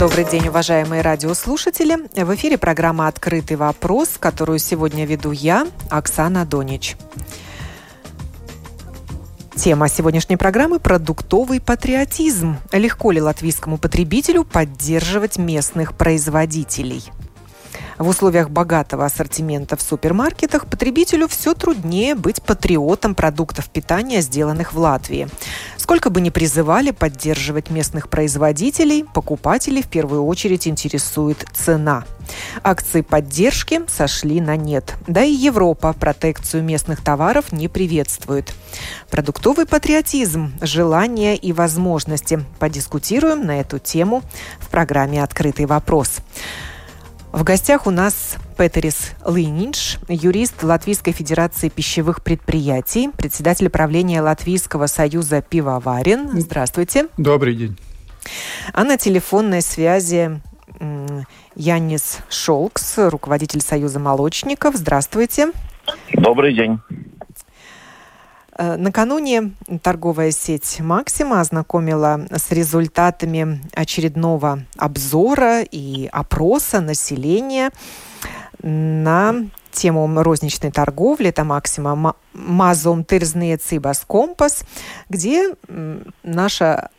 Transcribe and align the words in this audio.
Добрый 0.00 0.24
день, 0.24 0.48
уважаемые 0.48 1.02
радиослушатели. 1.02 1.94
В 2.14 2.34
эфире 2.34 2.56
программа 2.56 3.06
«Открытый 3.06 3.58
вопрос», 3.58 4.16
которую 4.18 4.58
сегодня 4.58 5.04
веду 5.04 5.30
я, 5.30 5.66
Оксана 5.90 6.46
Донич. 6.46 6.96
Тема 9.54 9.90
сегодняшней 9.90 10.38
программы– 10.38 10.78
продуктовый 10.80 11.60
патриотизм. 11.60 12.56
Легко 12.72 13.10
ли 13.10 13.20
латвийскому 13.20 13.76
потребителю 13.76 14.44
поддерживать 14.44 15.36
местных 15.36 15.92
производителей– 15.94 17.04
в 18.00 18.08
условиях 18.08 18.48
богатого 18.48 19.04
ассортимента 19.04 19.76
в 19.76 19.82
супермаркетах 19.82 20.66
потребителю 20.66 21.28
все 21.28 21.52
труднее 21.54 22.14
быть 22.14 22.42
патриотом 22.42 23.14
продуктов 23.14 23.68
питания, 23.68 24.22
сделанных 24.22 24.72
в 24.72 24.78
Латвии. 24.78 25.28
Сколько 25.76 26.08
бы 26.08 26.22
ни 26.22 26.30
призывали 26.30 26.92
поддерживать 26.92 27.68
местных 27.68 28.08
производителей, 28.08 29.04
покупателей 29.04 29.82
в 29.82 29.88
первую 29.88 30.24
очередь 30.24 30.66
интересует 30.66 31.44
цена. 31.52 32.04
Акции 32.62 33.02
поддержки 33.02 33.82
сошли 33.88 34.40
на 34.40 34.56
нет. 34.56 34.94
Да 35.06 35.22
и 35.22 35.32
Европа 35.32 35.92
протекцию 35.92 36.62
местных 36.62 37.02
товаров 37.02 37.52
не 37.52 37.68
приветствует. 37.68 38.54
Продуктовый 39.10 39.66
патриотизм, 39.66 40.54
желания 40.62 41.36
и 41.36 41.52
возможности. 41.52 42.42
Подискутируем 42.58 43.44
на 43.44 43.60
эту 43.60 43.78
тему 43.78 44.22
в 44.58 44.70
программе 44.70 45.22
«Открытый 45.22 45.66
вопрос». 45.66 46.20
В 47.32 47.44
гостях 47.44 47.86
у 47.86 47.90
нас 47.90 48.36
Петерис 48.58 49.12
Лынинш, 49.24 49.98
юрист 50.08 50.64
Латвийской 50.64 51.12
Федерации 51.12 51.68
пищевых 51.68 52.24
предприятий, 52.24 53.08
председатель 53.16 53.70
правления 53.70 54.20
Латвийского 54.20 54.88
союза 54.88 55.40
пивоварен. 55.40 56.40
Здравствуйте. 56.40 57.06
Добрый 57.16 57.54
день. 57.54 57.78
А 58.72 58.82
на 58.82 58.98
телефонной 58.98 59.62
связи 59.62 60.40
Янис 61.54 62.18
Шолкс, 62.28 62.98
руководитель 62.98 63.60
Союза 63.60 64.00
молочников. 64.00 64.74
Здравствуйте. 64.74 65.52
Добрый 66.12 66.52
день. 66.52 66.80
Накануне 68.60 69.52
торговая 69.82 70.32
сеть 70.32 70.80
«Максима» 70.80 71.40
ознакомила 71.40 72.26
с 72.30 72.50
результатами 72.50 73.62
очередного 73.72 74.64
обзора 74.76 75.62
и 75.62 76.06
опроса 76.12 76.82
населения 76.82 77.70
на 78.62 79.46
тему 79.72 80.22
розничной 80.22 80.70
торговли, 80.70 81.30
это 81.30 81.42
«Максима» 81.42 82.14
«Мазом 82.34 83.02
тырзные 83.02 83.56
цибас 83.56 84.04
компас», 84.06 84.64
где 85.08 85.54
наша 86.22 86.90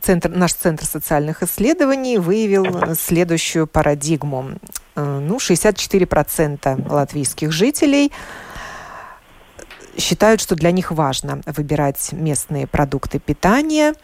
Центр, 0.00 0.30
наш 0.30 0.54
Центр 0.54 0.84
социальных 0.84 1.42
исследований 1.42 2.16
выявил 2.18 2.94
следующую 2.94 3.66
парадигму. 3.66 4.52
Э, 4.96 5.18
ну, 5.20 5.36
64% 5.36 6.90
латвийских 6.90 7.50
жителей– 7.50 8.12
считают, 10.00 10.40
что 10.40 10.56
для 10.56 10.70
них 10.70 10.90
важно 10.90 11.40
выбирать 11.46 12.12
местные 12.12 12.66
продукты 12.66 13.18
питания. 13.18 13.94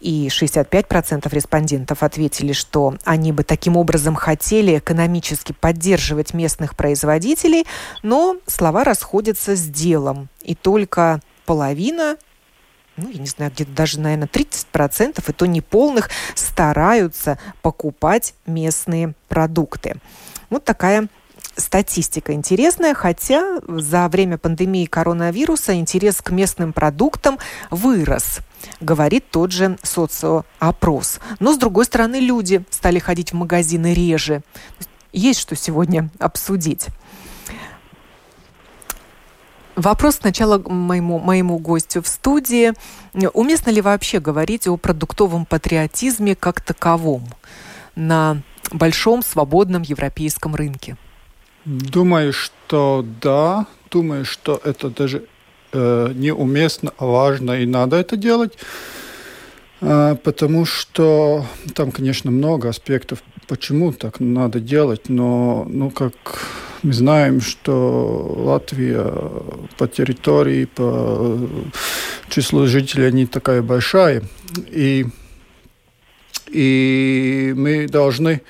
И 0.00 0.28
65% 0.28 1.28
респондентов 1.32 2.02
ответили, 2.02 2.52
что 2.52 2.96
они 3.04 3.32
бы 3.32 3.44
таким 3.44 3.76
образом 3.76 4.14
хотели 4.14 4.78
экономически 4.78 5.52
поддерживать 5.52 6.32
местных 6.32 6.74
производителей, 6.74 7.66
но 8.02 8.36
слова 8.46 8.84
расходятся 8.84 9.54
с 9.54 9.66
делом. 9.66 10.28
И 10.42 10.54
только 10.54 11.20
половина 11.44 12.16
ну, 12.96 13.10
я 13.10 13.18
не 13.18 13.26
знаю, 13.26 13.52
где-то 13.52 13.72
даже, 13.72 14.00
наверное, 14.00 14.26
30%, 14.26 15.22
и 15.28 15.32
то 15.32 15.46
неполных, 15.46 16.08
стараются 16.34 17.38
покупать 17.60 18.34
местные 18.46 19.12
продукты. 19.28 19.96
Вот 20.48 20.64
такая 20.64 21.08
статистика 21.56 22.32
интересная, 22.32 22.94
хотя 22.94 23.60
за 23.66 24.08
время 24.08 24.38
пандемии 24.38 24.86
коронавируса 24.86 25.74
интерес 25.74 26.20
к 26.22 26.30
местным 26.30 26.72
продуктам 26.72 27.38
вырос, 27.70 28.40
говорит 28.80 29.30
тот 29.30 29.52
же 29.52 29.78
социоопрос. 29.82 31.20
Но, 31.40 31.52
с 31.52 31.58
другой 31.58 31.84
стороны, 31.86 32.16
люди 32.16 32.64
стали 32.70 32.98
ходить 32.98 33.32
в 33.32 33.36
магазины 33.36 33.94
реже. 33.94 34.42
Есть 35.12 35.40
что 35.40 35.56
сегодня 35.56 36.10
обсудить. 36.18 36.86
Вопрос 39.76 40.16
сначала 40.16 40.58
моему, 40.58 41.18
моему 41.18 41.58
гостю 41.58 42.02
в 42.02 42.08
студии. 42.08 42.72
Уместно 43.34 43.70
ли 43.70 43.82
вообще 43.82 44.20
говорить 44.20 44.66
о 44.66 44.76
продуктовом 44.78 45.44
патриотизме 45.44 46.34
как 46.34 46.62
таковом 46.62 47.24
на 47.94 48.42
большом 48.72 49.22
свободном 49.22 49.82
европейском 49.82 50.54
рынке? 50.54 50.96
Думаю, 51.66 52.32
что 52.32 53.04
да. 53.20 53.66
Думаю, 53.90 54.24
что 54.24 54.60
это 54.62 54.88
даже 54.88 55.24
э, 55.72 56.12
неуместно, 56.14 56.92
а 56.96 57.06
важно 57.06 57.60
и 57.60 57.66
надо 57.66 57.96
это 57.96 58.16
делать. 58.16 58.56
Э, 59.80 60.14
потому 60.22 60.64
что 60.64 61.44
там, 61.74 61.90
конечно, 61.90 62.30
много 62.30 62.68
аспектов, 62.68 63.24
почему 63.48 63.92
так 63.92 64.20
надо 64.20 64.60
делать, 64.60 65.08
но, 65.08 65.66
ну, 65.68 65.90
как 65.90 66.14
мы 66.84 66.92
знаем, 66.92 67.40
что 67.40 68.32
Латвия 68.36 69.12
по 69.76 69.88
территории, 69.88 70.66
по 70.66 71.36
числу 72.28 72.68
жителей 72.68 73.10
не 73.10 73.26
такая 73.26 73.60
большая, 73.60 74.22
и, 74.70 75.06
и 76.46 77.52
мы 77.56 77.88
должны 77.88 78.42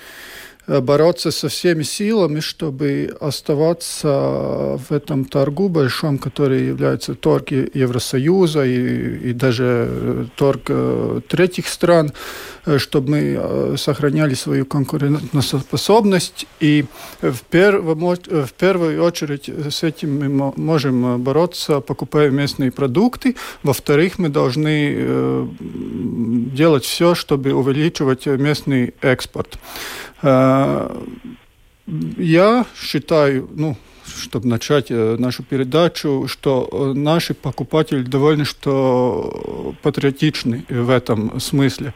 бороться 0.67 1.31
со 1.31 1.49
всеми 1.49 1.85
силами, 1.85 2.41
чтобы 2.41 3.17
оставаться 3.21 4.79
в 4.89 4.93
этом 4.93 5.25
торгу 5.25 5.69
большом, 5.69 6.19
который 6.19 6.67
является 6.67 7.15
торг 7.15 7.53
Евросоюза 7.53 8.65
и, 8.65 9.31
и 9.31 9.33
даже 9.33 9.87
э, 9.89 10.25
торг 10.37 10.63
э, 10.69 11.21
третьих 11.29 11.69
стран, 11.69 12.13
чтобы 12.79 13.11
мы 13.11 13.79
сохраняли 13.79 14.35
свою 14.35 14.67
конкурентоспособность. 14.67 16.47
И 16.61 16.85
в, 17.21 17.41
первом, 17.51 17.99
в 18.01 18.53
первую 18.59 19.03
очередь 19.03 19.49
с 19.49 19.83
этим 19.83 20.19
мы 20.19 20.53
можем 20.57 21.23
бороться, 21.23 21.81
покупая 21.81 22.31
местные 22.31 22.71
продукты. 22.71 23.37
Во-вторых, 23.63 24.19
мы 24.19 24.29
должны 24.29 25.49
делать 26.57 26.85
все, 26.85 27.15
чтобы 27.15 27.53
увеличивать 27.53 28.27
местный 28.27 28.95
экспорт. 29.01 29.59
Э, 30.23 30.91
я 32.17 32.67
считаю, 32.81 33.49
ну, 33.55 33.77
чтобы 34.17 34.49
начать 34.49 34.91
э, 34.91 35.17
нашу 35.19 35.43
передачу, 35.43 36.27
что 36.29 36.69
э, 36.71 36.99
наши 36.99 37.35
покупатели 37.35 38.03
довольно 38.03 38.45
что 38.45 39.75
патриотичны 39.83 40.65
в 40.69 40.91
этом 40.91 41.41
смысле. 41.41 41.95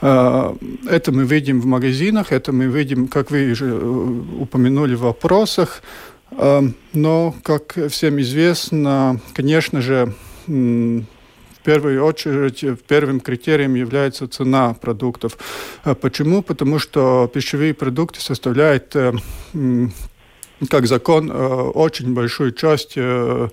Это 0.00 1.10
мы 1.12 1.24
видим 1.24 1.60
в 1.60 1.66
магазинах, 1.66 2.30
это 2.30 2.52
мы 2.52 2.66
видим, 2.66 3.08
как 3.08 3.30
вы 3.30 3.50
уже 3.52 3.74
упомянули 3.74 4.94
в 4.94 5.00
вопросах. 5.00 5.82
Но, 6.30 7.34
как 7.42 7.78
всем 7.88 8.20
известно, 8.20 9.20
конечно 9.34 9.80
же, 9.80 10.12
первую 11.66 12.04
очередь 12.04 12.64
первым 12.86 13.18
критерием 13.18 13.74
является 13.74 14.28
цена 14.28 14.74
продуктов. 14.74 15.36
Почему? 16.00 16.40
Потому 16.42 16.78
что 16.78 17.28
пищевые 17.34 17.74
продукты 17.74 18.20
составляют 18.20 18.94
э, 18.94 19.12
как 20.70 20.86
закон 20.86 21.30
э, 21.30 21.34
очень 21.34 22.14
большую 22.14 22.52
часть 22.52 22.94
э, 22.96 23.48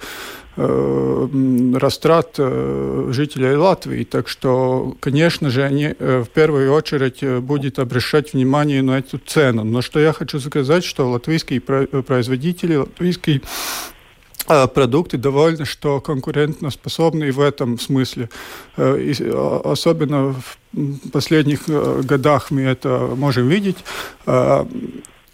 растрат 0.56 2.36
жителей 2.38 3.56
Латвии. 3.56 4.04
Так 4.04 4.28
что, 4.28 4.96
конечно 5.00 5.50
же, 5.50 5.64
они 5.64 5.96
в 5.98 6.28
первую 6.32 6.72
очередь 6.72 7.24
будут 7.42 7.80
обращать 7.80 8.34
внимание 8.34 8.84
на 8.84 9.00
эту 9.00 9.18
цену. 9.18 9.64
Но 9.64 9.82
что 9.82 10.00
я 10.00 10.14
хочу 10.14 10.40
сказать, 10.40 10.84
что 10.84 11.10
латвийские 11.10 11.60
производители, 11.60 12.76
латвийские 12.76 13.42
продукты 14.46 15.18
довольно 15.18 15.66
что 15.66 16.00
конкурентоспособны 16.02 17.32
в 17.32 17.40
этом 17.40 17.80
смысле. 17.80 18.30
И 18.78 19.16
особенно 19.64 20.36
в 20.72 21.10
последних 21.12 21.68
годах 22.06 22.52
мы 22.52 22.62
это 22.62 23.10
можем 23.16 23.48
видеть. 23.48 23.78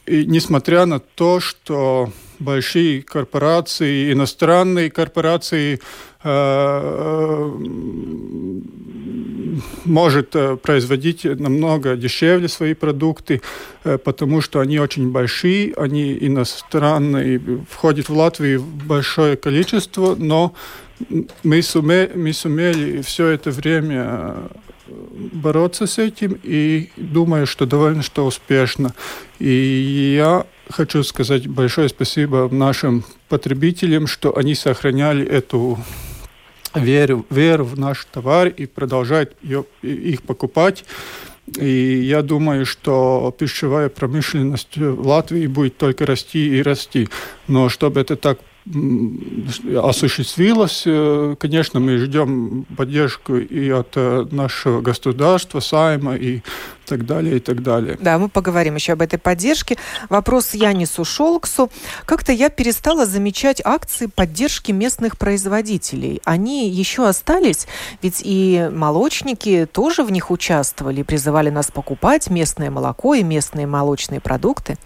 И 0.09 0.25
несмотря 0.25 0.87
на 0.87 0.99
то, 0.99 1.39
что 1.39 2.09
большие 2.39 3.03
корпорации, 3.03 4.11
иностранные 4.11 4.89
корпорации 4.89 5.79
э, 6.23 7.51
может 9.85 10.35
э, 10.35 10.57
производить 10.57 11.25
намного 11.25 11.95
дешевле 11.95 12.47
свои 12.47 12.73
продукты, 12.73 13.41
э, 13.83 13.99
потому 13.99 14.41
что 14.41 14.61
они 14.61 14.79
очень 14.79 15.11
большие, 15.11 15.73
они 15.77 16.17
иностранные, 16.19 17.39
входят 17.69 18.09
в 18.09 18.17
Латвию 18.17 18.63
большое 18.63 19.37
количество, 19.37 20.15
но 20.15 20.55
мы, 21.43 21.61
суме, 21.61 22.09
мы 22.15 22.33
сумели 22.33 23.03
все 23.03 23.27
это 23.27 23.51
время 23.51 24.49
бороться 25.33 25.87
с 25.87 25.97
этим 25.97 26.39
и 26.43 26.89
думаю, 26.97 27.47
что 27.47 27.65
довольно 27.65 28.01
что 28.03 28.25
успешно. 28.25 28.93
И 29.39 30.15
я 30.17 30.45
хочу 30.69 31.03
сказать 31.03 31.47
большое 31.47 31.89
спасибо 31.89 32.49
нашим 32.51 33.03
потребителям, 33.27 34.07
что 34.07 34.37
они 34.37 34.55
сохраняли 34.55 35.25
эту 35.25 35.77
веру, 36.75 37.25
веру 37.29 37.65
в 37.65 37.79
наш 37.79 38.05
товар 38.05 38.47
и 38.47 38.65
продолжают 38.65 39.35
ее, 39.41 39.65
их 39.81 40.23
покупать. 40.23 40.85
И 41.59 42.01
я 42.03 42.21
думаю, 42.21 42.65
что 42.65 43.35
пищевая 43.37 43.89
промышленность 43.89 44.77
в 44.77 45.07
Латвии 45.07 45.47
будет 45.47 45.77
только 45.77 46.05
расти 46.05 46.57
и 46.57 46.61
расти. 46.61 47.09
Но 47.47 47.69
чтобы 47.69 48.01
это 48.01 48.15
так 48.15 48.39
осуществилось. 49.83 50.83
Э, 50.85 51.35
конечно, 51.39 51.79
мы 51.79 51.97
ждем 51.97 52.65
поддержку 52.77 53.35
и 53.37 53.69
от 53.69 53.93
э, 53.95 54.27
нашего 54.31 54.81
государства, 54.81 55.59
Сайма 55.59 56.15
и 56.15 56.41
так 56.85 57.05
далее, 57.05 57.37
и 57.37 57.39
так 57.39 57.63
далее. 57.63 57.97
Да, 57.99 58.17
мы 58.17 58.29
поговорим 58.29 58.75
еще 58.75 58.93
об 58.93 59.01
этой 59.01 59.17
поддержке. 59.17 59.77
Вопрос 60.09 60.53
Янису 60.53 61.05
Шолксу. 61.05 61.71
Как-то 62.05 62.31
я 62.31 62.49
перестала 62.49 63.05
замечать 63.05 63.61
акции 63.63 64.07
поддержки 64.07 64.71
местных 64.71 65.17
производителей. 65.17 66.21
Они 66.23 66.69
еще 66.69 67.07
остались? 67.07 67.67
Ведь 68.01 68.21
и 68.23 68.69
молочники 68.71 69.67
тоже 69.71 70.03
в 70.03 70.11
них 70.11 70.31
участвовали, 70.31 71.03
призывали 71.03 71.49
нас 71.49 71.71
покупать 71.71 72.29
местное 72.29 72.71
молоко 72.71 73.13
и 73.15 73.23
местные 73.23 73.67
молочные 73.67 74.19
продукты. 74.19 74.77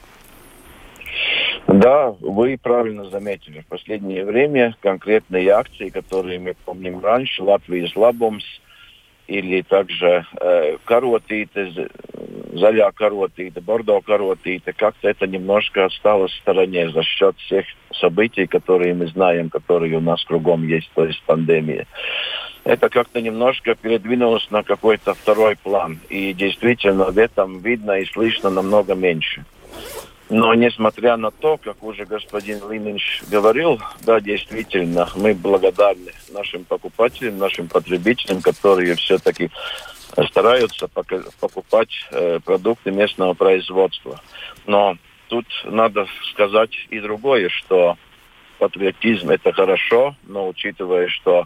Да, 1.67 2.13
вы 2.19 2.57
правильно 2.61 3.05
заметили. 3.09 3.61
В 3.61 3.67
последнее 3.67 4.25
время 4.25 4.75
конкретные 4.81 5.49
акции, 5.49 5.89
которые 5.89 6.39
мы 6.39 6.55
помним 6.65 7.03
раньше, 7.03 7.41
Латвия 7.43 7.89
Лабомс 7.95 8.43
или 9.27 9.61
также 9.61 10.25
э, 10.41 10.77
каротиты, 10.83 11.89
заля 12.53 12.91
каротиты, 12.91 13.61
бордо 13.61 14.01
каротиты, 14.01 14.73
как-то 14.73 15.07
это 15.07 15.25
немножко 15.25 15.85
осталось 15.85 16.33
в 16.33 16.41
стороне 16.41 16.89
за 16.89 17.03
счет 17.03 17.37
всех 17.37 17.65
событий, 17.93 18.47
которые 18.47 18.93
мы 18.93 19.07
знаем, 19.07 19.49
которые 19.49 19.95
у 19.97 20.01
нас 20.01 20.23
кругом 20.25 20.67
есть, 20.67 20.91
то 20.93 21.05
есть 21.05 21.23
пандемия. 21.23 21.87
Это 22.65 22.89
как-то 22.89 23.21
немножко 23.21 23.75
передвинулось 23.75 24.49
на 24.49 24.63
какой-то 24.63 25.13
второй 25.13 25.55
план. 25.55 25.99
И 26.09 26.33
действительно 26.33 27.05
в 27.05 27.17
этом 27.17 27.59
видно 27.59 27.99
и 27.99 28.05
слышно 28.05 28.49
намного 28.49 28.95
меньше. 28.95 29.45
Но 30.33 30.55
несмотря 30.55 31.15
на 31.15 31.29
то, 31.29 31.57
как 31.57 31.83
уже 31.83 32.05
господин 32.05 32.59
Лиминч 32.67 33.21
говорил, 33.29 33.79
да, 34.01 34.19
действительно, 34.19 35.07
мы 35.15 35.35
благодарны 35.35 36.11
нашим 36.31 36.65
покупателям, 36.65 37.37
нашим 37.37 37.67
потребителям, 37.67 38.41
которые 38.41 38.95
все-таки 38.95 39.51
стараются 40.29 40.87
покупать 40.87 41.91
э, 42.09 42.39
продукты 42.43 42.89
местного 42.89 43.35
производства. 43.35 44.19
Но 44.65 44.97
тут 45.27 45.45
надо 45.65 46.07
сказать 46.31 46.71
и 46.89 46.99
другое, 46.99 47.49
что 47.49 47.95
патриотизм 48.57 49.29
это 49.29 49.53
хорошо, 49.53 50.15
но 50.23 50.47
учитывая, 50.49 51.09
что 51.09 51.45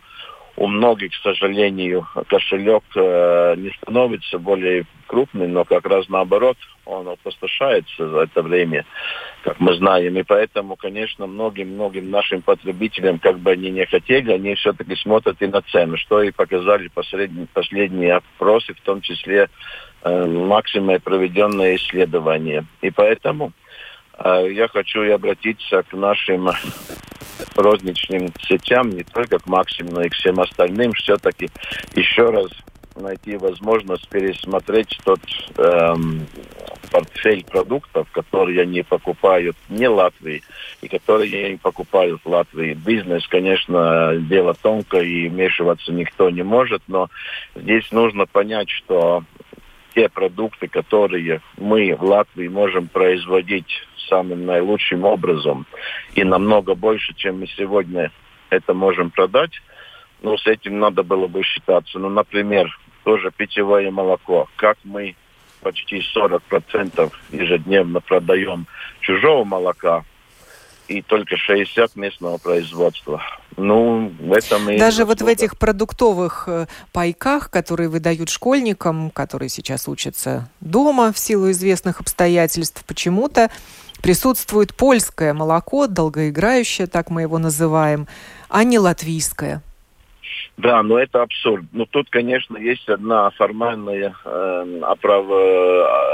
у 0.57 0.65
многих, 0.65 1.11
к 1.11 1.21
сожалению, 1.21 2.07
кошелек 2.27 2.83
э, 2.95 3.55
не 3.57 3.69
становится 3.77 4.39
более 4.39 4.85
крупным, 5.05 5.53
но 5.53 5.63
как 5.63 5.85
раз 5.85 6.09
наоборот, 6.09 6.57
он 6.83 7.07
опустошается 7.07 8.09
за 8.09 8.21
это 8.21 8.41
время, 8.41 8.83
как 9.43 9.59
мы 9.59 9.75
знаем. 9.75 10.17
И 10.17 10.23
поэтому, 10.23 10.75
конечно, 10.75 11.27
многим-многим 11.27 12.09
нашим 12.09 12.41
потребителям, 12.41 13.19
как 13.19 13.37
бы 13.37 13.51
они 13.51 13.69
не 13.69 13.85
хотели, 13.85 14.31
они 14.31 14.55
все-таки 14.55 14.95
смотрят 14.95 15.39
и 15.41 15.47
на 15.47 15.61
цену, 15.61 15.95
что 15.95 16.23
и 16.23 16.31
показали 16.31 16.87
последние, 16.87 17.45
последние 17.53 18.15
опросы, 18.15 18.73
в 18.73 18.81
том 18.81 19.01
числе 19.01 19.49
э, 20.01 20.25
максимое 20.25 20.99
проведенное 20.99 21.75
исследование. 21.75 22.65
И 22.81 22.89
поэтому 22.89 23.51
э, 24.17 24.47
я 24.51 24.67
хочу 24.67 25.03
и 25.03 25.11
обратиться 25.11 25.83
к 25.83 25.93
нашим 25.93 26.49
розничным 27.55 28.33
сетям, 28.47 28.89
не 28.89 29.03
только 29.03 29.39
к 29.39 29.47
Максиму, 29.47 29.91
но 29.91 30.03
и 30.03 30.09
к 30.09 30.13
всем 30.13 30.39
остальным, 30.39 30.93
все-таки 30.93 31.49
еще 31.95 32.29
раз 32.29 32.49
найти 32.95 33.37
возможность 33.37 34.07
пересмотреть 34.09 34.99
тот 35.03 35.19
эм, 35.57 36.27
портфель 36.91 37.43
продуктов, 37.45 38.09
которые 38.11 38.61
они 38.61 38.81
покупают 38.81 39.55
не 39.69 39.87
Латвии 39.87 40.43
и 40.81 40.87
которые 40.87 41.47
они 41.47 41.57
покупают 41.57 42.21
Латвии. 42.25 42.73
Бизнес, 42.73 43.27
конечно, 43.27 44.15
дело 44.17 44.53
тонкое 44.53 45.03
и 45.03 45.27
вмешиваться 45.27 45.91
никто 45.91 46.29
не 46.29 46.43
может, 46.43 46.81
но 46.87 47.09
здесь 47.55 47.91
нужно 47.91 48.25
понять, 48.25 48.69
что 48.69 49.23
те 49.97 50.09
продукты, 50.09 50.67
которые 50.67 51.41
мы 51.57 51.95
в 51.95 52.03
Латвии 52.03 52.47
можем 52.47 52.87
производить 52.87 53.81
самым 54.07 54.45
наилучшим 54.45 55.05
образом 55.05 55.65
и 56.13 56.23
намного 56.23 56.75
больше, 56.75 57.15
чем 57.15 57.39
мы 57.39 57.47
сегодня 57.47 58.11
это 58.51 58.75
можем 58.75 59.09
продать, 59.09 59.53
ну, 60.21 60.37
с 60.37 60.45
этим 60.45 60.77
надо 60.77 61.01
было 61.01 61.25
бы 61.25 61.41
считаться. 61.41 61.97
Ну, 61.97 62.09
например, 62.09 62.79
тоже 63.05 63.31
питьевое 63.35 63.89
молоко. 63.89 64.47
Как 64.55 64.77
мы 64.83 65.15
почти 65.61 66.03
40% 66.15 67.11
ежедневно 67.31 67.99
продаем 67.99 68.67
чужого 68.99 69.45
молока, 69.45 70.05
и 70.87 71.01
только 71.01 71.37
60 71.37 71.95
местного 71.95 72.37
производства. 72.37 73.21
Ну, 73.57 74.13
в 74.19 74.33
этом 74.33 74.69
и... 74.69 74.77
Даже 74.77 75.03
вот 75.03 75.21
в 75.21 75.25
этих 75.25 75.57
продуктовых 75.57 76.43
э, 76.47 76.67
пайках, 76.93 77.49
которые 77.49 77.89
выдают 77.89 78.29
школьникам, 78.29 79.09
которые 79.09 79.49
сейчас 79.49 79.87
учатся 79.87 80.47
дома 80.61 81.11
в 81.11 81.17
силу 81.17 81.49
известных 81.49 81.99
обстоятельств, 81.99 82.85
почему-то 82.85 83.49
присутствует 84.03 84.75
польское 84.75 85.33
молоко, 85.33 85.87
долгоиграющее, 85.87 86.85
так 86.85 87.09
мы 87.09 87.23
его 87.23 87.39
называем, 87.39 88.07
а 88.47 88.63
не 88.63 88.77
латвийское. 88.77 89.63
Да, 90.57 90.83
но 90.83 90.99
это 90.99 91.23
абсурд. 91.23 91.65
Ну 91.71 91.87
тут, 91.87 92.09
конечно, 92.11 92.57
есть 92.57 92.87
одна 92.87 93.31
формальная 93.31 94.13
э, 94.23 94.79
оправ... 94.83 95.25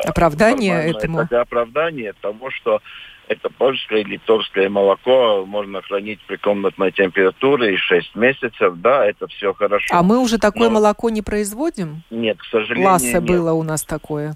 Оправдание 0.06 0.92
этому. 0.92 1.20
Это 1.22 1.42
оправдание 1.42 2.14
того, 2.22 2.52
что 2.52 2.80
это 3.27 3.50
польское 3.50 4.00
и 4.00 4.03
литовское 4.03 4.70
молоко 4.70 5.46
можно 5.46 5.82
хранить 5.82 6.20
при 6.27 6.36
комнатной 6.36 6.92
температуре 6.92 7.74
и 7.74 7.77
6 7.77 8.15
месяцев. 8.15 8.74
Да, 8.77 9.06
это 9.06 9.27
все 9.27 9.53
хорошо. 9.53 9.88
А 9.92 10.03
мы 10.03 10.20
уже 10.20 10.38
такое 10.38 10.70
Но... 10.70 10.75
молоко 10.75 11.10
не 11.10 11.22
производим? 11.22 12.03
Нет, 12.10 12.38
к 12.39 12.46
сожалению, 12.46 12.89
Ласса 12.89 13.20
нет. 13.20 13.24
было 13.24 13.53
у 13.53 13.63
нас 13.63 13.84
такое. 13.84 14.36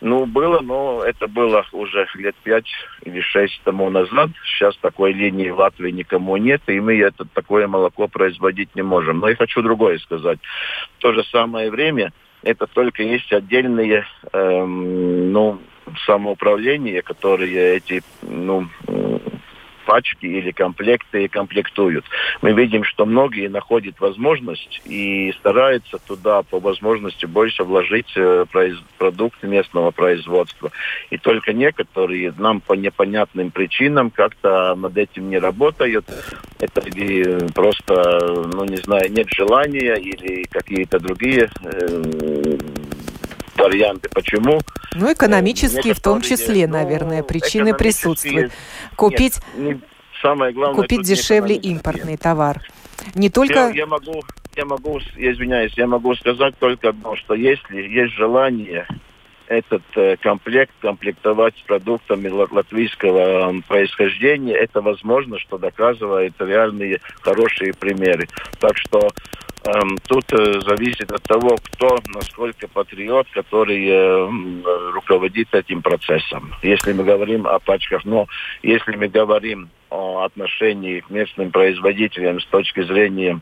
Ну, 0.00 0.26
было, 0.26 0.60
но 0.60 1.02
это 1.04 1.26
было 1.26 1.66
уже 1.72 2.06
лет 2.14 2.36
пять 2.44 2.68
или 3.02 3.20
шесть 3.20 3.60
тому 3.64 3.90
назад. 3.90 4.30
Сейчас 4.44 4.76
такой 4.76 5.12
линии 5.12 5.50
в 5.50 5.58
Латвии 5.58 5.90
никому 5.90 6.36
нет, 6.36 6.62
и 6.68 6.78
мы 6.78 6.96
это 7.00 7.24
такое 7.24 7.66
молоко 7.66 8.06
производить 8.06 8.76
не 8.76 8.82
можем. 8.82 9.18
Но 9.18 9.28
я 9.28 9.34
хочу 9.34 9.60
другое 9.60 9.98
сказать. 9.98 10.38
В 10.98 11.02
то 11.02 11.12
же 11.12 11.24
самое 11.24 11.70
время 11.70 12.12
это 12.42 12.68
только 12.68 13.02
есть 13.02 13.32
отдельные, 13.32 14.06
эм, 14.32 15.32
ну, 15.32 15.58
самоуправления, 16.06 17.02
которые 17.02 17.76
эти, 17.76 18.02
ну, 18.22 18.68
пачки 19.88 20.26
или 20.26 20.50
комплекты 20.50 21.28
комплектуют. 21.28 22.04
Мы 22.42 22.52
видим, 22.52 22.84
что 22.84 23.06
многие 23.06 23.48
находят 23.48 23.98
возможность 24.00 24.82
и 24.84 25.32
стараются 25.38 25.96
туда 26.06 26.42
по 26.42 26.60
возможности 26.60 27.24
больше 27.24 27.64
вложить 27.64 28.12
э, 28.14 28.44
продукты 28.98 29.46
местного 29.46 29.90
производства. 29.90 30.72
И 31.08 31.16
только 31.16 31.54
некоторые 31.54 32.34
нам 32.36 32.60
по 32.60 32.74
непонятным 32.74 33.50
причинам 33.50 34.10
как-то 34.10 34.74
над 34.74 34.94
этим 34.98 35.30
не 35.30 35.38
работают. 35.38 36.04
Это 36.60 36.82
просто, 37.54 38.44
ну 38.52 38.66
не 38.66 38.76
знаю, 38.76 39.10
нет 39.10 39.28
желания 39.30 39.94
или 39.94 40.42
какие-то 40.50 41.00
другие 41.00 41.48
э, 41.62 42.58
варианты. 43.58 44.08
Почему? 44.08 44.60
Ну, 44.94 45.12
экономические 45.12 45.94
в 45.94 46.00
том 46.00 46.20
числе, 46.20 46.66
ну, 46.66 46.74
наверное, 46.74 47.22
причины 47.22 47.74
присутствуют. 47.74 48.52
Купить... 48.96 49.40
Нет, 49.56 49.78
самое 50.22 50.52
главное... 50.52 50.82
Купить 50.82 51.02
дешевле 51.02 51.56
импортный 51.56 52.16
товар. 52.16 52.62
Не 53.14 53.30
только... 53.30 53.54
Я, 53.54 53.70
я 53.70 53.86
могу, 53.86 54.22
я 54.56 54.64
могу, 54.64 54.98
извиняюсь, 55.16 55.72
я 55.76 55.86
могу 55.86 56.14
сказать 56.14 56.54
только 56.58 56.90
одно, 56.90 57.16
что 57.16 57.34
если 57.34 57.76
есть 57.80 58.14
желание 58.14 58.86
этот 59.48 59.82
э, 59.96 60.16
комплект 60.18 60.72
комплектовать 60.80 61.54
продуктами 61.66 62.28
латвийского 62.28 63.50
э, 63.50 63.60
происхождения, 63.66 64.54
это 64.54 64.80
возможно, 64.80 65.38
что 65.38 65.58
доказывает 65.58 66.34
реальные 66.38 67.00
хорошие 67.22 67.72
примеры. 67.72 68.28
Так 68.60 68.76
что 68.76 69.08
тут 70.06 70.32
э, 70.32 70.60
зависит 70.60 71.10
от 71.12 71.22
того, 71.22 71.56
кто 71.56 71.98
насколько 72.14 72.68
патриот, 72.68 73.26
который 73.32 73.86
э, 73.86 74.92
руководит 74.92 75.54
этим 75.54 75.82
процессом. 75.82 76.54
Если 76.62 76.92
мы 76.92 77.04
говорим 77.04 77.46
о 77.46 77.58
пачках, 77.58 78.04
но 78.04 78.26
если 78.62 78.96
мы 78.96 79.08
говорим 79.08 79.68
о 79.90 80.24
отношении 80.24 81.00
к 81.00 81.10
местным 81.10 81.50
производителям 81.50 82.40
с 82.40 82.46
точки 82.46 82.82
зрения 82.82 83.40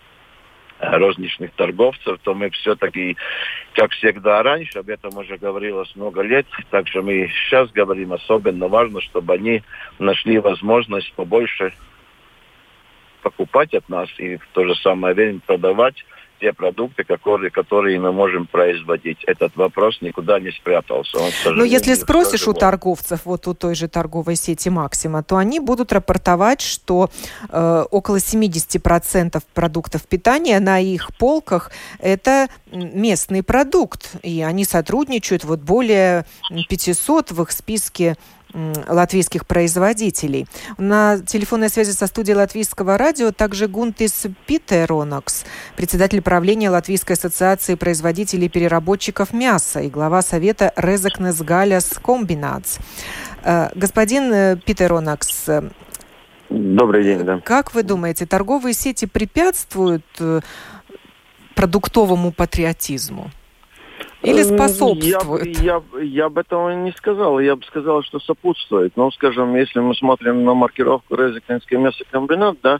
розничных 0.78 1.52
торговцев, 1.52 2.18
то 2.22 2.34
мы 2.34 2.50
все-таки, 2.50 3.16
как 3.74 3.92
всегда 3.92 4.42
раньше, 4.42 4.78
об 4.78 4.88
этом 4.88 5.16
уже 5.16 5.38
говорилось 5.38 5.94
много 5.96 6.22
лет, 6.22 6.46
также 6.70 7.02
мы 7.02 7.28
сейчас 7.28 7.70
говорим, 7.70 8.12
особенно 8.12 8.68
важно, 8.68 9.00
чтобы 9.00 9.34
они 9.34 9.62
нашли 9.98 10.38
возможность 10.38 11.12
побольше 11.14 11.72
покупать 13.30 13.74
от 13.74 13.88
нас 13.88 14.08
и 14.18 14.36
в 14.36 14.46
то 14.52 14.64
же 14.64 14.76
самое 14.76 15.12
время 15.14 15.40
продавать 15.44 15.96
те 16.40 16.52
продукты, 16.52 17.02
которые, 17.04 17.50
которые 17.50 17.98
мы 17.98 18.12
можем 18.12 18.46
производить. 18.46 19.24
Этот 19.24 19.56
вопрос 19.56 20.02
никуда 20.02 20.38
не 20.38 20.50
спрятался. 20.50 21.18
Он, 21.18 21.30
Но 21.56 21.64
если 21.64 21.94
спросишь 21.94 22.46
у 22.46 22.52
торговцев, 22.52 23.20
вот 23.24 23.46
у 23.46 23.54
той 23.54 23.74
же 23.74 23.88
торговой 23.88 24.36
сети 24.36 24.68
Максима, 24.68 25.22
то 25.22 25.36
они 25.36 25.60
будут 25.60 25.92
рапортовать, 25.92 26.60
что 26.60 27.10
э, 27.48 27.84
около 27.90 28.16
70% 28.16 29.42
продуктов 29.54 30.06
питания 30.06 30.60
на 30.60 30.78
их 30.78 31.16
полках 31.16 31.70
это 32.00 32.48
местный 32.70 33.42
продукт. 33.42 34.16
И 34.22 34.42
они 34.42 34.64
сотрудничают, 34.64 35.44
вот 35.44 35.60
более 35.60 36.26
500 36.68 37.30
в 37.30 37.42
их 37.42 37.50
списке 37.50 38.16
латвийских 38.88 39.46
производителей. 39.46 40.46
На 40.78 41.18
телефонной 41.18 41.68
связи 41.68 41.90
со 41.90 42.06
студией 42.06 42.36
Латвийского 42.36 42.96
радио 42.98 43.32
также 43.32 43.68
Гунтис 43.68 44.26
Питеронокс, 44.46 45.44
председатель 45.76 46.22
правления 46.22 46.70
Латвийской 46.70 47.12
ассоциации 47.12 47.74
производителей 47.74 48.46
и 48.46 48.48
переработчиков 48.48 49.32
мяса 49.32 49.80
и 49.80 49.90
глава 49.90 50.22
совета 50.22 50.72
Резакнес 50.76 51.40
Галяс 51.40 51.98
Комбинац. 52.02 52.78
Э, 53.42 53.68
господин 53.74 54.32
э, 54.32 54.56
Питеронокс, 54.56 55.48
э, 55.48 55.70
Добрый 56.48 57.02
день, 57.02 57.24
да. 57.24 57.40
Как 57.40 57.74
вы 57.74 57.82
думаете, 57.82 58.24
торговые 58.24 58.72
сети 58.72 59.06
препятствуют 59.06 60.04
продуктовому 61.56 62.30
патриотизму? 62.30 63.32
Или 64.26 64.42
способствует? 64.42 65.58
Я, 65.60 65.82
я, 65.94 66.02
я 66.02 66.28
бы 66.28 66.40
этого 66.40 66.70
не 66.70 66.92
сказал. 66.92 67.38
Я 67.40 67.56
бы 67.56 67.64
сказал, 67.64 68.02
что 68.02 68.18
сопутствует. 68.20 68.96
Но, 68.96 69.10
скажем, 69.10 69.54
если 69.54 69.80
мы 69.80 69.94
смотрим 69.94 70.44
на 70.44 70.54
маркировку 70.54 71.14
Резекнинский 71.14 71.76
мясокомбинат, 71.76 72.58
да, 72.62 72.78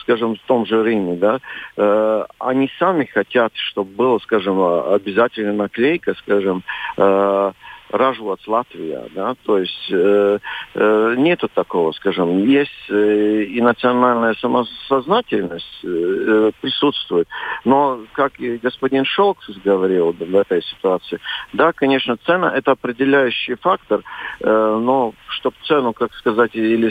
скажем, 0.00 0.34
в 0.34 0.40
том 0.46 0.66
же 0.66 0.82
Риме, 0.82 1.16
да, 1.16 1.40
э, 1.76 2.24
они 2.38 2.70
сами 2.78 3.04
хотят, 3.04 3.52
чтобы 3.54 3.90
было, 3.94 4.18
скажем, 4.18 4.60
обязательно 4.60 5.52
наклейка, 5.52 6.14
скажем, 6.14 6.62
э, 6.96 7.52
Ражвоц 7.90 8.46
Латвия, 8.46 9.04
да, 9.14 9.34
то 9.44 9.58
есть 9.58 9.90
э, 9.90 10.38
э, 10.74 11.14
нету 11.18 11.48
такого, 11.52 11.92
скажем, 11.92 12.44
есть 12.46 12.70
э, 12.88 13.42
и 13.42 13.60
национальная 13.60 14.34
самосознательность 14.34 15.84
э, 15.84 16.52
присутствует, 16.60 17.28
но, 17.64 18.00
как 18.12 18.38
и 18.40 18.58
господин 18.58 19.04
Шолкс 19.04 19.48
говорил 19.64 20.12
в 20.12 20.36
этой 20.36 20.62
ситуации, 20.62 21.20
да, 21.52 21.72
конечно, 21.72 22.16
цена 22.24 22.52
это 22.56 22.72
определяющий 22.72 23.54
фактор, 23.54 24.02
э, 24.40 24.78
но 24.80 25.12
чтобы 25.30 25.56
цену, 25.64 25.92
как 25.92 26.12
сказать, 26.14 26.54
или 26.54 26.90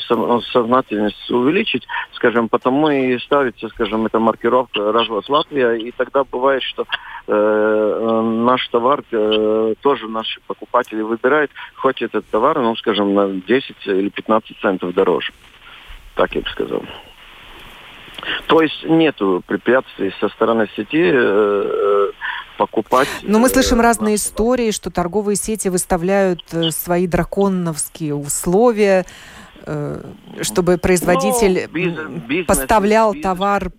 сознательность 0.52 1.30
увеличить, 1.30 1.88
скажем, 2.14 2.50
потому 2.50 2.90
и 2.90 3.18
ставится, 3.20 3.70
скажем, 3.70 4.06
эта 4.06 4.20
маркировка 4.20 4.92
Ражвоц 4.92 5.30
Латвия, 5.30 5.74
и 5.74 5.92
тогда 5.92 6.24
бывает, 6.24 6.64
что 6.64 6.86
э, 7.28 8.22
наш 8.22 8.68
товар 8.70 9.04
э, 9.12 9.74
тоже 9.82 10.08
наши 10.08 10.40
покупатели 10.48 11.02
выбирают 11.02 11.52
хоть 11.76 12.02
этот 12.02 12.26
товар, 12.28 12.60
ну, 12.60 12.76
скажем, 12.76 13.14
на 13.14 13.28
10 13.30 13.76
или 13.86 14.10
15 14.10 14.58
центов 14.60 14.94
дороже. 14.94 15.32
Так 16.16 16.36
я 16.36 16.42
бы 16.42 16.50
сказал. 16.50 16.84
То 18.48 18.62
есть 18.62 18.84
нету 18.84 19.42
препятствий 19.46 20.14
со 20.20 20.30
стороны 20.30 20.68
сети 20.76 21.02
э, 21.02 21.14
э 21.14 21.89
покупать. 22.60 23.08
Но 23.24 23.40
мы 23.40 23.50
слышим 23.50 23.80
э, 23.80 23.84
разные 23.84 24.16
истории, 24.16 24.72
что 24.72 24.92
торговые 24.92 25.38
сети 25.38 25.70
выставляют 25.70 26.42
э, 26.52 26.72
свои 26.72 27.08
драконовские 27.08 28.14
условия, 28.14 29.06
э, 29.66 30.04
чтобы 30.42 30.78
производитель 30.78 31.68
ну, 31.68 31.74
бизнес, 31.74 32.24
бизнес 32.28 32.48
поставлял 32.48 33.14
бизнес, 33.14 33.24
товар 33.24 33.72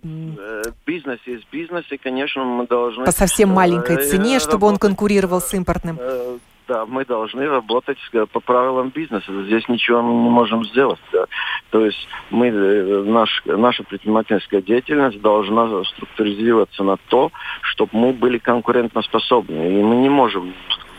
бизнес 0.85 1.19
есть 1.27 1.45
бизнес, 1.51 1.85
и, 1.91 1.97
конечно, 1.97 2.43
мы 2.43 2.65
должны... 2.65 3.05
По 3.05 3.11
совсем 3.11 3.49
маленькой 3.49 4.03
цене, 4.09 4.39
чтобы 4.39 4.67
он 4.67 4.77
конкурировал 4.77 5.41
с 5.41 5.53
импортным 5.53 5.99
да, 6.71 6.85
мы 6.85 7.03
должны 7.03 7.49
работать 7.49 7.97
по 8.31 8.39
правилам 8.39 8.89
бизнеса. 8.89 9.25
Здесь 9.43 9.67
ничего 9.67 10.01
мы 10.01 10.23
не 10.23 10.29
можем 10.29 10.63
сделать. 10.63 10.99
Да. 11.11 11.25
То 11.69 11.85
есть 11.85 12.07
мы, 12.29 12.47
э, 12.47 13.03
наш, 13.03 13.43
наша 13.45 13.83
предпринимательская 13.83 14.61
деятельность 14.61 15.19
должна 15.19 15.83
структуризироваться 15.83 16.83
на 16.83 16.95
то, 17.09 17.29
чтобы 17.61 17.91
мы 17.93 18.13
были 18.13 18.37
конкурентоспособны. 18.37 19.79
И 19.79 19.83
мы 19.83 19.95
не 19.97 20.07
можем 20.07 20.53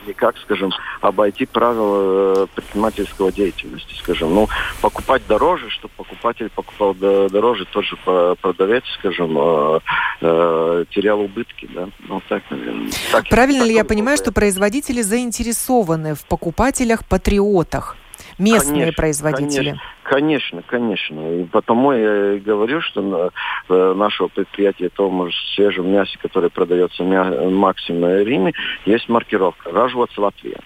никак, 0.07 0.37
скажем, 0.37 0.71
обойти 1.01 1.45
правила 1.45 2.43
э, 2.43 2.47
предпринимательского 2.55 3.31
деятельности, 3.31 3.93
скажем. 3.95 4.33
Ну, 4.33 4.47
покупать 4.81 5.21
дороже, 5.27 5.69
чтобы 5.69 5.93
покупатель 5.97 6.49
покупал 6.49 6.93
дороже, 6.93 7.65
тот 7.65 7.85
же 7.85 7.97
продавец, 8.41 8.83
скажем, 8.99 9.37
э, 9.37 9.79
э, 10.21 10.85
терял 10.91 11.21
убытки, 11.21 11.69
да. 11.73 11.89
Ну, 12.07 12.21
так, 12.27 12.43
наверное. 12.49 12.91
Так, 13.11 13.29
Правильно 13.29 13.61
так 13.61 13.69
ли 13.69 13.75
я 13.75 13.85
понимаю, 13.85 14.17
что 14.17 14.31
производители 14.31 15.01
заинтересованы 15.01 16.15
в 16.15 16.25
покупателях-патриотах? 16.25 17.97
Местные 18.37 18.73
конечно, 18.73 18.93
производители. 18.93 19.79
Конечно, 20.03 20.63
конечно. 20.65 21.41
И 21.41 21.43
потому 21.45 21.93
я 21.93 22.33
и 22.33 22.39
говорю, 22.39 22.81
что 22.81 23.01
на, 23.01 23.29
э, 23.69 23.93
нашего 23.93 24.27
предприятия, 24.27 24.89
том 24.89 25.29
же 25.29 25.35
свежем 25.55 25.91
мясе, 25.91 26.17
которое 26.19 26.49
продается 26.49 27.03
максимум 27.03 28.25
Риме, 28.25 28.53
есть 28.85 29.09
маркировка 29.09 29.71
«Ражвац 29.71 30.17
Латвия». 30.17 30.59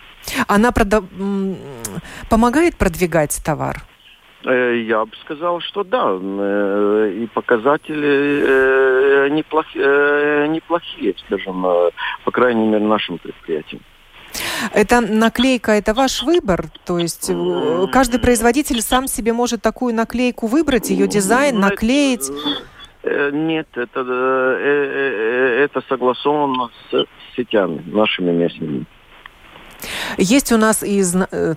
Она 0.47 0.71
прода... 0.71 1.03
помогает 2.29 2.75
продвигать 2.75 3.41
товар? 3.43 3.77
Э, 4.45 4.83
я 4.85 5.05
бы 5.05 5.11
сказал, 5.23 5.61
что 5.61 5.83
да. 5.83 6.17
Э, 6.19 7.13
и 7.15 7.27
показатели 7.27 9.29
неплохие, 9.29 10.47
неплохие 10.49 11.15
скажем, 11.25 11.65
по 12.23 12.31
крайней 12.31 12.67
мере, 12.67 12.85
нашим 12.85 13.17
предприятиям. 13.17 13.81
Это 14.73 15.01
наклейка, 15.01 15.71
это 15.71 15.93
ваш 15.93 16.23
выбор? 16.23 16.65
То 16.85 16.97
есть 16.97 17.29
э, 17.29 17.85
каждый 17.91 18.19
производитель 18.19 18.81
сам 18.81 19.07
себе 19.07 19.33
может 19.33 19.61
такую 19.61 19.93
наклейку 19.93 20.47
выбрать, 20.47 20.89
ее 20.89 21.07
дизайн, 21.07 21.55
ну, 21.55 21.61
наклеить? 21.61 22.29
Э, 23.03 23.31
нет, 23.31 23.67
это, 23.75 24.05
э, 24.59 25.65
это 25.65 25.81
согласовано 25.87 26.69
с 26.89 27.05
сетями, 27.35 27.81
нашими 27.87 28.31
местными. 28.31 28.85
Есть 30.17 30.51
у 30.51 30.57
нас 30.57 30.83
и 30.83 31.03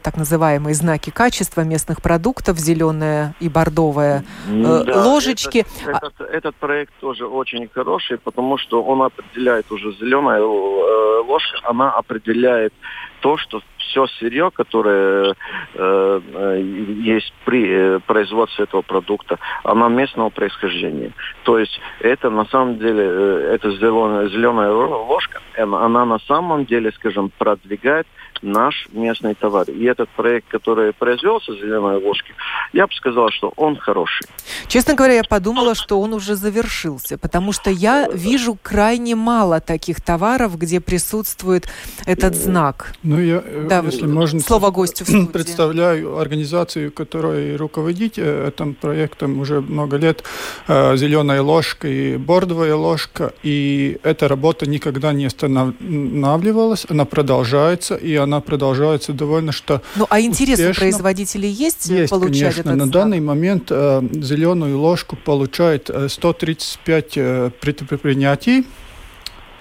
так 0.02 0.16
называемые 0.16 0.74
знаки 0.74 1.10
качества 1.10 1.62
местных 1.62 2.02
продуктов, 2.02 2.58
зеленая 2.58 3.34
и 3.40 3.48
бордовая 3.48 4.24
да, 4.46 5.04
ложечки. 5.04 5.66
Этот, 5.86 6.14
этот, 6.20 6.20
этот 6.20 6.56
проект 6.56 6.92
тоже 7.00 7.26
очень 7.26 7.68
хороший, 7.68 8.18
потому 8.18 8.58
что 8.58 8.82
он 8.82 9.02
определяет 9.02 9.70
уже 9.70 9.92
зеленая 9.92 10.40
ложка, 10.42 11.58
она 11.64 11.90
определяет 11.92 12.72
то, 13.20 13.36
что 13.36 13.60
все 13.90 14.06
сырье, 14.18 14.50
которое 14.50 15.34
э, 15.74 16.20
э, 16.34 16.60
есть 17.02 17.32
при 17.44 17.68
э, 17.68 17.98
производстве 18.00 18.64
этого 18.64 18.82
продукта, 18.82 19.38
оно 19.64 19.88
местного 19.88 20.30
происхождения. 20.30 21.12
То 21.42 21.58
есть 21.58 21.80
это 22.00 22.30
на 22.30 22.44
самом 22.46 22.78
деле, 22.78 23.02
э, 23.04 23.54
эта 23.54 23.70
зеленая, 23.72 24.28
зеленая 24.28 24.72
ложка, 24.72 25.40
она, 25.56 25.84
она 25.84 26.04
на 26.04 26.18
самом 26.20 26.64
деле, 26.64 26.92
скажем, 26.92 27.30
продвигает 27.36 28.06
наш 28.42 28.88
местный 28.92 29.34
товар. 29.34 29.68
И 29.70 29.84
этот 29.84 30.08
проект, 30.10 30.48
который 30.48 30.92
произвелся 30.92 31.52
«Зеленой 31.52 32.02
ложки», 32.02 32.34
я 32.72 32.86
бы 32.86 32.92
сказал, 32.92 33.30
что 33.30 33.52
он 33.56 33.76
хороший. 33.76 34.26
Честно 34.68 34.94
говоря, 34.94 35.14
я 35.14 35.24
подумала, 35.24 35.74
что 35.74 36.00
он 36.00 36.12
уже 36.14 36.34
завершился, 36.34 37.18
потому 37.18 37.52
что 37.52 37.70
я 37.70 38.08
вижу 38.12 38.56
крайне 38.62 39.14
мало 39.14 39.60
таких 39.60 40.00
товаров, 40.00 40.56
где 40.58 40.80
присутствует 40.80 41.68
этот 42.06 42.34
знак. 42.34 42.94
Ну, 43.02 43.20
я, 43.20 43.42
э, 43.44 43.66
да, 43.68 43.82
если 43.84 44.06
можно, 44.06 44.40
слово 44.40 44.70
гостю 44.70 45.04
в 45.04 45.26
представляю 45.32 46.18
организацию, 46.18 46.92
которой 46.92 47.56
руководить 47.56 48.18
э, 48.18 48.48
этим 48.48 48.74
проектом 48.74 49.40
уже 49.40 49.60
много 49.60 49.96
лет, 49.96 50.24
э, 50.68 50.96
«Зеленая 50.96 51.42
ложка» 51.42 51.88
и 51.88 52.16
«Бордовая 52.16 52.74
ложка», 52.74 53.32
и 53.42 53.98
эта 54.02 54.28
работа 54.28 54.68
никогда 54.68 55.12
не 55.12 55.26
останавливалась, 55.26 56.86
она 56.88 57.04
продолжается, 57.04 57.96
и 57.96 58.14
она 58.14 58.29
продолжается 58.38 59.12
довольно 59.12 59.50
что 59.50 59.82
Ну, 59.96 60.06
а 60.08 60.20
интерес 60.20 60.60
у 60.60 60.78
производителей 60.78 61.50
есть, 61.50 61.86
есть 61.86 62.10
получать 62.10 62.54
конечно. 62.54 62.60
этот 62.60 62.76
На 62.76 62.86
данный 62.90 63.20
момент 63.20 63.68
э, 63.70 64.02
«Зеленую 64.12 64.78
ложку» 64.78 65.16
получает 65.16 65.90
135 66.08 67.12
э, 67.16 67.50
предприятий, 67.60 68.64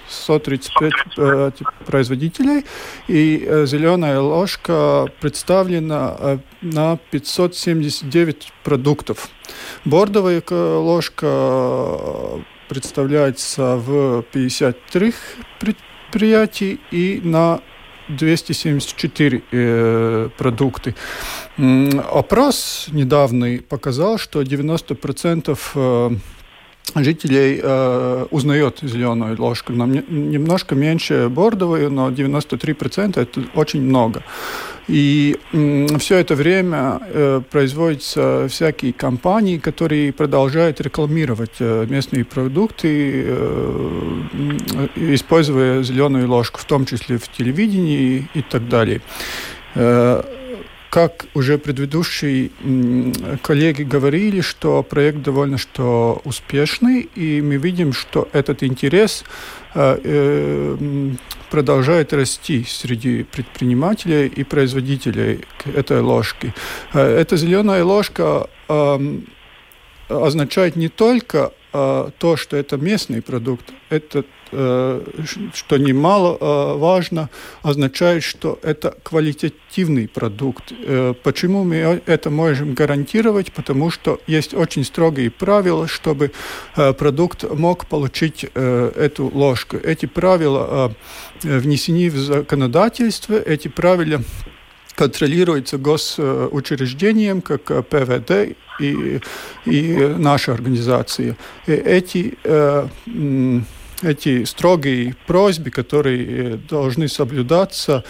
135 0.10 0.92
э, 1.18 1.52
производителей, 1.86 2.66
и 3.08 3.46
э, 3.46 3.66
зеленая 3.66 4.20
ложка 4.20 5.08
представлена 5.20 6.16
э, 6.20 6.38
на 6.62 6.98
579 7.12 8.52
продуктов. 8.64 9.30
Бордовая 9.86 10.44
ложка 10.50 12.44
представляется 12.68 13.76
в 13.76 14.24
53 14.32 15.14
предприятий 15.60 16.80
и 16.92 17.22
на 17.24 17.62
274 18.10 19.42
э, 19.52 20.30
продукты. 20.38 20.96
Опрос 22.12 22.88
недавний 22.92 23.60
показал, 23.60 24.18
что 24.18 24.42
90% 24.42 25.60
э, 25.76 26.10
жителей 26.96 27.60
э, 27.62 28.26
узнает 28.32 28.80
зеленую 28.82 29.40
ложку. 29.40 29.74
Нам 29.74 29.92
не, 29.92 30.04
немножко 30.10 30.76
меньше 30.76 31.30
бордовую, 31.30 31.92
но 31.92 32.10
93% 32.10 33.22
это 33.22 33.42
очень 33.56 33.82
много. 33.82 34.24
И 34.90 35.38
все 36.00 36.18
это 36.18 36.34
время 36.34 37.00
э, 37.02 37.42
производятся 37.52 38.48
всякие 38.50 38.92
компании, 38.92 39.60
которые 39.60 40.12
продолжают 40.12 40.82
рекламировать 40.82 41.58
э, 41.60 41.86
местные 41.88 42.26
продукты, 42.26 43.24
э, 43.28 44.22
используя 44.96 45.84
зеленую 45.84 46.28
ложку, 46.28 46.60
в 46.60 46.66
том 46.66 46.86
числе 46.86 47.20
в 47.20 47.28
телевидении 47.28 48.28
и, 48.34 48.42
так 48.42 48.68
далее. 48.68 49.02
Как 50.90 51.28
уже 51.36 51.60
предыдущие 51.60 52.50
коллеги 53.44 53.84
говорили, 53.84 54.42
что 54.42 54.82
проект 54.82 55.20
довольно 55.22 55.60
что 55.60 56.20
успешный, 56.26 57.08
и 57.16 57.42
мы 57.42 57.58
видим, 57.58 57.94
что 57.94 58.28
этот 58.34 58.64
интерес 58.64 59.24
продолжает 61.50 62.14
расти 62.14 62.64
среди 62.68 63.24
предпринимателей 63.24 64.28
и 64.28 64.44
производителей 64.44 65.46
этой 65.66 66.02
ложки. 66.02 66.54
Э, 66.94 67.02
эта 67.02 67.38
зеленая 67.38 67.84
ложка 67.84 68.50
означает 70.10 70.76
не 70.76 70.90
только 70.90 71.52
то, 71.72 72.36
что 72.36 72.58
это 72.58 72.78
местный 72.78 73.22
продукт, 73.22 73.72
это 73.90 74.24
Э, 74.24 74.39
что 74.52 75.78
немало 75.78 76.38
э, 76.40 76.78
важно, 76.78 77.30
означает, 77.62 78.24
что 78.24 78.60
это 78.64 78.96
квалитативный 79.04 80.08
продукт. 80.08 80.72
Э, 80.72 81.14
почему 81.24 81.64
мы 81.64 82.02
это 82.06 82.30
можем 82.30 82.74
гарантировать? 82.74 83.52
Потому 83.54 83.92
что 83.92 84.20
есть 84.28 84.54
очень 84.54 84.84
строгие 84.84 85.30
правила, 85.30 85.88
чтобы 85.88 86.32
продукт 86.76 87.44
мог 87.44 87.86
получить 87.86 88.44
эту 88.44 89.30
ложку. 89.34 89.78
Эти 89.78 90.06
правила 90.06 90.94
внесены 91.44 92.10
в 92.10 92.18
законодательство, 92.18 93.36
эти 93.36 93.68
правила 93.68 94.22
контролируются 94.96 95.78
госучреждением, 95.78 97.42
как 97.42 97.88
ПВД 97.88 98.56
и, 98.80 99.22
и 99.66 100.16
наша 100.18 100.54
организация. 100.54 101.38
И 101.68 101.72
эти 101.72 102.38
эти 104.02 104.44
строгие 104.46 105.16
просьбы, 105.28 105.72
которые 105.72 106.26
э, 106.26 106.58
должны 106.70 107.08
соблюдаться, 107.08 108.04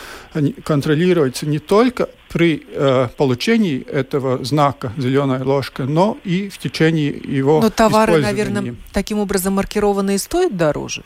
контролируются 0.64 1.46
не 1.46 1.60
только 1.60 2.10
при 2.30 2.64
э, 2.72 3.08
получении 3.18 3.82
этого 3.82 4.44
знака 4.44 4.94
«зеленая 4.98 5.44
ложка», 5.44 5.84
но 5.84 6.18
и 6.24 6.50
в 6.50 6.58
течение 6.58 7.10
его 7.10 7.60
Но 7.62 7.70
товары, 7.70 8.22
наверное, 8.22 8.76
таким 8.94 9.20
образом 9.20 9.54
маркированные 9.54 10.20
стоят 10.20 10.56
дороже? 10.56 11.04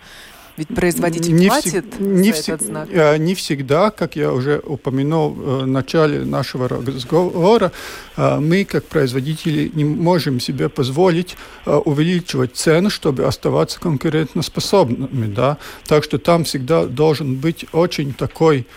Ведь 0.55 0.67
производитель 0.67 1.33
не 1.33 1.47
платит 1.47 1.99
не 1.99 2.31
за 2.31 2.41
всег... 2.41 2.55
этот 2.55 2.67
знак? 2.67 2.89
Э, 2.91 3.17
не 3.17 3.33
всегда, 3.33 3.89
как 3.89 4.15
я 4.15 4.31
уже 4.31 4.61
упомянул 4.63 5.31
э, 5.31 5.63
в 5.63 5.67
начале 5.67 6.25
нашего 6.25 6.67
разговора, 6.67 7.71
э, 8.15 8.39
мы, 8.39 8.63
как 8.63 8.85
производители, 8.85 9.71
не 9.73 9.83
можем 9.83 10.39
себе 10.39 10.69
позволить 10.69 11.35
увеличивать 11.65 12.55
цену, 12.55 12.89
чтобы 12.89 13.25
оставаться 13.25 13.79
конкурентоспособными. 13.79 15.33
Да? 15.33 15.57
Так 15.87 16.03
что 16.03 16.19
там 16.19 16.43
всегда 16.43 16.85
должен 16.85 17.35
быть 17.35 17.65
очень 17.71 18.13
такой 18.13 18.67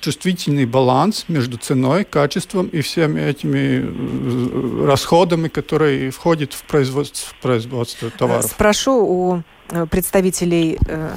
чувствительный 0.00 0.66
баланс 0.66 1.26
между 1.28 1.56
ценой, 1.56 2.04
качеством 2.04 2.66
и 2.66 2.80
всеми 2.80 3.20
этими 3.20 4.86
расходами, 4.86 5.48
которые 5.48 6.10
входят 6.10 6.52
в 6.52 6.64
производство, 6.64 7.28
в 7.28 7.42
производство 7.42 8.10
товаров. 8.10 8.46
Спрошу 8.46 8.92
у 8.92 9.42
представителей 9.90 10.78
э, 10.86 11.10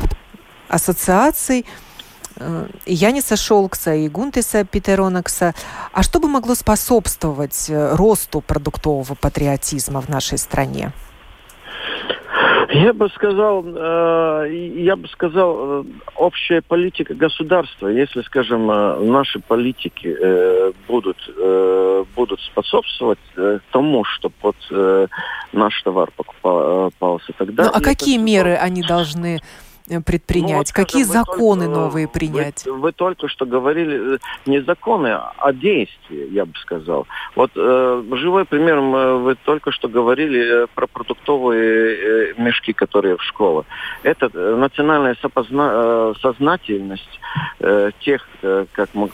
ассоциаций 0.68 1.66
э, 2.38 2.68
Яниса 2.86 3.36
Шолкса 3.36 3.94
и 3.94 4.10
Гунтеса 4.10 4.64
Питеронакса. 4.64 5.54
А 5.92 6.04
что 6.04 6.20
бы 6.20 6.28
могло 6.28 6.56
способствовать 6.56 7.70
росту 7.70 8.42
продуктового 8.42 9.16
патриотизма 9.16 10.02
в 10.02 10.10
нашей 10.10 10.38
стране? 10.38 10.92
Я 12.76 12.94
бы 12.94 13.10
сказал, 13.10 13.64
я 13.66 14.96
бы 14.96 15.08
сказал, 15.10 15.86
общая 16.16 16.62
политика 16.62 17.14
государства, 17.14 17.88
если, 17.88 18.22
скажем, 18.22 18.68
наши 19.12 19.40
политики 19.40 20.16
будут, 20.88 21.18
будут 22.16 22.42
способствовать 22.42 23.20
тому, 23.72 24.04
чтобы 24.04 24.36
вот 24.42 25.20
наш 25.54 25.82
товар 25.84 26.12
покупался 26.16 27.32
тогда. 27.38 27.66
Ну, 27.66 27.72
а 27.74 27.82
какие 27.82 28.18
меры 28.18 28.56
они 28.56 28.82
должны 28.82 29.26
Э, 29.36 29.65
предпринять? 30.06 30.52
Ну, 30.52 30.58
вот, 30.58 30.72
Какие 30.72 31.04
законы 31.04 31.66
только, 31.66 31.80
новые 31.80 32.08
принять? 32.08 32.66
Вы, 32.66 32.74
вы 32.74 32.92
только 32.92 33.28
что 33.28 33.46
говорили 33.46 34.16
э, 34.16 34.18
не 34.46 34.62
законы, 34.62 35.18
а 35.38 35.54
действия, 35.54 36.28
я 36.28 36.46
бы 36.46 36.54
сказал. 36.58 37.08
Вот 37.36 37.52
э, 37.56 38.04
живой 38.14 38.46
пример, 38.46 38.80
вы 38.80 39.36
только 39.36 39.72
что 39.72 39.88
говорили 39.88 40.64
э, 40.64 40.68
про 40.74 40.88
продуктовые 40.88 42.32
э, 42.32 42.34
мешки, 42.38 42.74
которые 42.74 43.18
в 43.18 43.24
школах. 43.24 43.66
Это 44.04 44.30
национальная 44.56 45.16
сопозна, 45.22 45.72
э, 45.74 46.14
сознательность 46.22 47.20
э, 47.60 47.92
тех, 48.02 48.28
э, 48.42 48.66
как 48.72 48.90
мы 48.94 49.10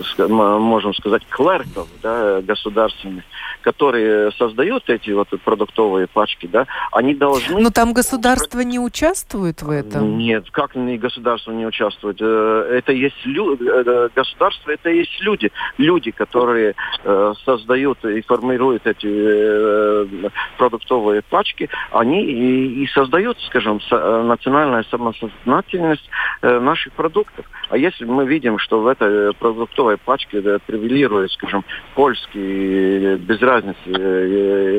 можем 0.60 0.94
сказать, 0.94 1.26
клерков 1.30 1.88
да, 2.02 2.42
государственных, 2.42 3.24
которые 3.62 4.32
создают 4.34 4.90
эти 4.90 5.12
вот 5.12 5.28
продуктовые 5.44 6.08
пачки, 6.08 6.48
да, 6.48 6.68
они 6.92 7.14
должны... 7.14 7.60
Но 7.60 7.70
там 7.70 7.94
государство 7.94 8.60
не 8.60 8.80
участвует 8.80 9.62
в 9.62 9.70
этом? 9.70 10.18
Нет, 10.18 10.50
как 10.62 10.76
и 10.76 10.98
государство 10.98 11.52
не 11.52 11.66
участвует? 11.66 12.18
Э, 12.22 12.78
это 12.78 12.92
есть 12.92 13.16
лю... 13.26 13.56
Э, 13.56 14.10
государство, 14.16 14.70
это 14.70 14.92
есть 14.92 15.20
люди. 15.22 15.52
Люди, 15.80 16.12
которые 16.12 16.76
э, 17.04 17.34
создают 17.44 18.06
и 18.06 18.22
формируют 18.22 18.86
эти 18.86 20.32
продуктовые 20.58 21.24
пачки, 21.24 21.68
они 21.92 22.24
и, 22.26 22.88
создают, 22.94 23.40
скажем, 23.48 23.80
национальная 23.90 24.84
самосознательность 24.84 26.08
наших 26.42 26.94
продуктов. 26.94 27.46
А 27.70 27.78
если 27.78 28.06
мы 28.06 28.26
видим, 28.26 28.60
что 28.60 28.82
в 28.82 28.88
этой 28.88 29.34
продуктовой 29.34 29.98
пачке 29.98 30.42
превелирует, 30.68 31.32
скажем, 31.32 31.64
польский, 31.96 33.16
без 33.16 33.42
разницы, 33.42 33.90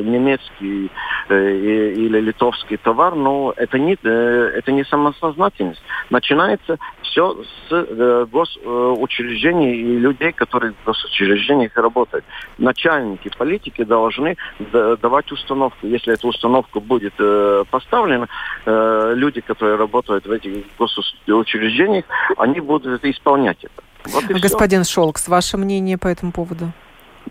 немецкий 0.05 0.91
или 1.29 2.21
литовский 2.21 2.77
товар, 2.77 3.15
но 3.15 3.55
это 3.57 3.79
не, 3.79 3.95
это 3.95 4.73
не 4.73 4.85
самосознательность 4.85 5.72
деятельность. 5.73 5.83
Начинается 6.11 6.79
все 7.03 7.37
с 7.69 7.73
э, 7.73 8.27
госучреждений 8.31 9.75
и 9.75 9.99
людей, 9.99 10.33
которые 10.33 10.73
в 10.73 10.87
госучреждениях 10.87 11.77
работают. 11.77 12.25
Начальники, 12.59 13.31
политики 13.37 13.85
должны 13.85 14.37
давать 14.71 15.31
установку. 15.33 15.87
Если 15.87 16.15
эта 16.15 16.27
установка 16.27 16.81
будет 16.81 17.15
э, 17.19 17.65
поставлена, 17.71 18.29
э, 18.65 19.13
люди, 19.15 19.41
которые 19.41 19.77
работают 19.77 20.27
в 20.27 20.31
этих 20.31 20.65
госучреждениях, 20.79 22.05
они 22.37 22.61
будут 22.61 23.05
исполнять 23.05 23.65
это. 23.65 23.83
Вот 24.07 24.25
Господин 24.25 24.83
все. 24.83 24.95
Шолкс, 24.95 25.29
ваше 25.29 25.57
мнение 25.57 25.97
по 25.97 26.09
этому 26.09 26.33
поводу? 26.33 26.73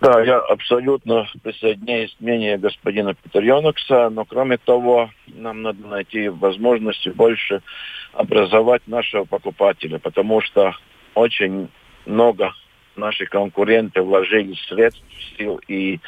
Да, 0.02 0.20
я 0.20 0.38
абсолютно 0.38 1.28
присоединяюсь 1.44 2.12
к 2.18 2.20
мнению 2.20 2.58
господина 2.58 3.14
Петеренокса, 3.14 4.10
но 4.10 4.24
кроме 4.24 4.58
того, 4.58 5.10
нам 5.28 5.62
надо 5.62 5.86
найти 5.86 6.28
возможности 6.28 7.10
больше 7.10 7.62
образовать 8.12 8.82
нашего 8.88 9.26
покупателя, 9.26 10.00
потому 10.00 10.40
что 10.40 10.74
очень 11.14 11.68
много 12.04 12.52
наших 12.96 13.30
конкурентов 13.30 14.04
вложили 14.04 14.54
средств, 14.66 15.04
сил 15.38 15.60
и 15.68 16.00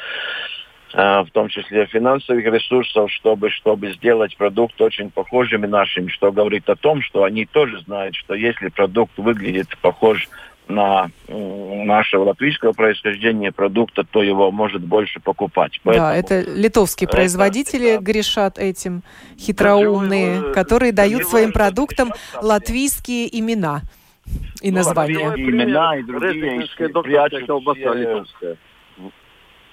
э, 0.93 1.21
в 1.21 1.29
том 1.31 1.47
числе 1.47 1.85
финансовых 1.85 2.43
ресурсов, 2.43 3.09
чтобы, 3.13 3.49
чтобы 3.49 3.93
сделать 3.93 4.35
продукт 4.35 4.81
очень 4.81 5.09
похожим 5.09 5.61
нашим, 5.61 6.09
что 6.09 6.33
говорит 6.33 6.69
о 6.69 6.75
том, 6.75 7.01
что 7.01 7.23
они 7.23 7.45
тоже 7.45 7.79
знают, 7.83 8.13
что 8.17 8.33
если 8.33 8.67
продукт 8.67 9.17
выглядит 9.17 9.69
похож 9.81 10.27
на 10.67 11.09
нашего 11.27 12.25
латвийского 12.25 12.73
происхождения 12.73 13.51
продукта, 13.51 14.03
то 14.03 14.23
его 14.23 14.51
может 14.51 14.81
больше 14.83 15.19
покупать. 15.19 15.79
Поэтому 15.83 16.07
да, 16.07 16.15
это 16.15 16.41
литовские 16.41 17.07
производители 17.07 17.95
это, 17.95 18.03
грешат 18.03 18.57
этим, 18.57 19.03
хитроумные, 19.37 20.41
да, 20.41 20.53
которые 20.53 20.91
дают 20.91 21.25
своим 21.25 21.51
продуктам 21.51 22.13
латвийские 22.41 23.39
имена 23.39 23.81
и 24.61 24.71
ну, 24.71 24.77
названия. 24.77 25.33
Имена 25.35 25.97
и 25.97 26.03
другие 26.03 26.67
прячут 27.03 27.49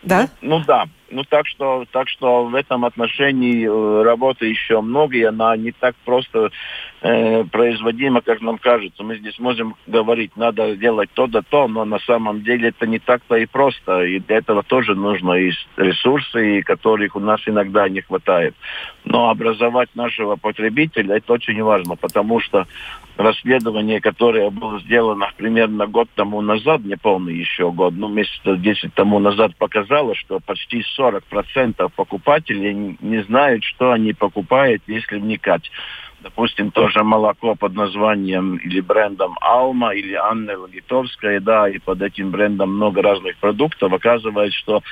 да? 0.03 0.29
Ну, 0.41 0.59
ну 0.59 0.65
да. 0.65 0.87
Ну 1.13 1.25
так 1.25 1.47
что, 1.47 1.85
так 1.93 2.09
что 2.09 2.47
в 2.47 2.55
этом 2.55 2.87
отношении 2.87 3.67
э, 3.69 4.03
работы 4.03 4.47
еще 4.47 4.81
много, 4.81 5.15
и 5.19 5.23
она 5.23 5.55
не 5.59 5.71
так 5.71 5.95
просто 6.07 6.51
э, 7.03 7.45
производима, 7.45 8.23
как 8.23 8.41
нам 8.41 8.57
кажется. 8.57 9.03
Мы 9.03 9.17
здесь 9.17 9.39
можем 9.39 9.77
говорить, 9.87 10.35
надо 10.37 10.75
делать 10.75 11.11
то 11.13 11.27
да 11.27 11.43
то, 11.43 11.69
но 11.69 11.85
на 11.85 11.99
самом 11.99 12.43
деле 12.43 12.71
это 12.71 12.87
не 12.87 12.99
так-то 12.99 13.37
и 13.37 13.45
просто. 13.45 14.05
И 14.05 14.21
для 14.21 14.39
этого 14.39 14.63
тоже 14.63 14.95
нужно 14.95 15.35
и 15.35 15.53
ресурсы, 15.77 16.59
и 16.59 16.63
которых 16.63 17.15
у 17.15 17.21
нас 17.21 17.41
иногда 17.45 17.91
не 17.91 18.01
хватает. 18.01 18.55
Но 19.05 19.29
образовать 19.29 19.91
нашего 19.95 20.37
потребителя 20.37 21.17
это 21.17 21.35
очень 21.35 21.63
важно, 21.63 21.95
потому 21.97 22.41
что 22.41 22.67
расследование, 23.17 24.01
которое 24.01 24.51
было 24.51 24.81
сделано 24.81 25.29
примерно 25.37 25.87
год 25.87 26.09
тому 26.15 26.41
назад, 26.41 26.83
не 26.85 26.97
полный 26.97 27.35
еще 27.35 27.71
год, 27.71 27.95
ну, 27.97 28.09
месяца 28.09 28.57
10 28.57 28.95
тому 28.95 29.19
назад, 29.19 29.55
показало, 29.57 30.15
что 30.15 30.41
почти 30.41 30.83
40% 31.03 31.91
покупателей 31.97 32.97
не 33.01 33.23
знают, 33.25 33.65
что 33.65 33.91
они 33.91 34.13
покупают, 34.13 34.83
если 34.87 35.19
вникать. 35.19 35.71
Допустим, 36.21 36.71
тоже 36.71 37.03
молоко 37.03 37.57
под 37.57 37.75
названием 37.75 38.57
или 38.57 38.81
брендом 38.81 39.37
Алма, 39.41 39.93
или 39.93 40.15
Анна 40.15 40.53
Литовская, 40.73 41.41
да, 41.41 41.69
и 41.69 41.79
под 41.79 42.01
этим 42.01 42.31
брендом 42.31 42.77
много 42.77 43.03
разных 43.03 43.37
продуктов. 43.39 43.93
Оказывается, 43.93 44.57
что 44.57 44.83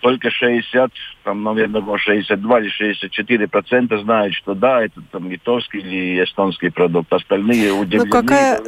только 0.00 0.30
60, 0.30 0.90
там, 1.24 1.42
наверное, 1.42 1.82
62 1.96 2.60
или 2.60 2.68
64 2.68 3.48
процента 3.48 3.98
знают, 3.98 4.34
что 4.34 4.54
да, 4.54 4.84
это 4.84 5.00
там 5.12 5.30
литовский 5.30 5.80
или 5.80 6.24
эстонский 6.24 6.70
продукт. 6.70 7.12
Остальные 7.12 7.72
ну, 7.72 7.80
удивлены. 7.80 8.04
Ну 8.06 8.10
какая 8.10 8.60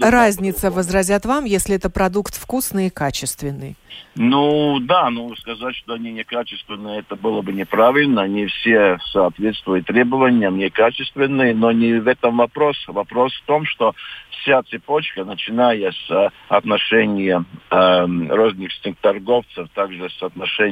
разница, 0.00 0.70
возразят 0.70 1.26
вам, 1.26 1.44
если 1.44 1.76
это 1.76 1.90
продукт 1.90 2.34
вкусный 2.34 2.86
и 2.86 2.90
качественный? 2.90 3.76
Ну 4.16 4.80
да, 4.80 5.10
ну 5.10 5.34
сказать, 5.36 5.76
что 5.76 5.94
они 5.94 6.12
некачественные, 6.12 7.00
это 7.00 7.16
было 7.16 7.42
бы 7.42 7.52
неправильно. 7.52 8.22
Они 8.22 8.46
все 8.46 8.98
соответствуют 9.12 9.86
требованиям, 9.86 10.58
некачественные, 10.58 11.54
но 11.54 11.70
не 11.72 11.94
в 11.94 12.08
этом 12.08 12.38
вопрос. 12.38 12.76
Вопрос 12.88 13.34
в 13.34 13.46
том, 13.46 13.66
что 13.66 13.94
вся 14.42 14.62
цепочка, 14.62 15.24
начиная 15.24 15.92
с 15.92 16.10
э, 16.10 16.28
отношения 16.48 17.44
э, 17.70 18.06
розничных 18.30 18.96
торговцев, 18.96 19.68
также 19.74 20.08
с 20.08 20.22
отношения 20.22 20.69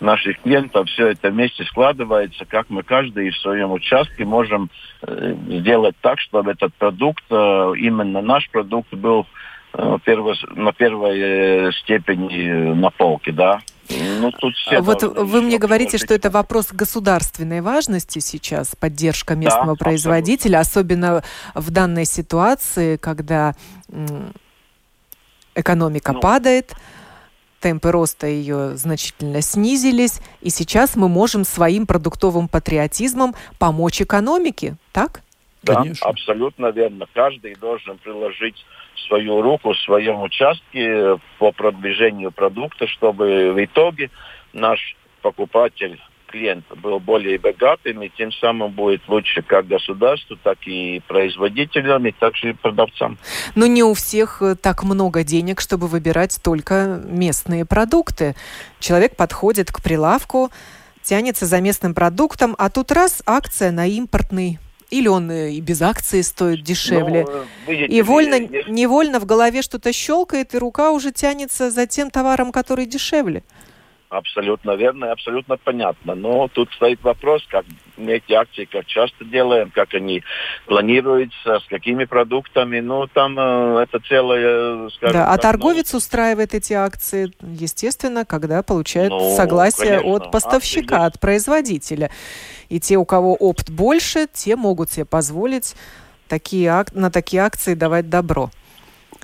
наших 0.00 0.40
клиентов, 0.40 0.88
все 0.88 1.08
это 1.08 1.30
вместе 1.30 1.64
складывается, 1.64 2.44
как 2.44 2.70
мы 2.70 2.82
каждый 2.82 3.30
в 3.30 3.38
своем 3.38 3.72
участке 3.72 4.24
можем 4.24 4.70
э, 5.02 5.34
сделать 5.48 5.96
так, 6.00 6.20
чтобы 6.20 6.52
этот 6.52 6.74
продукт, 6.74 7.24
э, 7.30 7.72
именно 7.78 8.20
наш 8.20 8.48
продукт 8.50 8.92
был 8.94 9.26
э, 9.74 9.98
на 10.54 10.72
первой 10.72 11.72
степени 11.74 12.74
на 12.74 12.90
полке, 12.90 13.32
да. 13.32 13.60
Ну, 14.20 14.30
тут 14.30 14.54
все 14.54 14.80
вот 14.80 15.02
вы 15.02 15.42
мне 15.42 15.58
говорите, 15.58 15.98
что 15.98 16.14
это 16.14 16.30
вопрос 16.30 16.72
государственной 16.72 17.60
важности 17.60 18.20
сейчас, 18.20 18.74
поддержка 18.76 19.34
местного 19.34 19.76
да, 19.76 19.84
производителя, 19.84 20.60
абсолютно. 20.60 20.80
особенно 20.80 21.24
в 21.54 21.70
данной 21.70 22.06
ситуации, 22.06 22.96
когда 22.96 23.54
экономика 25.54 26.12
ну, 26.12 26.20
падает, 26.20 26.74
темпы 27.62 27.90
роста 27.90 28.26
ее 28.26 28.76
значительно 28.76 29.40
снизились, 29.40 30.20
и 30.42 30.50
сейчас 30.50 30.96
мы 30.96 31.08
можем 31.08 31.44
своим 31.44 31.86
продуктовым 31.86 32.48
патриотизмом 32.48 33.34
помочь 33.58 34.02
экономике, 34.02 34.76
так? 34.92 35.22
Да, 35.62 35.76
Конечно. 35.76 36.08
абсолютно 36.08 36.66
верно. 36.66 37.06
Каждый 37.14 37.54
должен 37.54 37.96
приложить 37.98 38.56
свою 39.06 39.40
руку 39.42 39.72
в 39.72 39.78
своем 39.78 40.20
участке 40.20 41.18
по 41.38 41.52
продвижению 41.52 42.32
продукта, 42.32 42.86
чтобы 42.88 43.52
в 43.52 43.64
итоге 43.64 44.10
наш 44.52 44.96
покупатель 45.22 46.00
клиент 46.32 46.64
был 46.82 46.98
более 46.98 47.38
богатым, 47.38 48.02
и 48.02 48.08
тем 48.08 48.32
самым 48.32 48.72
будет 48.72 49.02
лучше 49.08 49.42
как 49.42 49.68
государству, 49.68 50.36
так 50.42 50.58
и 50.66 51.00
производителям, 51.06 52.06
и 52.06 52.12
также 52.12 52.50
и 52.50 52.52
продавцам. 52.54 53.18
Но 53.54 53.66
не 53.66 53.82
у 53.82 53.94
всех 53.94 54.42
э, 54.42 54.56
так 54.56 54.82
много 54.82 55.22
денег, 55.22 55.60
чтобы 55.60 55.86
выбирать 55.86 56.40
только 56.42 57.00
местные 57.04 57.64
продукты. 57.64 58.34
Человек 58.80 59.16
подходит 59.16 59.70
к 59.70 59.82
прилавку, 59.82 60.50
тянется 61.02 61.46
за 61.46 61.60
местным 61.60 61.94
продуктом, 61.94 62.54
а 62.58 62.70
тут 62.70 62.90
раз 62.92 63.22
акция 63.26 63.70
на 63.70 63.86
импортный 63.86 64.58
или 64.90 65.08
он 65.08 65.30
э, 65.30 65.52
и 65.52 65.60
без 65.60 65.80
акции 65.80 66.20
стоит 66.20 66.62
дешевле. 66.62 67.24
Ну, 67.26 67.44
видите, 67.66 67.92
и 67.92 68.02
вольно, 68.02 68.38
невольно 68.68 69.20
в 69.20 69.24
голове 69.24 69.62
что-то 69.62 69.90
щелкает, 69.92 70.54
и 70.54 70.58
рука 70.58 70.90
уже 70.90 71.12
тянется 71.12 71.70
за 71.70 71.86
тем 71.86 72.10
товаром, 72.10 72.52
который 72.52 72.84
дешевле. 72.84 73.42
Абсолютно 74.12 74.72
верно 74.72 75.10
абсолютно 75.10 75.56
понятно. 75.56 76.14
Но 76.14 76.46
тут 76.48 76.70
стоит 76.74 77.02
вопрос, 77.02 77.42
как 77.48 77.64
мы 77.96 78.12
эти 78.12 78.34
акции 78.34 78.66
как 78.66 78.84
часто 78.84 79.24
делаем, 79.24 79.70
как 79.70 79.94
они 79.94 80.22
планируются, 80.66 81.60
с 81.60 81.66
какими 81.66 82.04
продуктами. 82.04 82.80
Ну, 82.80 83.06
там 83.06 83.38
э, 83.38 83.84
это 83.84 84.00
целое, 84.06 84.90
скажем 84.90 85.14
Да, 85.14 85.24
а 85.28 85.30
так, 85.30 85.38
а 85.38 85.42
торговец 85.42 85.94
ну... 85.94 85.96
устраивает 85.96 86.52
эти 86.52 86.74
акции, 86.74 87.32
естественно, 87.40 88.26
когда 88.26 88.62
получает 88.62 89.08
ну, 89.08 89.34
согласие 89.34 90.00
конечно. 90.00 90.10
от 90.10 90.30
поставщика, 90.30 91.06
от 91.06 91.18
производителя. 91.18 92.10
И 92.68 92.80
те, 92.80 92.98
у 92.98 93.06
кого 93.06 93.34
опт 93.34 93.70
больше, 93.70 94.26
те 94.30 94.56
могут 94.56 94.90
себе 94.90 95.06
позволить 95.06 95.74
такие 96.28 96.70
ак... 96.70 96.92
на 96.92 97.10
такие 97.10 97.42
акции 97.42 97.72
давать 97.72 98.10
добро. 98.10 98.50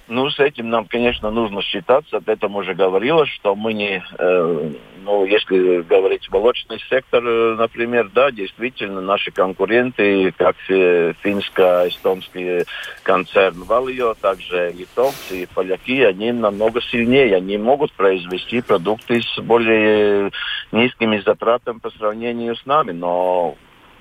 Ну, 0.09 0.31
с 0.31 0.41
этим 0.41 0.71
нам, 0.71 0.87
конечно, 0.87 1.31
нужно 1.31 1.61
считаться. 1.61 2.17
Об 2.17 2.31
этом 2.31 2.57
уже 2.57 2.75
говорилось, 2.75 3.29
что 3.29 3.55
мы 3.55 3.75
не, 3.75 4.03
э, 4.19 4.71
ну, 5.05 5.27
если 5.27 5.83
говорить 5.83 6.31
молочный 6.31 6.81
сектор, 6.89 7.23
э, 7.23 7.57
например, 7.57 8.09
да, 8.15 8.31
действительно, 8.31 9.03
наши 9.03 9.31
конкуренты, 9.31 10.33
как 10.33 10.57
финско-эстонский 10.67 12.65
концерн 13.03 13.65
Валио, 13.65 14.15
также 14.15 14.73
литовцы 14.73 15.43
и 15.43 15.47
поляки, 15.47 16.03
они 16.03 16.33
намного 16.33 16.81
сильнее. 16.81 17.37
Они 17.37 17.59
могут 17.59 17.93
произвести 17.93 18.63
продукты 18.63 19.21
с 19.21 19.39
более 19.41 20.31
низкими 20.73 21.19
затратами 21.19 21.81
по 21.81 21.91
сравнению 21.91 22.57
с 22.57 22.65
нами, 22.65 22.93
но 22.93 23.57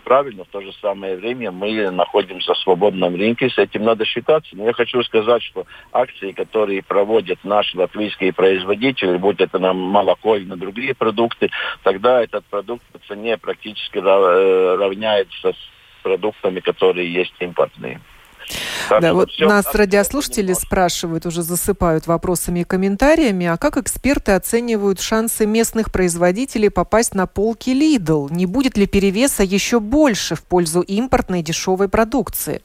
правильно, 0.07 0.45
в 0.45 0.47
то 0.47 0.61
же 0.61 0.71
самое 0.81 1.17
время 1.17 1.51
мы 1.51 1.91
находимся 1.91 2.53
в 2.53 2.57
свободном 2.59 3.15
рынке, 3.15 3.49
с 3.49 3.57
этим 3.57 3.83
надо 3.83 4.05
считаться. 4.05 4.55
Но 4.55 4.63
я 4.63 4.71
хочу 4.71 5.03
сказать, 5.03 5.43
что 5.43 5.65
акции, 5.91 6.31
которые 6.31 6.81
проводят 6.81 7.39
наши 7.43 7.77
латвийские 7.77 8.31
производители, 8.31 9.17
будь 9.17 9.41
это 9.41 9.59
на 9.59 9.73
молоко 9.73 10.37
или 10.37 10.45
на 10.45 10.55
другие 10.55 10.95
продукты, 10.95 11.49
тогда 11.83 12.23
этот 12.23 12.45
продукт 12.45 12.85
по 12.93 12.99
цене 12.99 13.37
практически 13.37 13.97
э, 13.97 14.75
равняется 14.77 15.51
с 15.51 16.03
продуктами, 16.03 16.61
которые 16.61 17.11
есть 17.11 17.35
импортные. 17.41 17.99
Так 18.89 19.01
да, 19.01 19.13
вот 19.13 19.29
нас 19.39 19.65
радиослушатели 19.73 20.53
спрашивают, 20.53 21.25
уже 21.25 21.43
засыпают 21.43 22.07
вопросами 22.07 22.61
и 22.61 22.63
комментариями, 22.63 23.45
а 23.45 23.57
как 23.57 23.77
эксперты 23.77 24.31
оценивают 24.33 25.01
шансы 25.01 25.45
местных 25.45 25.91
производителей 25.91 26.69
попасть 26.69 27.13
на 27.13 27.27
полки 27.27 27.71
Lidl? 27.71 28.31
Не 28.31 28.45
будет 28.45 28.77
ли 28.77 28.87
перевеса 28.87 29.43
еще 29.43 29.79
больше 29.79 30.35
в 30.35 30.43
пользу 30.43 30.81
импортной 30.81 31.41
дешевой 31.41 31.89
продукции? 31.89 32.61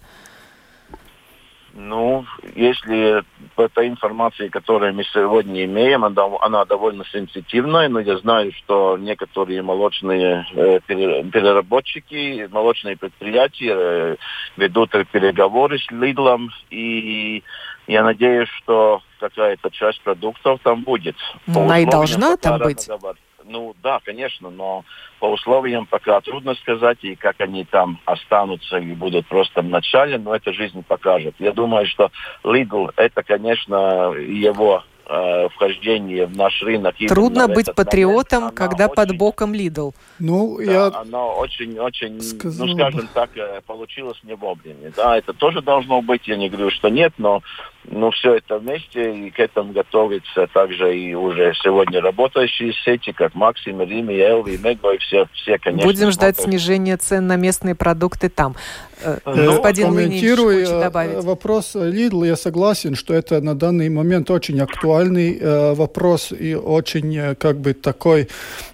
Ну, 1.75 2.27
если 2.55 3.25
по 3.55 3.69
той 3.69 3.89
информации, 3.89 4.49
которую 4.49 4.95
мы 4.95 5.05
сегодня 5.05 5.65
имеем, 5.65 6.05
она, 6.05 6.25
она 6.41 6.65
довольно 6.67 7.05
сенситивная, 7.07 7.89
но 7.89 8.01
я 8.01 8.19
знаю, 8.19 8.53
что 8.53 8.99
некоторые 8.99 9.63
молочные 9.63 10.47
э, 10.55 10.81
переработчики, 10.87 12.47
молочные 12.51 12.97
предприятия 12.97 13.75
э, 13.75 14.17
ведут 14.59 14.91
переговоры 15.11 15.79
с 15.79 15.91
Лидлом, 15.91 16.51
и 16.69 17.43
я 17.87 18.05
надеюсь, 18.05 18.49
что 18.63 19.01
какая-то 19.19 19.71
часть 19.71 20.03
продуктов 20.03 20.61
там 20.63 20.83
будет. 20.83 21.17
Она 21.47 21.79
и 21.79 21.87
должна 21.87 22.37
там 22.37 22.59
быть. 22.59 22.87
Договор. 22.87 23.17
Ну 23.53 23.77
да, 23.83 24.01
конечно, 24.03 24.49
но 24.49 24.83
по 25.21 25.27
условиям 25.27 25.85
пока 25.85 26.23
трудно 26.23 26.55
сказать, 26.55 26.97
и 27.03 27.15
как 27.15 27.39
они 27.39 27.67
там 27.67 28.01
останутся 28.07 28.79
и 28.79 28.95
будут 28.95 29.27
просто 29.27 29.61
в 29.61 29.67
начале, 29.69 30.17
но 30.17 30.35
это 30.35 30.55
жизнь 30.55 30.83
покажет. 30.83 31.35
Я 31.39 31.53
думаю, 31.53 31.87
что 31.87 32.11
Lidl 32.45 32.91
это, 32.97 33.23
конечно, 33.23 34.15
его 34.15 34.85
э, 35.07 35.49
вхождение 35.49 36.27
в 36.27 36.37
наш 36.37 36.63
рынок. 36.63 36.97
Трудно 37.09 37.49
быть 37.49 37.75
патриотом, 37.75 38.41
момент, 38.41 38.57
когда 38.57 38.87
очень, 38.87 38.95
под 38.95 39.17
боком 39.17 39.53
Lidl. 39.53 39.95
Ну, 40.19 40.59
да, 40.59 40.65
я... 40.65 40.87
Оно 40.87 41.37
очень-очень, 41.39 42.21
ну, 42.43 42.75
скажем 42.75 43.09
так, 43.13 43.31
э, 43.37 43.61
получилось 43.67 44.19
не 44.23 44.35
вовремя. 44.35 44.93
Да, 44.97 45.17
это 45.17 45.33
тоже 45.33 45.63
должно 45.63 46.03
быть, 46.03 46.27
я 46.29 46.37
не 46.37 46.49
говорю, 46.49 46.71
что 46.71 46.89
нет, 46.89 47.13
но 47.19 47.43
ну, 47.85 48.11
все 48.13 48.37
это 48.37 48.59
вместе, 48.59 49.27
и 49.27 49.31
к 49.31 49.41
этому 49.41 49.73
готовится 49.73 50.47
также 50.53 50.97
и 50.97 51.15
уже 51.15 51.53
сегодня 51.63 52.01
работающие 52.01 52.73
сети, 52.85 53.13
как 53.13 53.35
Максим, 53.35 53.81
Рими, 53.81 54.15
Элви, 54.15 54.57
Мегло, 54.57 54.95
и 54.95 54.99
все, 54.99 55.27
все, 55.33 55.59
конечно. 55.59 55.87
Будем 55.87 56.11
ждать 56.11 56.37
смотрят. 56.37 56.61
снижения 56.61 56.97
цен 56.97 57.27
на 57.27 57.37
местные 57.37 57.75
продукты 57.75 58.29
там. 58.29 58.55
Э, 59.03 59.19
ну, 59.25 59.47
Господин 59.47 59.89
Комментируя 59.89 60.67
э, 60.67 61.21
вопрос 61.21 61.75
Lidl, 61.75 62.27
я 62.27 62.37
согласен, 62.37 62.95
что 62.95 63.15
это 63.15 63.41
на 63.41 63.55
данный 63.55 63.89
момент 63.89 64.31
очень 64.31 64.61
актуальный 64.61 65.39
э, 65.39 65.75
вопрос 65.75 66.33
и 66.33 66.55
очень 66.55 67.17
э, 67.17 67.35
как 67.35 67.59
бы 67.59 67.75
такой, 67.75 68.29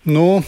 ну, 0.05 0.45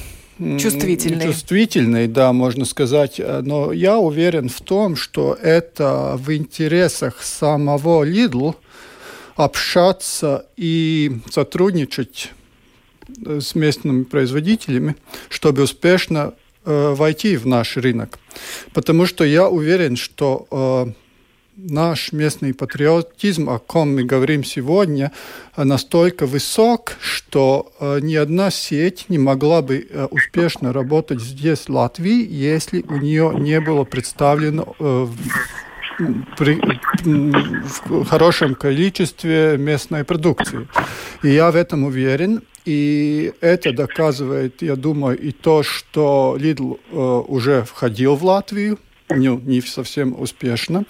Чувствительный. 0.59 1.27
Чувствительный, 1.27 2.09
да, 2.09 2.33
можно 2.33 2.65
сказать. 2.65 3.21
Но 3.43 3.73
я 3.73 3.99
уверен 3.99 4.49
в 4.49 4.63
том, 4.63 4.97
что 4.97 5.35
это 5.35 6.17
в 6.17 6.35
интересах 6.35 7.23
самого 7.23 8.07
Lidl 8.07 8.55
общаться 9.37 10.47
и 10.57 11.13
сотрудничать 11.31 12.33
с 13.27 13.55
местными 13.55 14.05
производителями, 14.05 14.97
чтобы 15.29 15.65
успешно 15.65 16.33
э, 16.71 16.95
войти 16.95 17.37
в 17.37 17.47
наш 17.47 17.77
рынок. 17.77 18.19
Потому 18.73 19.07
что 19.07 19.25
я 19.25 19.49
уверен, 19.49 19.97
что 19.97 20.47
э, 20.51 20.93
наш 21.57 22.13
местный 22.13 22.55
патриотизм, 22.55 23.51
о 23.51 23.59
ком 23.59 23.95
мы 23.95 24.05
говорим 24.05 24.45
сегодня, 24.45 25.13
настолько 25.57 26.27
высок, 26.27 26.97
что 27.01 27.73
э, 27.81 28.01
ни 28.03 28.15
одна 28.15 28.51
сеть 28.51 29.07
не 29.09 29.19
могла 29.19 29.63
бы 29.63 29.87
э, 29.89 30.07
успешно 30.11 30.73
работать 30.73 31.21
здесь, 31.21 31.67
в 31.67 31.71
Латвии, 31.71 32.27
если 32.27 32.83
у 32.83 32.97
нее 32.97 33.33
не 33.37 33.61
было 33.61 33.85
представлено 33.85 34.75
э, 34.79 35.07
при, 36.39 36.59
в 37.05 38.05
хорошем 38.07 38.55
количестве 38.55 39.57
местной 39.59 40.05
продукции. 40.05 40.67
И 41.23 41.29
я 41.29 41.51
в 41.51 41.57
этом 41.57 41.85
уверен. 41.85 42.43
И 42.65 43.33
это 43.41 43.73
доказывает, 43.73 44.63
я 44.63 44.77
думаю, 44.77 45.19
и 45.19 45.33
то, 45.33 45.63
что 45.63 46.37
Lidl 46.39 46.79
э, 46.91 46.97
уже 46.97 47.63
входил 47.65 48.17
в 48.17 48.25
Латвию, 48.25 48.79
не, 49.17 49.29
не 49.29 49.61
совсем 49.61 50.21
успешно. 50.21 50.85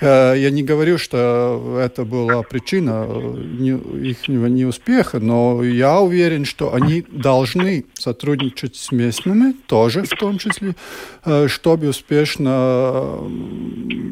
Э, 0.00 0.34
я 0.36 0.50
не 0.50 0.62
говорю, 0.62 0.98
что 0.98 1.78
это 1.80 2.04
была 2.04 2.42
причина 2.42 3.06
э, 3.08 3.78
их 4.02 4.28
неуспеха, 4.28 5.18
но 5.18 5.62
я 5.62 6.00
уверен, 6.00 6.44
что 6.44 6.74
они 6.74 7.04
должны 7.10 7.86
сотрудничать 7.94 8.76
с 8.76 8.92
местными, 8.92 9.54
тоже 9.66 10.02
в 10.04 10.10
том 10.10 10.38
числе, 10.38 10.76
э, 11.24 11.48
чтобы 11.48 11.88
успешно 11.88 13.18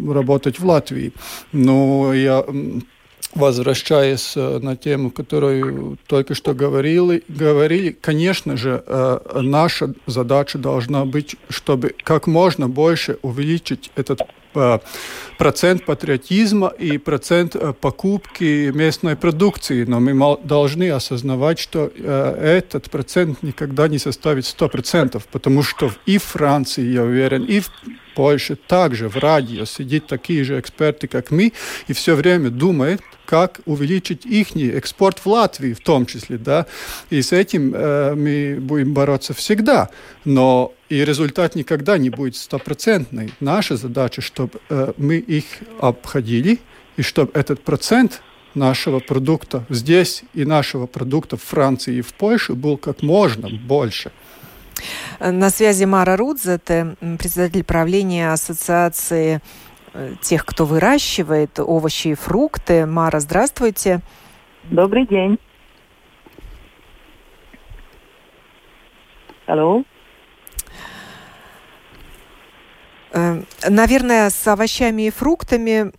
работать 0.09 0.59
в 0.59 0.67
Латвии. 0.67 1.13
Но 1.53 2.13
я 2.15 2.45
возвращаясь 3.35 4.33
э, 4.37 4.59
на 4.61 4.77
тему, 4.77 5.11
которую 5.11 5.99
только 6.07 6.35
что 6.35 6.55
говорили, 6.55 7.23
говорили, 7.29 7.91
конечно 8.01 8.57
же, 8.57 8.83
э, 8.87 9.41
наша 9.43 9.95
задача 10.07 10.59
должна 10.59 11.05
быть, 11.05 11.37
чтобы 11.49 11.95
как 12.03 12.27
можно 12.27 12.69
больше 12.69 13.19
увеличить 13.23 13.91
этот 13.95 14.23
процент 15.39 15.85
патриотизма 15.85 16.69
и 16.69 16.99
процент 16.99 17.57
покупки 17.81 18.71
местной 18.73 19.17
продукции. 19.17 19.85
Но 19.85 20.01
мы 20.01 20.39
должны 20.43 20.91
осознавать, 20.91 21.59
что 21.59 21.87
этот 21.87 22.91
процент 22.91 23.43
никогда 23.43 23.89
не 23.89 23.99
составит 23.99 24.45
100%, 24.45 25.23
потому 25.31 25.63
что 25.63 25.91
и 26.07 26.19
в 26.19 26.25
Франции, 26.25 26.85
я 26.85 27.03
уверен, 27.03 27.45
и 27.45 27.61
в 27.61 27.71
Польше 28.17 28.57
также 28.57 29.11
в 29.11 29.17
радио 29.19 29.67
сидят 29.67 30.07
такие 30.07 30.43
же 30.43 30.59
эксперты, 30.59 31.07
как 31.07 31.31
мы, 31.31 31.53
и 31.87 31.93
все 31.93 32.15
время 32.15 32.49
думают, 32.49 33.03
как 33.27 33.61
увеличить 33.67 34.25
их 34.25 34.57
экспорт 34.57 35.19
в 35.19 35.27
Латвии 35.27 35.75
в 35.75 35.81
том 35.81 36.07
числе, 36.07 36.39
да, 36.39 36.67
и 37.11 37.21
с 37.21 37.33
этим 37.33 37.75
э, 37.75 38.15
мы 38.15 38.59
будем 38.59 38.95
бороться 38.95 39.35
всегда, 39.35 39.91
но 40.25 40.73
и 40.89 41.05
результат 41.05 41.55
никогда 41.55 41.99
не 41.99 42.11
будет 42.11 42.37
стопроцентный. 42.37 43.33
Наша 43.41 43.77
задача, 43.77 44.21
чтобы 44.23 44.61
э, 44.69 44.93
мы 44.97 45.17
их 45.17 45.45
обходили, 45.81 46.59
и 46.97 47.03
чтобы 47.03 47.31
этот 47.35 47.63
процент 47.63 48.23
нашего 48.55 49.01
продукта 49.01 49.67
здесь 49.69 50.23
и 50.33 50.45
нашего 50.45 50.87
продукта 50.87 51.37
в 51.37 51.43
Франции 51.43 51.97
и 51.97 52.01
в 52.01 52.15
Польше 52.15 52.55
был 52.55 52.79
как 52.79 53.03
можно 53.03 53.49
больше. 53.49 54.13
На 55.21 55.51
связи 55.51 55.85
Мара 55.85 56.17
Рудзете, 56.17 56.97
председатель 57.19 57.65
правления 57.65 58.33
Ассоциации 58.33 59.41
Э, 59.99 60.15
тех, 60.21 60.45
кто 60.45 60.67
выращивает 60.67 61.59
овощи 61.59 62.09
и 62.09 62.15
фрукты. 62.15 62.85
Мара, 62.85 63.19
здравствуйте. 63.19 64.01
Добрый 64.65 65.07
день. 65.07 65.39
Алло. 69.47 69.85
Э, 73.06 73.06
наверное, 73.69 74.31
с 74.31 74.47
овощами 74.47 75.07
и 75.07 75.11
фруктами 75.11 75.93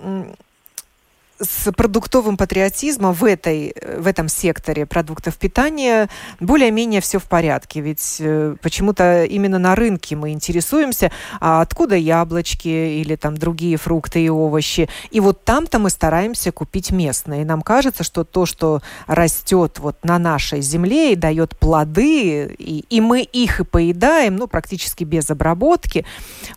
с 1.40 1.72
продуктовым 1.72 2.38
патриотизмом 2.38 3.14
в, 3.14 3.24
этой, 3.24 3.76
в 3.98 4.08
этом 4.08 4.28
секторе 4.28 4.86
продуктов 4.86 5.38
питания 5.38 6.10
более-менее 6.40 7.02
все 7.02 7.20
в 7.20 7.26
порядке. 7.26 7.82
Ведь 7.82 8.18
э, 8.20 8.56
почему-то 8.62 9.26
именно 9.26 9.60
на 9.60 9.76
рынке 9.76 10.16
мы 10.16 10.32
интересуемся, 10.32 11.12
а 11.40 11.62
откуда 11.62 11.96
яблочки 11.96 12.68
или 12.68 13.16
там 13.16 13.38
другие 13.38 13.78
фрукты 13.78 14.24
и 14.24 14.30
овощи. 14.30 14.90
И 15.12 15.20
вот 15.20 15.44
там-то 15.44 15.80
мы 15.80 15.90
стараемся 15.90 16.52
купить 16.52 16.92
местные. 16.92 17.42
И 17.42 17.46
нам 17.46 17.62
кажется, 17.62 18.04
что 18.04 18.24
то, 18.24 18.46
что 18.46 18.82
растет 19.06 19.80
вот 19.80 20.04
на 20.04 20.18
нашей 20.20 20.62
земле 20.62 21.14
и 21.14 21.16
дает 21.16 21.58
плоды, 21.58 22.56
и, 22.58 22.86
и 22.90 23.02
мы 23.02 23.22
их 23.22 23.60
и 23.60 23.64
поедаем, 23.64 24.36
ну, 24.36 24.48
практически 24.48 25.04
без 25.04 25.30
обработки, 25.30 26.06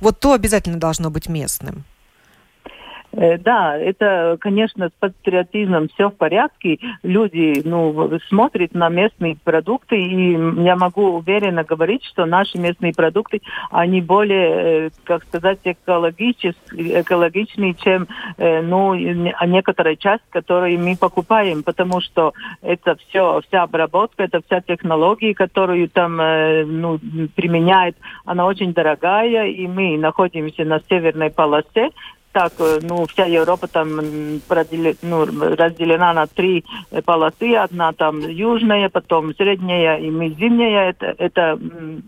вот 0.00 0.20
то 0.20 0.32
обязательно 0.32 0.78
должно 0.78 1.10
быть 1.10 1.28
местным. 1.28 1.84
Э, 3.12 3.38
да, 3.38 3.76
это, 3.76 4.36
конечно, 4.40 4.88
с 4.88 4.92
патриотизмом 4.92 5.88
все 5.88 6.10
в 6.10 6.16
порядке. 6.16 6.78
Люди 7.02 7.60
ну, 7.64 8.18
смотрят 8.28 8.74
на 8.74 8.88
местные 8.88 9.36
продукты, 9.42 9.96
и 9.96 10.32
я 10.62 10.76
могу 10.76 11.16
уверенно 11.16 11.64
говорить, 11.64 12.04
что 12.04 12.24
наши 12.26 12.58
местные 12.58 12.92
продукты, 12.92 13.40
они 13.70 14.00
более, 14.00 14.86
э, 14.86 14.90
как 15.04 15.24
сказать, 15.24 15.58
экологичные, 15.64 16.54
чем 17.74 18.06
э, 18.38 18.62
ну, 18.62 18.94
некоторая 18.94 19.96
часть, 19.96 20.22
которую 20.30 20.78
мы 20.78 20.96
покупаем, 20.96 21.62
потому 21.62 22.00
что 22.00 22.32
это 22.62 22.96
все, 22.96 23.40
вся 23.48 23.62
обработка, 23.62 24.22
это 24.24 24.40
вся 24.46 24.60
технология, 24.60 25.34
которую 25.34 25.88
там 25.88 26.16
ну, 26.16 26.98
применяет, 27.34 27.96
она 28.24 28.46
очень 28.46 28.72
дорогая, 28.72 29.46
и 29.48 29.66
мы 29.66 29.96
находимся 29.98 30.64
на 30.64 30.80
северной 30.88 31.30
полосе, 31.30 31.90
так, 32.32 32.52
э, 32.58 32.78
ну, 32.82 33.06
вся 33.06 33.24
Европа 33.24 33.66
там 33.66 33.96
ну, 35.02 35.24
разделена 35.56 36.12
на 36.12 36.26
три 36.26 36.64
полосы. 37.04 37.54
Одна 37.54 37.92
там 37.92 38.20
южная, 38.20 38.88
потом 38.88 39.34
средняя 39.34 39.96
и 39.96 40.10
зимняя. 40.34 40.90
Это, 40.90 41.14
это, 41.18 41.58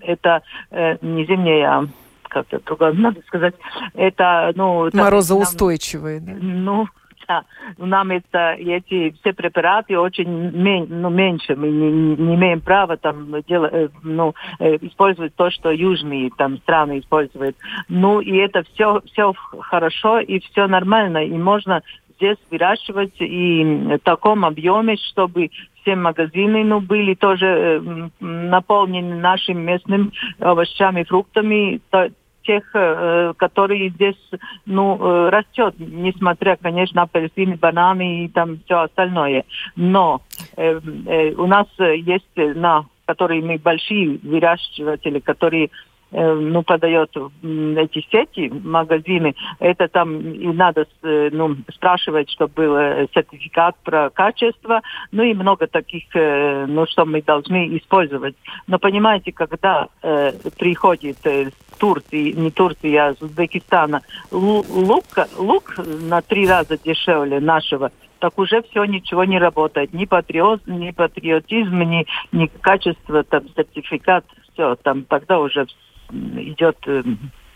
это 0.00 0.42
э, 0.70 0.96
не 1.02 1.24
зимняя, 1.26 1.70
а 1.70 1.86
как 2.28 2.46
это 2.50 2.92
надо 2.92 3.20
сказать. 3.26 3.54
Это, 3.94 4.52
ну... 4.54 4.88
Морозоустойчивые, 4.92 6.20
да? 6.20 6.32
Ну, 6.40 6.88
да, 7.32 7.44
нам 7.78 8.10
это, 8.10 8.54
эти 8.58 9.14
все 9.20 9.32
препараты 9.32 9.98
очень 9.98 10.28
мен, 10.28 10.86
ну, 10.88 11.08
меньше. 11.08 11.56
Мы 11.56 11.70
не, 11.70 11.90
не 12.16 12.34
имеем 12.34 12.60
права 12.60 12.96
там 12.96 13.40
делать, 13.42 13.90
ну, 14.02 14.34
использовать 14.58 15.34
то, 15.34 15.50
что 15.50 15.70
южные 15.70 16.30
там 16.36 16.58
страны 16.58 16.98
используют. 16.98 17.56
Ну 17.88 18.20
и 18.20 18.36
это 18.36 18.62
все, 18.72 19.00
все 19.06 19.32
хорошо 19.60 20.20
и 20.20 20.40
все 20.40 20.66
нормально. 20.66 21.24
И 21.24 21.32
можно 21.32 21.82
здесь 22.16 22.38
выращивать 22.50 23.14
и 23.20 23.64
в 23.64 23.98
таком 24.00 24.44
объеме, 24.44 24.96
чтобы 25.10 25.50
все 25.80 25.96
магазины 25.96 26.64
ну, 26.64 26.80
были 26.80 27.14
тоже 27.14 27.46
э, 27.46 28.08
наполнены 28.20 29.16
нашими 29.16 29.60
местными 29.60 30.10
овощами, 30.38 31.04
фруктами, 31.04 31.80
то, 31.90 32.10
тех, 32.42 32.64
э, 32.74 33.32
которые 33.36 33.90
здесь 33.90 34.30
ну, 34.66 34.98
э, 34.98 35.28
растет, 35.30 35.74
несмотря, 35.78 36.56
конечно, 36.56 36.96
на 36.96 37.02
апельсины, 37.02 37.56
бананы 37.56 38.24
и 38.24 38.28
там 38.28 38.58
все 38.64 38.80
остальное. 38.80 39.44
Но 39.76 40.22
э, 40.56 40.80
э, 41.06 41.32
у 41.34 41.46
нас 41.46 41.66
есть 41.78 42.36
на 42.36 42.86
которые 43.04 43.42
мы 43.42 43.58
большие 43.58 44.20
выращиватели, 44.22 45.18
которые 45.18 45.66
Э, 45.66 45.91
ну, 46.12 46.62
подает 46.62 47.10
эти 47.42 48.06
сети, 48.10 48.52
магазины, 48.64 49.34
это 49.58 49.88
там 49.88 50.20
и 50.20 50.46
надо 50.48 50.86
э, 51.02 51.30
ну, 51.32 51.56
спрашивать, 51.72 52.30
чтобы 52.30 52.52
был 52.54 52.76
э, 52.76 53.06
сертификат 53.14 53.76
про 53.82 54.10
качество, 54.10 54.82
ну 55.10 55.22
и 55.22 55.34
много 55.34 55.66
таких, 55.66 56.04
ну, 56.14 56.86
что 56.86 57.04
мы 57.04 57.22
должны 57.22 57.76
использовать. 57.78 58.36
Но 58.66 58.78
понимаете, 58.78 59.32
когда 59.32 59.88
э, 60.02 60.32
приходит 60.58 61.18
э, 61.24 61.50
Турции, 61.78 62.32
не 62.32 62.50
Турции, 62.50 62.94
а 62.94 63.10
из 63.10 63.22
Узбекистана, 63.22 64.02
лук, 64.30 65.04
лук 65.36 65.74
на 65.78 66.22
три 66.22 66.46
раза 66.46 66.78
дешевле 66.78 67.40
нашего, 67.40 67.90
так 68.18 68.38
уже 68.38 68.62
все 68.62 68.84
ничего 68.84 69.24
не 69.24 69.38
работает. 69.38 69.92
Ни, 69.92 70.04
патриот, 70.04 70.62
ни 70.66 70.92
патриотизм, 70.92 71.80
ни, 71.80 72.06
ни 72.30 72.46
качество, 72.46 73.24
там, 73.24 73.48
сертификат, 73.56 74.24
все, 74.52 74.76
там 74.76 75.02
тогда 75.04 75.40
уже 75.40 75.66
идет 76.12 76.76
э, 76.86 77.02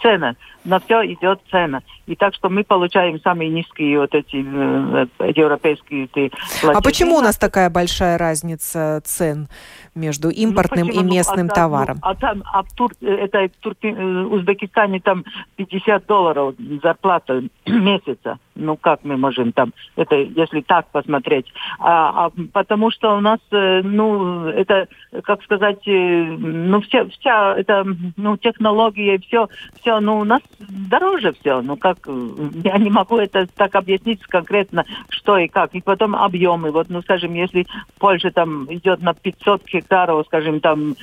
цена, 0.07 0.37
на 0.65 0.79
все 0.81 1.05
идет 1.13 1.41
цена. 1.51 1.83
И 2.07 2.15
так 2.15 2.35
что 2.35 2.49
мы 2.49 2.63
получаем 2.63 3.21
самые 3.21 3.51
низкие 3.51 3.99
вот 3.99 4.15
эти 4.15 4.37
э, 4.37 5.07
европейские 5.35 6.07
платежи. 6.07 6.31
А 6.63 6.81
почему 6.81 7.17
у 7.17 7.21
нас 7.21 7.37
такая 7.37 7.69
большая 7.69 8.17
разница 8.17 9.01
цен 9.05 9.49
между 9.95 10.29
ну, 10.29 10.35
импортным 10.35 10.87
ну, 10.87 10.93
и 10.93 11.03
местным 11.03 11.47
ну, 11.47 11.53
а 11.53 11.55
товаром? 11.55 11.99
а 12.03 12.15
там, 12.15 12.43
а 12.53 12.63
в 12.63 12.73
Тур, 12.75 12.93
это 13.01 13.49
в 13.49 13.57
Тур, 13.61 13.75
э, 13.83 13.89
Узбекистане 13.91 15.01
там 15.01 15.25
50 15.57 16.07
долларов 16.07 16.55
зарплата 16.83 17.43
месяца. 17.67 18.39
Ну 18.55 18.77
как 18.77 19.01
мы 19.03 19.17
можем 19.17 19.53
там, 19.53 19.73
это 19.97 20.15
если 20.15 20.61
так 20.61 20.87
посмотреть. 20.93 21.47
А, 21.79 22.27
а 22.27 22.33
потому 22.53 22.91
что 22.91 23.17
у 23.17 23.21
нас, 23.21 23.41
э, 23.51 23.83
ну, 23.83 24.47
это, 24.47 24.87
как 25.25 25.43
сказать, 25.43 25.81
ну, 25.87 26.81
вся, 26.83 27.07
вся 27.07 27.57
это, 27.57 27.85
ну, 28.17 28.37
технология, 28.37 29.19
все, 29.19 29.49
все, 29.81 29.96
ну, 30.01 30.21
у 30.21 30.25
нас 30.25 30.43
дороже 30.59 31.33
все. 31.41 31.61
Ну, 31.63 31.77
как, 31.77 31.99
я 32.65 32.79
не 32.79 32.91
могу 32.91 33.19
это 33.19 33.47
так 33.47 33.75
объяснить 33.75 34.23
конкретно, 34.23 34.85
что 35.09 35.39
и 35.39 35.49
как. 35.49 35.75
И 35.75 35.81
потом 35.81 36.15
объемы. 36.15 36.71
Вот, 36.71 36.89
ну, 36.89 37.03
скажем, 37.03 37.35
если 37.35 37.67
Польша 37.99 38.31
там 38.31 38.73
идет 38.73 39.03
на 39.03 39.15
500 39.15 39.65
гектаров, 39.67 40.27
скажем, 40.27 40.61
там 40.61 40.95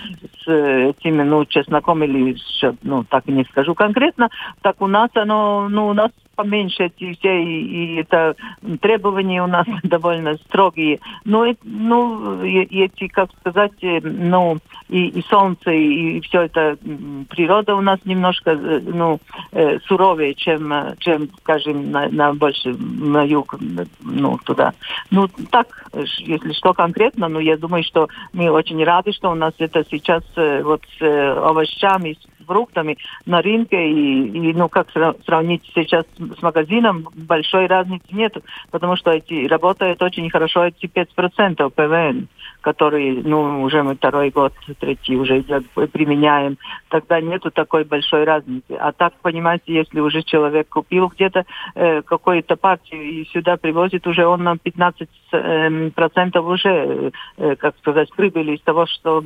с 0.43 0.47
этими, 0.47 1.23
ну, 1.23 1.45
чесноком 1.45 2.03
или, 2.03 2.35
ну, 2.81 3.03
так 3.03 3.27
не 3.27 3.43
скажу 3.45 3.73
конкретно, 3.75 4.29
так 4.61 4.81
у 4.81 4.87
нас 4.87 5.09
оно, 5.15 5.67
ну, 5.69 5.87
у 5.87 5.93
нас 5.93 6.11
поменьше 6.35 6.85
эти 6.85 7.13
все, 7.13 7.43
и, 7.43 7.95
и 7.95 7.95
это 8.01 8.35
требования 8.81 9.43
у 9.43 9.47
нас 9.47 9.65
довольно 9.83 10.35
строгие. 10.35 10.99
Но, 11.25 11.45
ну, 11.63 12.43
и, 12.43 12.83
эти, 12.83 13.07
как 13.07 13.29
сказать, 13.39 13.71
э, 13.81 13.99
ну, 14.01 14.57
и, 14.89 15.07
и 15.07 15.21
солнце, 15.23 15.71
и, 15.71 16.17
и 16.17 16.21
все 16.21 16.43
это, 16.43 16.77
природа 17.29 17.75
у 17.75 17.81
нас 17.81 17.99
немножко, 18.05 18.51
э, 18.51 18.81
ну, 18.83 19.19
э, 19.51 19.79
суровее, 19.85 20.33
чем, 20.33 20.73
чем 20.99 21.29
скажем, 21.39 21.91
на, 21.91 22.09
на 22.09 22.33
больше 22.33 22.73
на 22.73 23.23
юг, 23.23 23.55
ну, 24.01 24.37
туда. 24.43 24.73
Ну, 25.11 25.27
так, 25.51 25.87
если 26.19 26.53
что 26.53 26.73
конкретно, 26.73 27.27
ну, 27.27 27.39
я 27.39 27.57
думаю, 27.57 27.83
что 27.83 28.07
мы 28.33 28.49
очень 28.49 28.83
рады, 28.83 29.11
что 29.13 29.31
у 29.31 29.35
нас 29.35 29.53
это 29.59 29.83
сейчас 29.89 30.23
вот 30.35 30.81
с 30.97 31.01
овощами, 31.01 32.13
с 32.13 32.32
фруктами 32.43 32.97
на 33.25 33.41
рынке, 33.41 33.89
и, 33.89 34.49
и 34.49 34.53
ну 34.53 34.69
как 34.69 34.87
сравнить 35.25 35.63
сейчас 35.73 36.05
с 36.17 36.41
магазином, 36.41 37.07
большой 37.15 37.67
разницы 37.67 38.05
нет, 38.11 38.35
потому 38.71 38.95
что 38.95 39.11
эти 39.11 39.47
работают 39.47 40.01
очень 40.01 40.29
хорошо 40.29 40.65
эти 40.65 40.85
5% 40.85 41.69
ПВН, 41.69 42.27
которые, 42.61 43.21
ну, 43.23 43.61
уже 43.61 43.83
мы 43.83 43.95
второй 43.95 44.29
год, 44.29 44.53
третий 44.79 45.15
уже 45.15 45.39
идет, 45.39 45.65
применяем, 45.91 46.57
тогда 46.89 47.19
нету 47.21 47.51
такой 47.51 47.83
большой 47.83 48.23
разницы. 48.23 48.73
А 48.79 48.91
так, 48.91 49.13
понимаете, 49.21 49.73
если 49.73 49.99
уже 49.99 50.23
человек 50.23 50.69
купил 50.69 51.07
где-то 51.07 51.45
э, 51.75 52.01
какую-то 52.01 52.55
партию 52.55 53.01
и 53.01 53.25
сюда 53.25 53.57
привозит, 53.57 54.07
уже 54.07 54.25
он 54.25 54.43
нам 54.43 54.59
15% 54.63 54.93
э, 54.93 55.05
процентов 55.95 56.45
уже, 56.45 57.11
э, 57.37 57.55
как 57.55 57.77
сказать, 57.77 58.09
прибыли 58.15 58.55
из 58.55 58.61
того, 58.61 58.85
что 58.85 59.23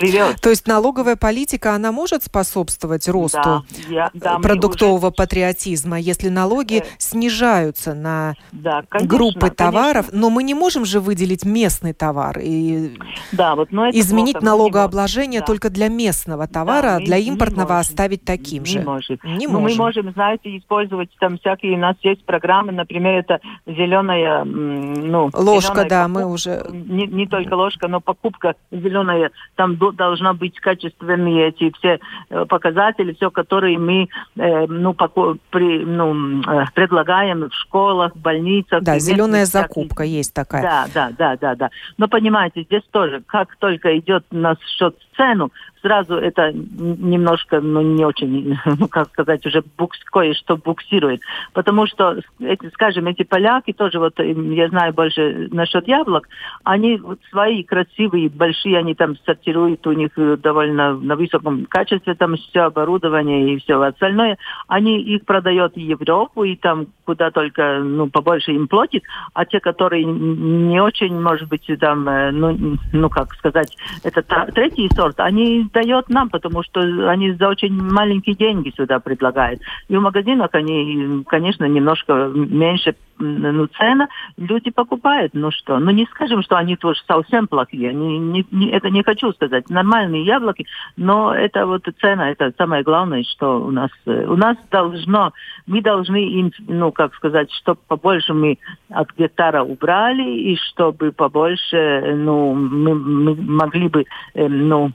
привез. 0.00 0.40
То 0.40 0.50
есть 0.50 0.66
налоговая 0.66 1.16
политика, 1.16 1.74
она 1.74 1.92
может 1.92 2.24
способствовать 2.24 3.08
росту 3.08 3.40
да, 3.44 3.62
я, 3.88 4.10
да, 4.14 4.38
продуктового 4.38 5.06
уже... 5.06 5.14
патриотизма, 5.14 6.00
если 6.00 6.28
налоги 6.28 6.78
э... 6.78 6.84
снижаются 6.98 7.94
на 7.94 8.34
да, 8.52 8.82
конечно, 8.88 9.16
группы 9.16 9.50
товаров, 9.50 10.06
конечно. 10.06 10.18
но 10.18 10.30
мы 10.30 10.42
не 10.42 10.54
можем 10.54 10.84
же 10.84 11.00
выделить 11.00 11.44
местный 11.44 11.92
товар 11.92 12.38
и 12.42 12.96
да, 13.32 13.54
вот, 13.54 13.70
но 13.72 13.90
изменить 13.90 14.40
налогообложение 14.40 15.40
да. 15.40 15.46
только 15.46 15.70
для 15.70 15.88
местного 15.88 16.48
товара, 16.48 16.82
да, 16.82 16.96
а 16.96 17.00
для 17.00 17.18
импортного 17.18 17.78
оставить 17.78 18.24
таким 18.24 18.62
не 18.62 18.70
же. 18.70 18.80
Может. 18.80 19.22
Не 19.24 19.46
но 19.46 19.60
можем. 19.60 19.78
Мы 19.78 19.84
можем, 19.84 20.12
знаете, 20.12 20.56
использовать 20.56 21.10
там 21.20 21.38
всякие, 21.38 21.74
у 21.74 21.78
нас 21.78 21.96
есть 22.02 22.24
программы, 22.24 22.72
например, 22.72 23.14
это 23.14 23.40
зеленая, 23.66 24.44
ну... 24.44 25.29
Ложка, 25.34 25.82
зеленая 25.82 25.88
да, 25.88 26.02
покупка, 26.02 26.08
мы 26.08 26.32
уже... 26.32 26.66
Не, 26.70 27.06
не 27.06 27.26
только 27.26 27.54
ложка, 27.54 27.88
но 27.88 28.00
покупка 28.00 28.54
зеленая, 28.70 29.30
там 29.56 29.76
должна 29.76 30.34
быть 30.34 30.58
качественные 30.60 31.48
эти 31.48 31.72
все 31.78 32.00
э, 32.30 32.44
показатели, 32.46 33.12
все, 33.14 33.30
которые 33.30 33.78
мы 33.78 34.08
э, 34.36 34.66
ну, 34.66 34.94
поко, 34.94 35.36
при, 35.50 35.84
ну, 35.84 36.42
э, 36.42 36.64
предлагаем 36.74 37.48
в 37.48 37.54
школах, 37.54 38.16
больницах. 38.16 38.82
Да, 38.82 38.98
зеленая 38.98 39.46
закупка 39.46 40.04
есть 40.04 40.34
такая. 40.34 40.62
Да, 40.62 40.86
да, 40.92 41.10
да, 41.16 41.36
да, 41.36 41.54
да. 41.54 41.70
Но 41.98 42.08
понимаете, 42.08 42.62
здесь 42.62 42.84
тоже, 42.90 43.22
как 43.26 43.56
только 43.56 43.98
идет 43.98 44.24
на 44.30 44.56
счет 44.78 44.96
цену, 45.20 45.50
сразу 45.82 46.14
это 46.14 46.52
немножко, 46.52 47.60
ну, 47.60 47.80
не 47.82 48.04
очень, 48.04 48.58
ну, 48.78 48.88
как 48.90 49.08
сказать, 49.10 49.44
уже 49.46 49.62
букс, 49.76 49.98
кое-что 50.04 50.56
буксирует. 50.56 51.20
Потому 51.52 51.86
что, 51.86 52.18
эти, 52.40 52.68
скажем, 52.70 53.06
эти 53.06 53.22
поляки 53.22 53.72
тоже, 53.72 53.98
вот 53.98 54.18
я 54.18 54.68
знаю 54.68 54.92
больше 54.92 55.48
насчет 55.52 55.86
яблок, 55.88 56.28
они 56.64 56.96
вот 56.96 57.18
свои 57.30 57.62
красивые, 57.62 58.28
большие, 58.28 58.78
они 58.78 58.94
там 58.94 59.16
сортируют, 59.24 59.86
у 59.86 59.92
них 59.92 60.12
довольно 60.40 60.94
на 60.94 61.16
высоком 61.16 61.66
качестве 61.66 62.14
там 62.14 62.36
все 62.36 62.62
оборудование 62.62 63.54
и 63.54 63.58
все 63.60 63.80
остальное. 63.80 64.38
Они 64.68 65.00
их 65.00 65.24
продают 65.24 65.74
в 65.74 65.78
Европу 65.78 66.44
и 66.44 66.56
там 66.56 66.86
куда 67.04 67.30
только, 67.30 67.80
ну, 67.80 68.08
побольше 68.08 68.52
им 68.52 68.68
платит, 68.68 69.02
а 69.34 69.44
те, 69.44 69.60
которые 69.60 70.04
не 70.04 70.80
очень, 70.80 71.20
может 71.20 71.48
быть, 71.48 71.68
там, 71.80 72.08
э, 72.08 72.30
ну, 72.30 72.76
ну 72.92 73.10
как 73.10 73.34
сказать, 73.34 73.76
это 74.04 74.22
третий 74.54 74.88
сорт, 74.94 75.09
они 75.18 75.68
дает 75.72 76.08
нам, 76.08 76.30
потому 76.30 76.62
что 76.62 76.80
они 77.08 77.32
за 77.32 77.48
очень 77.48 77.72
маленькие 77.72 78.36
деньги 78.36 78.72
сюда 78.76 79.00
предлагают. 79.00 79.60
И 79.88 79.96
в 79.96 80.00
магазинах 80.00 80.50
они, 80.52 81.24
конечно, 81.26 81.64
немножко 81.64 82.30
меньше 82.34 82.94
ну, 83.20 83.66
цена, 83.66 84.08
люди 84.36 84.70
покупают. 84.70 85.34
Ну 85.34 85.50
что, 85.50 85.78
ну 85.78 85.90
не 85.90 86.06
скажем, 86.06 86.42
что 86.42 86.56
они 86.56 86.76
тоже 86.76 87.00
совсем 87.06 87.46
плохие. 87.46 87.92
Не, 87.92 88.18
не, 88.18 88.46
не, 88.50 88.70
это 88.70 88.90
не 88.90 89.02
хочу 89.02 89.32
сказать. 89.32 89.68
Нормальные 89.70 90.24
яблоки, 90.24 90.66
но 90.96 91.34
это 91.34 91.66
вот 91.66 91.86
цена, 92.00 92.30
это 92.30 92.52
самое 92.56 92.82
главное, 92.82 93.22
что 93.24 93.60
у 93.60 93.70
нас. 93.70 93.90
У 94.06 94.36
нас 94.36 94.56
должно, 94.70 95.32
мы 95.66 95.82
должны 95.82 96.24
им, 96.28 96.52
ну 96.66 96.92
как 96.92 97.14
сказать, 97.14 97.50
чтобы 97.52 97.80
побольше 97.86 98.34
мы 98.34 98.58
от 98.88 99.08
гектара 99.16 99.62
убрали, 99.62 100.22
и 100.22 100.56
чтобы 100.56 101.12
побольше, 101.12 102.14
ну, 102.16 102.54
мы, 102.54 102.94
мы 102.94 103.34
могли 103.34 103.88
бы, 103.88 104.04
э, 104.34 104.48
ну, 104.48 104.92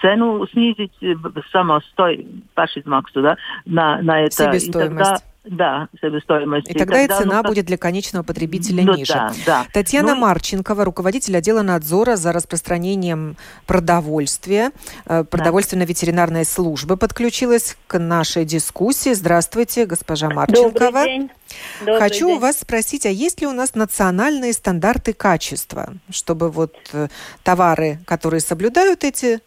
цену 0.00 0.46
снизить, 0.48 0.92
э, 1.02 1.14
самостой, 1.52 2.26
пашизмаксу, 2.54 3.22
да, 3.22 3.36
на, 3.66 4.00
на 4.02 4.20
это. 4.20 4.52
Себестоимость. 4.52 5.33
Да, 5.44 5.88
себестоимость. 6.00 6.70
И 6.70 6.74
тогда 6.74 7.02
и, 7.02 7.06
тогда, 7.06 7.22
цена 7.22 7.42
ну, 7.42 7.48
будет 7.48 7.66
для 7.66 7.76
конечного 7.76 8.22
потребителя 8.22 8.82
ну, 8.82 8.96
ниже. 8.96 9.12
Да, 9.12 9.32
да. 9.44 9.66
Татьяна 9.74 10.14
ну, 10.14 10.22
Марченкова, 10.22 10.84
руководитель 10.84 11.36
отдела 11.36 11.60
надзора 11.60 12.16
за 12.16 12.32
распространением 12.32 13.36
продовольствия, 13.66 14.72
э, 15.04 15.22
продовольственно-ветеринарной 15.24 16.46
службы, 16.46 16.96
подключилась 16.96 17.76
к 17.86 17.98
нашей 17.98 18.46
дискуссии. 18.46 19.12
Здравствуйте, 19.12 19.84
госпожа 19.84 20.30
Марченкова. 20.30 20.72
Добрый 20.72 21.04
день. 21.04 21.30
Добрый 21.80 21.98
Хочу 21.98 22.28
день. 22.28 22.36
у 22.36 22.38
вас 22.38 22.60
спросить, 22.60 23.04
а 23.04 23.10
есть 23.10 23.42
ли 23.42 23.46
у 23.46 23.52
нас 23.52 23.74
национальные 23.74 24.54
стандарты 24.54 25.12
качества, 25.12 25.92
чтобы 26.08 26.50
вот 26.50 26.74
э, 26.94 27.08
товары, 27.42 27.98
которые 28.06 28.40
соблюдают 28.40 29.04
эти 29.04 29.40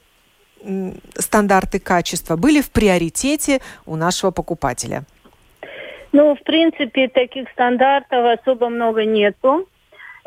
стандарты 1.18 1.80
качества, 1.80 2.36
были 2.36 2.62
в 2.62 2.70
приоритете 2.70 3.62
у 3.86 3.96
нашего 3.96 4.30
покупателя? 4.30 5.06
Ну, 6.12 6.36
в 6.36 6.44
принципе, 6.44 7.08
таких 7.08 7.50
стандартов 7.52 8.40
особо 8.40 8.70
много 8.70 9.06
нету. 9.06 9.68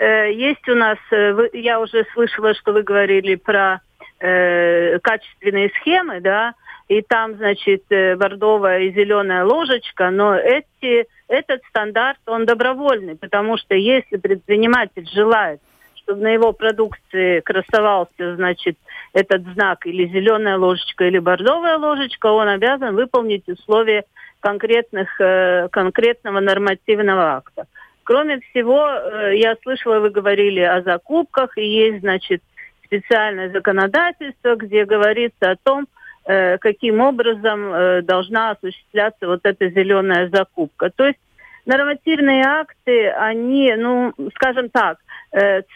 Э, 0.00 0.32
есть 0.32 0.66
у 0.68 0.74
нас, 0.74 0.98
э, 1.10 1.48
я 1.52 1.80
уже 1.80 2.06
слышала, 2.12 2.54
что 2.54 2.72
вы 2.72 2.82
говорили 2.82 3.34
про 3.34 3.80
э, 4.18 4.98
качественные 5.00 5.70
схемы, 5.80 6.20
да, 6.20 6.54
и 6.88 7.02
там, 7.02 7.36
значит, 7.36 7.84
бордовая 7.88 8.80
и 8.80 8.92
зеленая 8.92 9.44
ложечка, 9.44 10.10
но 10.10 10.34
эти, 10.34 11.06
этот 11.28 11.62
стандарт, 11.68 12.18
он 12.26 12.46
добровольный, 12.46 13.16
потому 13.16 13.56
что 13.58 13.76
если 13.76 14.16
предприниматель 14.16 15.08
желает, 15.08 15.60
чтобы 15.94 16.22
на 16.22 16.30
его 16.30 16.52
продукции 16.52 17.40
красовался, 17.40 18.34
значит, 18.34 18.76
этот 19.12 19.42
знак 19.52 19.86
или 19.86 20.06
зеленая 20.06 20.58
ложечка, 20.58 21.04
или 21.04 21.18
бордовая 21.18 21.78
ложечка, 21.78 22.26
он 22.26 22.48
обязан 22.48 22.96
выполнить 22.96 23.48
условия 23.48 24.04
конкретных, 24.40 25.08
э, 25.20 25.68
конкретного 25.70 26.40
нормативного 26.40 27.36
акта. 27.36 27.66
Кроме 28.02 28.40
всего, 28.40 28.88
э, 28.88 29.36
я 29.36 29.56
слышала, 29.62 30.00
вы 30.00 30.10
говорили 30.10 30.60
о 30.60 30.82
закупках, 30.82 31.56
и 31.56 31.64
есть, 31.64 32.00
значит, 32.00 32.42
специальное 32.84 33.50
законодательство, 33.50 34.56
где 34.56 34.84
говорится 34.84 35.52
о 35.52 35.56
том, 35.62 35.86
э, 36.26 36.58
каким 36.58 37.00
образом 37.00 38.04
должна 38.04 38.50
осуществляться 38.50 39.26
вот 39.26 39.40
эта 39.44 39.68
зеленая 39.70 40.28
закупка. 40.28 40.90
То 40.90 41.06
есть 41.06 41.18
нормативные 41.66 42.44
акты, 42.44 43.08
они, 43.10 43.74
ну, 43.76 44.12
скажем 44.34 44.70
так, 44.70 44.98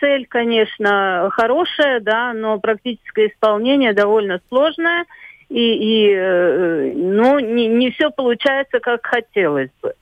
цель, 0.00 0.26
конечно, 0.26 1.28
хорошая, 1.30 2.00
да, 2.00 2.32
но 2.32 2.58
практическое 2.58 3.28
исполнение 3.28 3.92
довольно 3.92 4.40
сложное– 4.48 5.04
и, 5.54 6.08
и 6.08 6.12
э, 6.12 6.92
ну, 6.96 7.38
не, 7.38 7.68
не 7.68 7.92
все 7.92 8.10
получается, 8.10 8.80
как 8.80 9.06
хотелось 9.06 9.70
бы. 9.80 9.94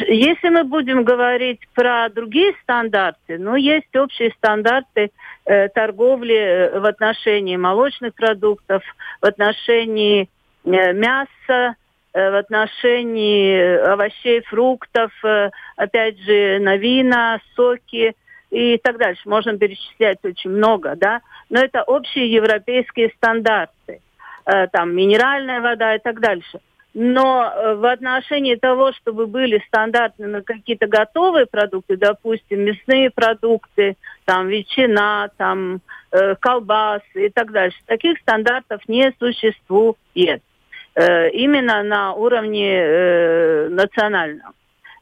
Если 0.00 0.48
мы 0.48 0.64
будем 0.64 1.04
говорить 1.04 1.60
про 1.74 2.08
другие 2.08 2.54
стандарты, 2.64 3.38
ну, 3.38 3.54
есть 3.54 3.94
общие 3.94 4.32
стандарты 4.32 5.12
э, 5.44 5.68
торговли 5.68 6.34
э, 6.34 6.80
в 6.80 6.84
отношении 6.84 7.56
молочных 7.56 8.14
продуктов, 8.14 8.82
в 9.22 9.26
отношении 9.26 10.28
э, 10.64 10.92
мяса, 10.92 11.76
э, 12.12 12.30
в 12.30 12.34
отношении 12.34 13.78
овощей, 13.88 14.40
фруктов, 14.42 15.12
э, 15.24 15.50
опять 15.76 16.18
же, 16.18 16.58
на 16.58 16.76
вина, 16.76 17.38
соки 17.54 18.16
и 18.50 18.76
так 18.78 18.98
дальше. 18.98 19.22
Можно 19.24 19.56
перечислять 19.56 20.18
очень 20.24 20.50
много, 20.50 20.96
да, 20.96 21.20
но 21.48 21.60
это 21.60 21.84
общие 21.84 22.28
европейские 22.28 23.12
стандарты. 23.16 24.00
Э, 24.46 24.68
там 24.68 24.94
минеральная 24.94 25.60
вода 25.60 25.96
и 25.96 25.98
так 25.98 26.20
дальше. 26.20 26.60
Но 26.94 27.44
э, 27.44 27.74
в 27.74 27.84
отношении 27.84 28.54
того, 28.54 28.92
чтобы 28.92 29.26
были 29.26 29.62
стандарты 29.66 30.24
на 30.24 30.40
какие-то 30.40 30.86
готовые 30.86 31.46
продукты, 31.46 31.96
допустим, 31.96 32.60
мясные 32.60 33.10
продукты, 33.10 33.96
там 34.24 34.46
ветчина, 34.46 35.30
там 35.36 35.80
э, 36.12 36.36
колбасы 36.36 37.26
и 37.26 37.28
так 37.28 37.50
дальше, 37.50 37.76
таких 37.86 38.18
стандартов 38.20 38.80
не 38.88 39.12
существует 39.18 39.96
э, 40.14 41.30
именно 41.30 41.82
на 41.82 42.14
уровне 42.14 42.78
э, 42.78 43.68
национальном. 43.68 44.52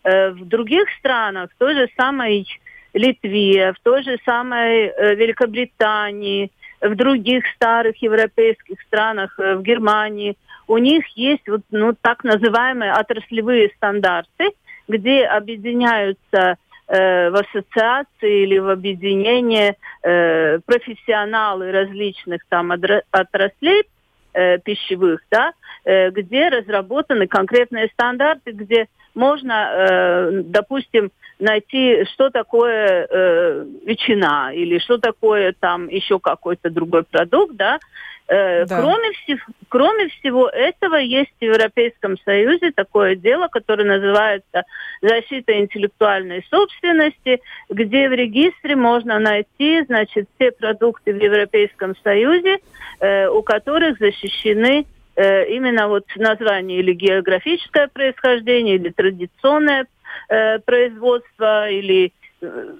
Э, 0.05 0.31
в 0.31 0.49
других 0.49 0.89
странах, 0.99 1.51
в 1.51 1.59
той 1.59 1.75
же 1.75 1.89
самой 1.99 2.47
Литве, 2.95 3.73
в 3.75 3.81
той 3.83 4.03
же 4.03 4.19
самой 4.25 4.87
э, 4.87 5.15
Великобритании, 5.17 6.51
в 6.85 6.95
других 6.95 7.45
старых 7.55 8.01
европейских 8.03 8.81
странах, 8.83 9.39
э, 9.39 9.57
в 9.57 9.63
Германии, 9.63 10.37
у 10.67 10.79
них 10.79 11.07
есть 11.17 11.47
вот, 11.49 11.63
ну, 11.71 11.95
так 12.01 12.25
называемые 12.25 12.93
отраслевые 12.93 13.71
стандарты, 13.77 14.51
где 14.89 15.25
объединяются 15.25 16.57
э, 16.87 17.31
в 17.31 17.37
ассоциации 17.37 18.43
или 18.45 18.59
в 18.59 18.69
объединение 18.69 19.77
э, 20.03 20.59
профессионалы 20.61 21.73
различных 21.73 22.43
там 22.49 22.73
отраслей 23.11 23.85
э, 24.33 24.59
пищевых, 24.59 25.21
да, 25.31 25.53
э, 25.85 26.11
где 26.11 26.49
разработаны 26.49 27.27
конкретные 27.27 27.89
стандарты, 27.89 28.53
где 28.53 28.89
можно, 29.15 29.71
э, 29.73 30.43
допустим, 30.45 31.11
найти, 31.39 32.05
что 32.13 32.31
такое 32.31 33.07
э, 33.11 33.65
ветчина 33.85 34.53
или 34.55 34.79
что 34.79 34.99
такое 34.99 35.55
там 35.59 35.89
еще 35.89 36.19
какой-то 36.19 36.71
другой 36.71 37.05
продукт, 37.05 37.55
да. 37.57 37.79
Э, 38.27 38.65
да. 38.65 38.81
Кроме, 38.81 39.13
всего, 39.13 39.41
кроме 39.69 40.09
всего 40.09 40.49
этого, 40.49 40.97
есть 40.97 41.33
в 41.39 41.45
Европейском 41.45 42.17
Союзе 42.25 42.71
такое 42.73 43.17
дело, 43.17 43.49
которое 43.49 43.85
называется 43.85 44.63
защита 45.03 45.59
интеллектуальной 45.59 46.45
собственности, 46.51 47.41
где 47.69 48.09
в 48.09 48.13
регистре 48.13 48.77
можно 48.77 49.19
найти, 49.19 49.83
значит, 49.85 50.29
все 50.37 50.53
продукты 50.53 51.13
в 51.13 51.23
Европейском 51.23 51.95
Союзе, 52.03 52.61
э, 53.01 53.29
у 53.29 53.43
которых 53.43 53.99
защищены 53.99 54.87
э, 55.17 55.47
именно 55.51 55.89
вот 55.89 56.07
название 56.17 56.79
или 56.79 56.95
географическое 56.95 57.89
происхождение, 57.89 58.77
или 58.77 58.89
традиционное 58.89 59.87
э, 60.29 60.59
производства 60.61 61.69
или... 61.71 62.13
Э, 62.41 62.75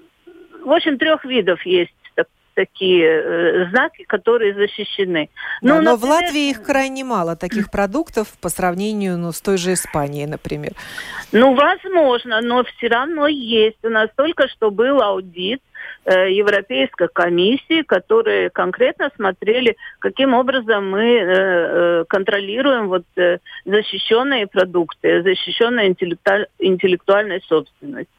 в 0.63 0.71
общем, 0.71 0.97
трех 0.97 1.25
видов 1.25 1.65
есть 1.65 1.93
такие 2.55 3.05
э, 3.05 3.69
знаки, 3.69 4.03
которые 4.03 4.55
защищены. 4.55 5.29
Но, 5.61 5.75
да, 5.75 5.81
но 5.81 5.91
например, 5.91 5.97
в 5.97 6.03
Латвии 6.09 6.49
их 6.49 6.63
крайне 6.63 7.03
мало, 7.03 7.35
таких 7.35 7.69
продуктов, 7.69 8.27
по 8.41 8.49
сравнению 8.49 9.17
ну, 9.17 9.31
с 9.31 9.41
той 9.41 9.57
же 9.57 9.73
Испанией, 9.73 10.25
например. 10.25 10.71
Ну, 11.31 11.53
возможно, 11.53 12.41
но 12.41 12.63
все 12.63 12.87
равно 12.87 13.27
есть. 13.27 13.77
У 13.83 13.89
нас 13.89 14.09
только 14.15 14.47
что 14.47 14.71
был 14.71 15.01
аудит 15.01 15.61
э, 16.05 16.31
Европейской 16.31 17.09
комиссии, 17.09 17.83
которые 17.83 18.49
конкретно 18.49 19.11
смотрели, 19.15 19.75
каким 19.99 20.33
образом 20.33 20.89
мы 20.89 21.05
э, 21.05 22.05
контролируем 22.07 22.87
вот, 22.87 23.03
защищенные 23.65 24.47
продукты, 24.47 25.21
защищенную 25.21 25.87
интеллектуаль, 25.87 26.47
интеллектуальную 26.59 27.41
собственность. 27.41 28.09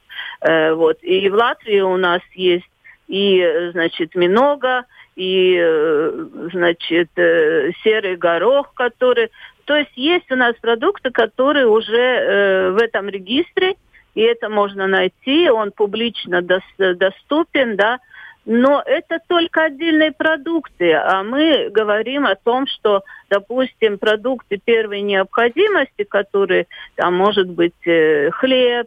Вот. 0.41 0.99
И 1.03 1.29
в 1.29 1.35
Латвии 1.35 1.81
у 1.81 1.97
нас 1.97 2.21
есть 2.35 2.69
и, 3.09 3.71
значит, 3.73 4.15
минога, 4.15 4.85
и, 5.17 5.57
э, 5.59 6.27
значит, 6.53 7.11
э, 7.17 7.71
серый 7.83 8.17
горох, 8.17 8.73
который... 8.75 9.31
То 9.65 9.75
есть 9.77 9.97
есть 9.97 10.31
у 10.31 10.37
нас 10.37 10.55
продукты, 10.61 11.11
которые 11.11 11.67
уже 11.67 11.97
э, 11.97 12.71
в 12.71 12.77
этом 12.77 13.09
регистре, 13.09 13.77
и 14.15 14.21
это 14.21 14.49
можно 14.49 14.87
найти, 14.87 15.51
он 15.51 15.73
публично 15.73 16.43
доступен, 16.43 17.77
да, 17.77 17.99
но 18.45 18.83
это 18.87 19.19
только 19.27 19.65
отдельные 19.65 20.13
продукты, 20.13 20.93
а 20.93 21.25
мы 21.25 21.69
говорим 21.71 22.27
о 22.27 22.37
том, 22.37 22.67
что, 22.69 23.03
допустим, 23.29 23.99
продукты 23.99 24.61
первой 24.65 25.01
необходимости, 25.01 26.05
которые, 26.05 26.67
там, 26.95 27.15
может 27.15 27.49
быть, 27.49 27.75
хлеб, 27.83 28.87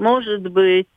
может 0.00 0.42
быть, 0.42 0.88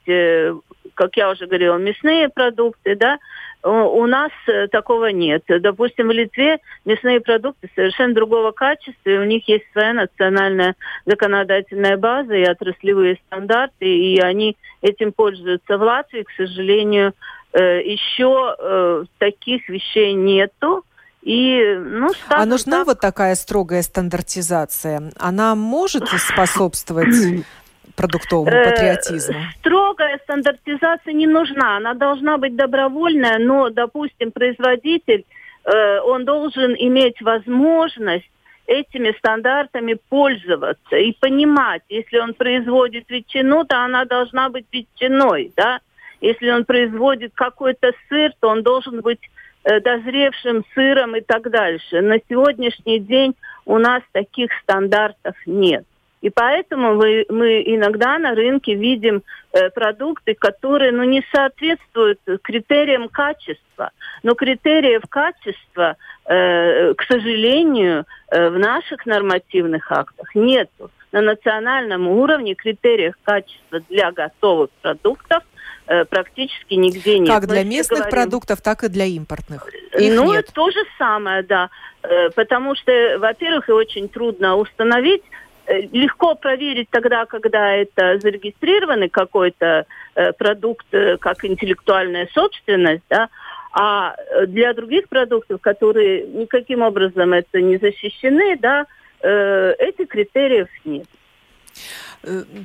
как 0.96 1.18
я 1.18 1.30
уже 1.30 1.46
говорила, 1.46 1.78
мясные 1.78 2.30
продукты, 2.30 2.96
да, 2.96 3.20
у 3.64 4.06
нас 4.08 4.32
э, 4.48 4.68
такого 4.68 5.08
нет. 5.08 5.44
Допустим, 5.48 6.10
в 6.10 6.12
Литве 6.12 6.60
мясные 6.84 7.22
продукты 7.22 7.70
совершенно 7.74 8.14
другого 8.14 8.52
качества, 8.52 9.10
и 9.10 9.18
у 9.18 9.24
них 9.24 9.48
есть 9.48 9.64
своя 9.72 9.94
национальная 9.94 10.76
законодательная 11.06 11.96
база 11.96 12.34
и 12.34 12.44
отраслевые 12.44 13.20
стандарты, 13.28 13.86
и 13.86 14.20
они 14.20 14.58
этим 14.82 15.14
пользуются. 15.14 15.78
В 15.78 15.82
Латвии, 15.82 16.24
к 16.24 16.32
сожалению, 16.36 17.14
э, 17.54 17.82
еще 17.84 18.54
э, 18.60 19.04
таких 19.18 19.70
вещей 19.70 20.12
нету. 20.12 20.84
И, 21.22 21.78
ну, 21.80 22.10
а 22.28 22.46
нужна 22.46 22.80
так... 22.80 22.88
вот 22.88 23.00
такая 23.00 23.36
строгая 23.36 23.82
стандартизация? 23.82 25.10
Она 25.18 25.56
может 25.56 26.10
способствовать 26.10 27.16
продуктовому 27.96 28.52
э, 28.52 28.72
патриотизму? 28.72 29.36
Строгая 29.60 30.20
стандартизация 30.24 31.14
не 31.14 31.28
нужна. 31.28 31.78
Она 31.78 31.94
должна 31.94 32.38
быть 32.38 32.56
добровольная, 32.56 33.40
но, 33.40 33.70
допустим, 33.70 34.32
производитель, 34.32 35.26
э, 35.66 36.00
он 36.00 36.26
должен 36.26 36.76
иметь 36.78 37.22
возможность 37.22 38.30
этими 38.66 39.16
стандартами 39.18 39.98
пользоваться 40.10 40.96
и 40.96 41.12
понимать, 41.14 41.82
если 41.90 42.18
он 42.20 42.34
производит 42.34 43.10
ветчину, 43.10 43.66
то 43.66 43.84
она 43.84 44.06
должна 44.06 44.50
быть 44.50 44.66
ветчиной, 44.72 45.52
да. 45.56 45.80
Если 46.22 46.50
он 46.50 46.64
производит 46.64 47.34
какой-то 47.36 47.92
сыр, 48.08 48.32
то 48.40 48.48
он 48.48 48.64
должен 48.64 49.02
быть 49.02 49.20
э, 49.66 49.82
дозревшим 49.82 50.64
сыром 50.74 51.18
и 51.18 51.22
так 51.22 51.50
дальше. 51.50 52.02
На 52.02 52.18
сегодняшний 52.30 53.00
день 53.00 53.36
у 53.66 53.78
нас 53.78 54.02
таких 54.14 54.50
стандартов 54.62 55.36
нет. 55.46 55.84
И 56.24 56.30
поэтому 56.30 56.96
мы, 56.96 57.26
мы 57.28 57.62
иногда 57.66 58.18
на 58.18 58.34
рынке 58.34 58.76
видим 58.76 59.24
э, 59.52 59.70
продукты, 59.72 60.36
которые 60.36 60.94
ну, 60.94 61.04
не 61.04 61.22
соответствуют 61.34 62.20
критериям 62.42 63.10
качества. 63.10 63.92
Но 64.24 64.34
критериев 64.34 65.02
качества, 65.10 65.98
э, 66.26 66.94
к 66.94 67.04
сожалению, 67.04 68.06
э, 68.32 68.50
в 68.50 68.58
наших 68.58 69.06
нормативных 69.06 69.92
актах 69.92 70.34
нету. 70.34 70.90
на 71.12 71.22
национальном 71.22 72.08
уровне 72.08 72.56
критериях 72.56 73.16
качества 73.24 73.82
для 73.90 74.12
готовых 74.14 74.70
продуктов 74.82 75.44
э, 75.88 76.06
практически 76.06 76.76
нигде 76.76 77.20
нет. 77.20 77.30
Как 77.30 77.48
для 77.48 77.66
местных 77.66 78.00
говорим, 78.00 78.12
продуктов, 78.12 78.62
так 78.62 78.86
и 78.86 78.88
для 78.88 79.06
импортных. 79.06 79.68
Их 80.00 80.16
ну, 80.16 80.34
нет. 80.34 80.50
то 80.54 80.72
же 80.72 80.80
самое, 80.98 81.44
да. 81.44 81.70
Э, 82.04 82.30
потому 82.32 82.76
что, 82.76 82.92
во-первых, 83.20 83.70
очень 83.70 84.10
трудно 84.10 84.56
установить, 84.56 85.24
э, 85.24 85.43
легко 85.68 86.36
проверить 86.36 86.90
тогда, 86.90 87.26
когда 87.26 87.74
это 87.74 88.20
зарегистрированный 88.20 89.10
какой-то 89.10 89.86
э, 90.16 90.34
продукт 90.34 90.86
как 91.20 91.46
интеллектуальная 91.46 92.28
собственность, 92.34 93.04
да, 93.10 93.30
а 93.72 94.16
для 94.48 94.74
других 94.74 95.10
продуктов, 95.10 95.60
которые 95.62 96.28
никаким 96.28 96.82
образом 96.82 97.34
это 97.34 97.60
не 97.60 97.78
защищены, 97.78 98.58
да, 98.60 98.86
этих 99.24 100.10
критериев 100.10 100.68
нет. 100.86 101.08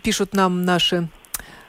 Пишут 0.02 0.34
нам 0.34 0.64
наши 0.64 1.08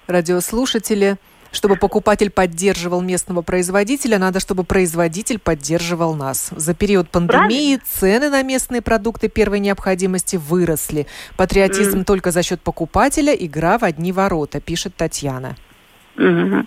радиослушатели. 0.08 1.18
Чтобы 1.52 1.76
покупатель 1.76 2.30
поддерживал 2.30 3.02
местного 3.02 3.41
производителя, 3.41 4.20
надо, 4.20 4.39
чтобы 4.39 4.64
производитель 4.64 5.39
поддерживал 5.39 6.14
нас. 6.14 6.52
За 6.56 6.74
период 6.74 7.10
пандемии 7.10 7.78
Правильно. 7.78 7.82
цены 7.86 8.30
на 8.30 8.43
местные 8.43 8.82
продукты 8.82 9.30
первой 9.30 9.60
необходимости 9.60 10.36
выросли. 10.36 11.08
Патриотизм 11.38 12.00
mm. 12.00 12.04
только 12.06 12.32
за 12.32 12.43
счет 12.43 12.62
покупателя, 12.62 13.34
игра 13.34 13.78
в 13.78 13.84
одни 13.84 14.12
ворота, 14.12 14.60
пишет 14.60 14.95
Татьяна. 14.95 15.56
Mm-hmm. 16.18 16.66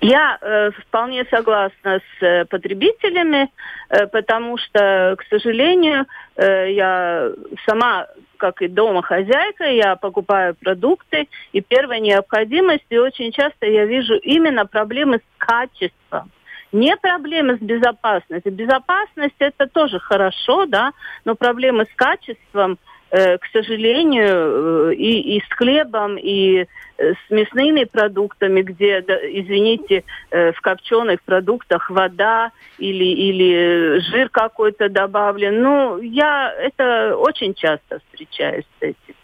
Я 0.00 0.38
э, 0.40 0.70
вполне 0.70 1.24
согласна 1.26 2.00
с 2.00 2.22
э, 2.22 2.44
потребителями, 2.46 3.50
э, 3.88 4.06
потому 4.06 4.56
что, 4.56 5.16
к 5.18 5.24
сожалению, 5.28 6.06
э, 6.36 6.72
я 6.72 7.30
сама 7.66 8.06
как 8.38 8.62
и 8.62 8.68
дома 8.68 9.02
хозяйка, 9.02 9.64
я 9.64 9.96
покупаю 9.96 10.54
продукты 10.54 11.28
и 11.52 11.60
первой 11.60 12.00
необходимости 12.00 12.94
очень 12.94 13.32
часто 13.32 13.66
я 13.66 13.84
вижу 13.84 14.14
именно 14.14 14.64
проблемы 14.64 15.18
с 15.18 15.38
качеством. 15.38 16.30
Не 16.70 16.96
проблемы 16.96 17.56
с 17.56 17.60
безопасностью. 17.60 18.52
Безопасность 18.52 19.34
это 19.38 19.66
тоже 19.66 19.98
хорошо, 19.98 20.66
да, 20.66 20.92
но 21.24 21.34
проблемы 21.34 21.86
с 21.86 21.94
качеством 21.96 22.78
к 23.10 23.40
сожалению, 23.52 24.90
э, 24.90 24.94
и, 24.94 25.36
и 25.36 25.40
с 25.40 25.56
хлебом, 25.56 26.16
и 26.18 26.66
э, 26.98 27.12
с 27.12 27.30
мясными 27.30 27.84
продуктами, 27.84 28.62
где, 28.62 28.98
извините, 28.98 30.04
в 30.30 30.60
копченых 30.60 31.22
продуктах 31.22 31.90
вода 31.90 32.52
или, 32.78 33.04
или 33.04 34.00
жир 34.10 34.28
какой-то 34.28 34.88
добавлен. 34.88 35.62
Ну, 35.62 36.00
я 36.00 36.52
это 36.52 37.16
очень 37.16 37.54
часто 37.54 38.00
встречаюсь 38.00 38.66
с 38.78 38.82
этим. 38.82 39.14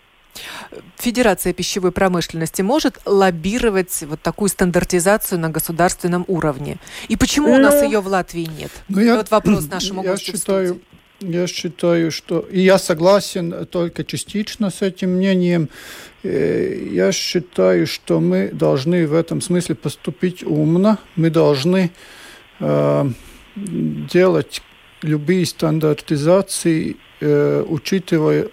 Федерация 0.96 1.52
пищевой 1.52 1.92
промышленности 1.92 2.62
может 2.62 2.98
лоббировать 3.04 4.02
вот 4.02 4.20
такую 4.20 4.48
стандартизацию 4.48 5.38
на 5.38 5.50
государственном 5.50 6.24
уровне? 6.26 6.78
И 7.08 7.16
почему 7.16 7.48
ну, 7.48 7.54
у 7.54 7.58
нас 7.58 7.74
ну, 7.74 7.84
ее 7.84 8.00
в 8.00 8.06
Латвии 8.06 8.48
нет? 8.58 8.70
Ну, 8.88 9.00
я, 9.00 9.16
вот 9.16 9.30
вопрос 9.30 9.68
нашему 9.70 10.02
я 10.02 10.10
гостю 10.10 10.36
считаю, 10.36 10.80
я 11.30 11.46
считаю, 11.46 12.10
что... 12.10 12.40
И 12.50 12.60
я 12.60 12.78
согласен 12.78 13.66
только 13.66 14.04
частично 14.04 14.70
с 14.70 14.82
этим 14.82 15.10
мнением. 15.10 15.68
Э, 16.22 16.88
я 16.90 17.12
считаю, 17.12 17.86
что 17.86 18.20
мы 18.20 18.50
должны 18.52 19.06
в 19.06 19.14
этом 19.14 19.40
смысле 19.40 19.74
поступить 19.74 20.42
умно. 20.42 20.98
Мы 21.16 21.30
должны 21.30 21.90
э, 22.60 23.10
делать 23.56 24.62
любые 25.02 25.46
стандартизации, 25.46 26.96
э, 27.20 27.64
учитывая 27.68 28.48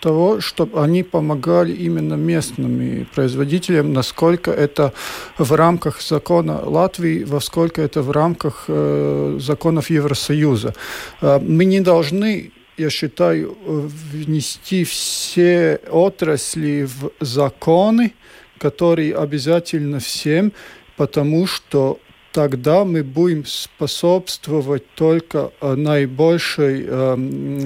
того, 0.00 0.40
чтобы 0.40 0.82
они 0.82 1.02
помогали 1.02 1.72
именно 1.72 2.14
местным 2.14 3.06
производителям, 3.14 3.92
насколько 3.92 4.50
это 4.50 4.92
в 5.38 5.52
рамках 5.52 6.00
закона 6.02 6.60
Латвии, 6.64 7.24
во 7.24 7.40
сколько 7.40 7.82
это 7.82 8.02
в 8.02 8.10
рамках 8.10 8.64
э, 8.68 9.38
законов 9.40 9.90
Евросоюза. 9.90 10.74
Э, 11.20 11.38
мы 11.38 11.64
не 11.64 11.80
должны 11.80 12.52
я 12.76 12.88
считаю, 12.88 13.58
внести 13.62 14.84
все 14.84 15.80
отрасли 15.90 16.88
в 16.88 17.10
законы, 17.20 18.14
которые 18.56 19.14
обязательно 19.14 19.98
всем, 19.98 20.52
потому 20.96 21.46
что 21.46 21.98
тогда 22.32 22.84
мы 22.84 23.02
будем 23.02 23.44
способствовать 23.44 24.84
только 24.94 25.52
э, 25.60 25.74
наибольшей 25.74 26.84
э, 26.86 27.16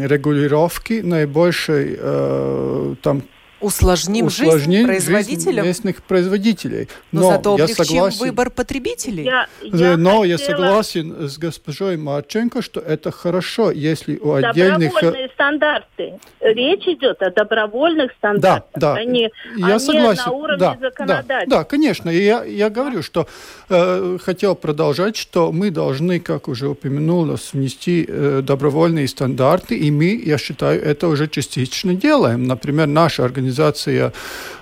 регулировке, 0.06 1.02
наибольшей 1.02 1.96
э, 1.98 2.94
там 3.02 3.22
усложним, 3.64 4.26
усложним 4.26 4.86
жизнь 4.86 4.86
производителям? 4.86 5.64
Жизнь 5.64 5.68
местных 5.68 6.02
производителей. 6.02 6.88
Но, 7.12 7.20
Но 7.20 7.30
зато 7.30 7.56
я 7.58 7.68
согласен, 7.68 8.20
выбор 8.20 8.50
потребителей. 8.50 9.24
Я, 9.24 9.46
я 9.62 9.96
Но 9.96 10.20
хотела... 10.20 10.24
я 10.24 10.38
согласен 10.38 11.28
с 11.28 11.38
госпожой 11.38 11.96
Марченко, 11.96 12.62
что 12.62 12.80
это 12.80 13.10
хорошо, 13.10 13.70
если 13.70 14.16
у 14.16 14.32
отдельных... 14.32 14.92
Добровольные 14.92 15.28
стандарты. 15.34 16.14
Речь 16.40 16.86
идет 16.86 17.22
о 17.22 17.30
добровольных 17.30 18.12
стандартах, 18.18 18.70
да, 18.74 18.94
да. 18.94 19.04
не, 19.04 19.30
я 19.56 19.76
а 19.76 19.78
согласен. 19.78 20.22
на 20.26 20.32
уровне 20.32 20.58
да, 20.58 20.78
законодательства. 20.80 21.46
Да, 21.46 21.56
да, 21.58 21.64
конечно. 21.64 22.10
И 22.10 22.22
я, 22.22 22.44
я 22.44 22.70
говорю, 22.70 23.02
что 23.02 23.26
э, 23.68 24.18
хотел 24.22 24.54
продолжать, 24.54 25.16
что 25.16 25.52
мы 25.52 25.70
должны, 25.70 26.20
как 26.20 26.48
уже 26.48 26.68
упомянулось, 26.68 27.52
внести 27.52 28.04
э, 28.06 28.42
добровольные 28.42 29.08
стандарты, 29.08 29.76
и 29.76 29.90
мы, 29.90 30.20
я 30.24 30.38
считаю, 30.38 30.82
это 30.82 31.08
уже 31.08 31.28
частично 31.28 31.94
делаем. 31.94 32.44
Например, 32.44 32.86
наша 32.86 33.24
организация 33.24 33.53
civilizācijā. 33.54 34.10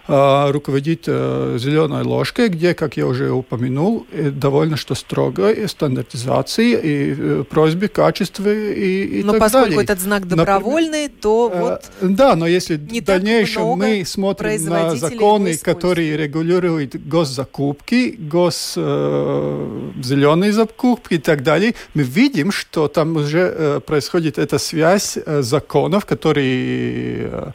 Руководит 0.08 1.04
э, 1.06 1.56
«Зеленой 1.60 2.02
ложкой», 2.02 2.48
где, 2.48 2.74
как 2.74 2.96
я 2.96 3.06
уже 3.06 3.30
упомянул, 3.30 4.04
э, 4.10 4.30
довольно 4.30 4.76
что 4.76 4.94
строгой 4.94 5.68
стандартизации 5.68 6.72
и 6.72 7.14
э, 7.16 7.44
просьбе 7.48 7.88
качества 7.88 8.52
и, 8.52 9.20
и 9.20 9.22
но 9.22 9.32
так 9.32 9.40
поскольку 9.42 9.68
далее. 9.70 9.84
этот 9.84 10.00
знак 10.00 10.26
добровольный, 10.26 11.04
Например, 11.04 11.20
то 11.20 11.52
вот 11.54 11.90
Да, 12.00 12.34
но 12.34 12.46
если 12.46 12.76
в 12.76 13.04
дальнейшем 13.04 13.78
мы 13.78 14.04
смотрим 14.04 14.64
на 14.64 14.96
законы, 14.96 15.56
которые 15.56 16.16
регулируют 16.16 16.96
госзакупки, 16.96 18.16
гос 18.18 18.74
э, 18.76 19.90
зеленые 20.02 20.52
закупки 20.52 21.14
и 21.14 21.18
так 21.18 21.42
далее, 21.44 21.74
мы 21.94 22.02
видим, 22.02 22.50
что 22.50 22.88
там 22.88 23.16
уже 23.16 23.54
э, 23.56 23.80
происходит 23.86 24.38
эта 24.38 24.58
связь 24.58 25.16
э, 25.16 25.42
законов, 25.42 26.06
которые 26.06 27.52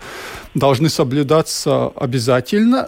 должны 0.55 0.89
соблюдаться 0.89 1.87
обязательно 1.87 2.36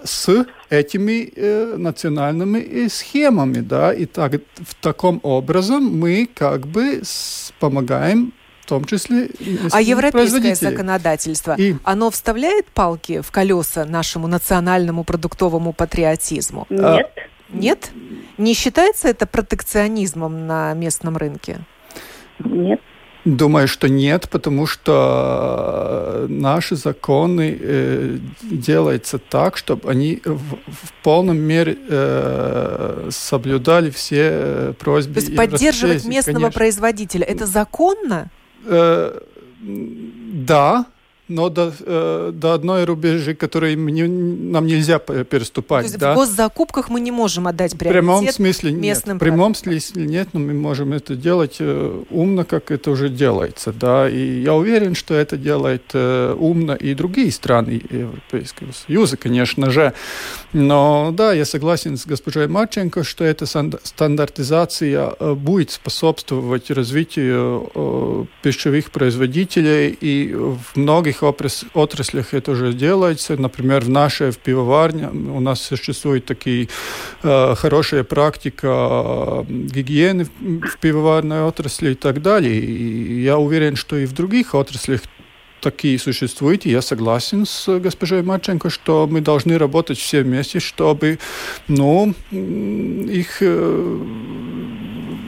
с 0.04 0.46
этими 0.70 1.32
э, 1.36 1.76
национальными 1.78 2.60
э, 2.60 2.90
схемами, 2.90 3.60
да, 3.60 3.94
и 3.94 4.06
так 4.06 4.34
в 4.56 4.76
таком 4.82 5.20
образом 5.24 5.84
мы 5.86 6.28
как 6.34 6.68
бы 6.68 7.02
с, 7.04 7.54
помогаем 7.60 8.34
в 8.62 8.66
том 8.70 8.86
числе 8.86 9.30
А 9.72 9.82
европейское 9.82 10.54
законодательство, 10.54 11.56
и... 11.58 11.76
оно 11.84 12.12
вставляет 12.12 12.68
палки 12.68 13.22
в 13.22 13.32
колеса 13.32 13.84
нашему 13.86 14.28
национальному 14.28 15.04
продуктовому 15.04 15.74
патриотизму? 15.74 16.68
Нет. 16.70 16.84
А, 16.84 17.02
нет? 17.52 17.92
Не 18.38 18.54
считается 18.54 19.08
это 19.08 19.26
протекционизмом 19.26 20.46
на 20.46 20.74
местном 20.76 21.18
рынке? 21.18 21.62
Нет. 22.44 22.80
Думаю, 23.26 23.68
что 23.68 23.90
нет, 23.90 24.30
потому 24.30 24.66
что 24.66 26.26
наши 26.30 26.76
законы 26.78 27.58
э, 27.60 28.18
делаются 28.42 29.20
так, 29.20 29.58
чтобы 29.58 29.90
они 29.90 30.22
в, 30.24 30.56
в 30.56 30.94
полном 31.04 31.38
мере 31.38 31.78
э, 31.90 33.10
соблюдали 33.12 33.90
все 33.90 34.30
э, 34.32 34.74
просьбы. 34.80 35.16
То 35.16 35.20
есть 35.20 35.36
поддерживать 35.36 36.06
местного 36.06 36.36
конечно. 36.36 36.60
производителя 36.60 37.26
это 37.26 37.46
законно? 37.46 38.30
Э, 38.66 39.20
да, 39.62 40.86
но 41.30 41.50
до, 41.50 41.72
э, 41.80 42.32
до 42.34 42.54
одной 42.54 42.84
рубежи, 42.86 43.36
которой 43.36 43.76
не, 43.76 44.04
нам 44.08 44.66
нельзя 44.66 45.00
переступать. 45.00 45.86
То 45.86 45.88
есть 45.88 46.00
да? 46.00 46.14
в 46.14 46.16
госзакупках 46.16 46.90
мы 46.90 47.00
не 47.00 47.12
можем 47.12 47.48
отдать 47.48 47.78
приоритет 47.78 48.04
В 48.04 48.08
прямом 48.08 48.32
смысле 48.32 48.72
местным 48.72 49.16
нет. 49.16 49.22
В 49.22 49.26
прямом 49.26 49.56
смысле 49.56 50.06
нет, 50.06 50.30
но 50.34 50.40
мы 50.40 50.54
можем 50.54 50.92
это 50.94 51.16
делать 51.16 51.58
э, 51.60 52.04
умно, 52.10 52.44
как 52.46 52.72
это 52.72 52.92
уже 52.92 53.10
делается. 53.10 53.72
Да? 53.72 54.10
И 54.10 54.42
я 54.42 54.56
уверен, 54.56 54.96
что 54.96 55.14
это 55.14 55.38
делает 55.38 55.84
э, 55.94 56.36
умно 56.38 56.74
и 56.74 56.96
другие 56.96 57.32
страны 57.32 57.82
Европейского 57.90 58.72
Союза, 58.72 59.18
конечно 59.18 59.70
же. 59.70 59.94
Но 60.52 61.12
да, 61.14 61.34
я 61.34 61.46
согласен 61.46 61.98
с 61.98 62.08
госпожой 62.08 62.48
Марченко, 62.48 63.04
что 63.04 63.24
эта 63.24 63.46
стандартизация 63.46 65.14
э, 65.20 65.34
будет 65.36 65.72
способствовать 65.72 66.72
развитию 66.72 67.70
э, 67.76 68.26
пищевых 68.42 68.90
производителей 68.90 69.90
и 69.90 70.34
в 70.34 70.76
многих 70.76 71.19
других 71.22 71.66
отраслях 71.74 72.34
это 72.34 72.52
уже 72.52 72.74
делается. 72.74 73.38
Например, 73.38 73.82
в 73.82 73.90
нашей 73.90 74.32
в 74.32 74.38
пивоварне 74.38 75.08
у 75.08 75.40
нас 75.40 75.62
существует 75.62 76.26
такие 76.26 76.68
э, 77.24 77.56
хорошая 77.56 78.04
практика 78.04 78.68
э, 78.68 79.44
гигиены 79.48 80.26
в 80.26 80.78
пивоварной 80.80 81.44
отрасли 81.44 81.92
и 81.92 81.96
так 81.96 82.22
далее. 82.22 82.60
И 82.60 83.22
я 83.22 83.38
уверен, 83.38 83.76
что 83.76 83.98
и 83.98 84.06
в 84.06 84.14
других 84.14 84.56
отраслях 84.56 85.02
такие 85.62 86.00
существуют, 86.00 86.66
и 86.66 86.72
я 86.72 86.82
согласен 86.82 87.46
с 87.46 87.80
госпожой 87.80 88.24
Марченко, 88.24 88.70
что 88.70 89.08
мы 89.08 89.22
должны 89.22 89.58
работать 89.58 89.98
все 89.98 90.24
вместе, 90.24 90.60
чтобы 90.60 91.20
ну, 91.68 92.14
их 92.32 93.38
э, 93.42 94.00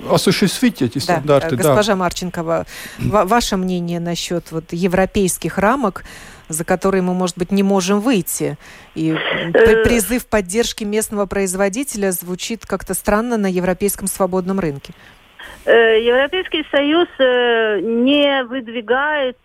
осуществить 0.10 0.82
эти 0.82 1.00
да, 1.00 1.02
стандарты. 1.02 1.56
Госпожа 1.56 1.94
да. 1.94 1.98
Марченкова, 1.98 2.66
ваше 3.00 3.58
мнение 3.58 4.00
насчет 4.00 4.52
вот 4.52 4.66
европейских 4.72 5.58
рамок, 5.58 6.04
за 6.50 6.66
которые 6.66 7.02
мы, 7.02 7.14
может 7.14 7.38
быть, 7.38 7.52
не 7.52 7.64
можем 7.64 8.00
выйти. 8.00 8.58
И 8.96 9.12
э, 9.12 9.84
призыв 9.84 10.28
поддержки 10.28 10.84
местного 10.84 11.26
производителя 11.26 12.12
звучит 12.12 12.66
как-то 12.66 12.94
странно 12.94 13.38
на 13.38 13.48
европейском 13.48 14.08
свободном 14.08 14.60
рынке. 14.60 14.94
Э, 15.66 15.72
Европейский 16.02 16.66
Союз 16.72 17.08
э, 17.20 17.80
не 17.82 18.44
выдвигает 18.46 19.38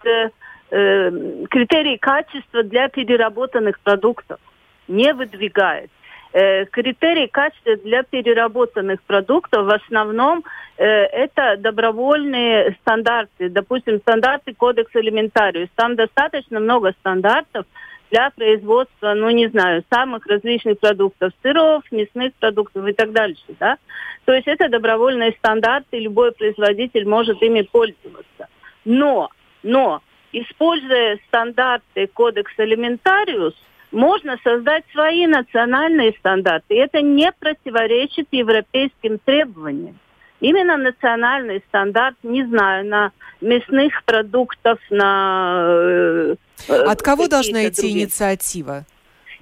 критерии 0.69 1.97
качества 1.97 2.65
для 2.65 2.89
переработанных 2.89 3.79
продуктов. 3.79 4.41
Не 4.89 5.15
выдвигает. 5.15 5.91
Критерии 6.71 7.29
качества 7.29 7.77
для 7.77 8.03
переработанных 8.03 9.03
продуктов 9.03 9.65
в 9.65 9.71
основном 9.71 10.45
Э, 10.77 10.85
это 10.85 11.57
добровольные 11.57 12.77
стандарты, 12.83 13.49
допустим, 13.49 13.99
стандарты 14.01 14.55
Кодекс 14.55 14.95
Элементариус. 14.95 15.71
Там 15.75 15.97
достаточно 15.97 16.61
много 16.61 16.93
стандартов 17.01 17.65
для 18.11 18.31
производства, 18.31 19.15
ну, 19.15 19.31
не 19.31 19.49
знаю, 19.49 19.85
самых 19.91 20.27
различных 20.27 20.79
продуктов, 20.79 21.33
сыров, 21.43 21.83
мясных 21.91 22.35
продуктов 22.35 22.87
и 22.87 22.93
так 22.93 23.13
дальше, 23.13 23.43
да. 23.59 23.79
То 24.27 24.33
есть 24.33 24.47
это 24.47 24.69
добровольные 24.69 25.33
стандарты, 25.33 25.99
любой 25.99 26.33
производитель 26.33 27.09
может 27.09 27.43
ими 27.43 27.63
пользоваться. 27.63 28.49
Но, 28.85 29.31
но, 29.63 30.03
используя 30.33 31.19
стандарты 31.29 32.07
Кодекс 32.13 32.53
Элементариус, 32.59 33.55
можно 33.97 34.37
создать 34.45 34.85
свои 34.93 35.27
национальные 35.27 36.15
стандарты. 36.19 36.75
И 36.75 36.79
это 36.79 37.01
не 37.01 37.33
противоречит 37.33 38.29
европейским 38.31 39.19
требованиям. 39.25 39.99
Именно 40.41 40.77
национальный 40.77 41.65
стандарт, 41.69 42.15
не 42.23 42.45
знаю, 42.45 42.87
на 42.87 43.13
мясных 43.41 44.05
продуктах, 44.05 44.79
на... 44.91 46.35
Э, 46.69 46.83
от 46.87 47.01
кого 47.01 47.27
должна 47.27 47.67
идти 47.69 47.83
другие. 47.83 48.05
инициатива? 48.05 48.85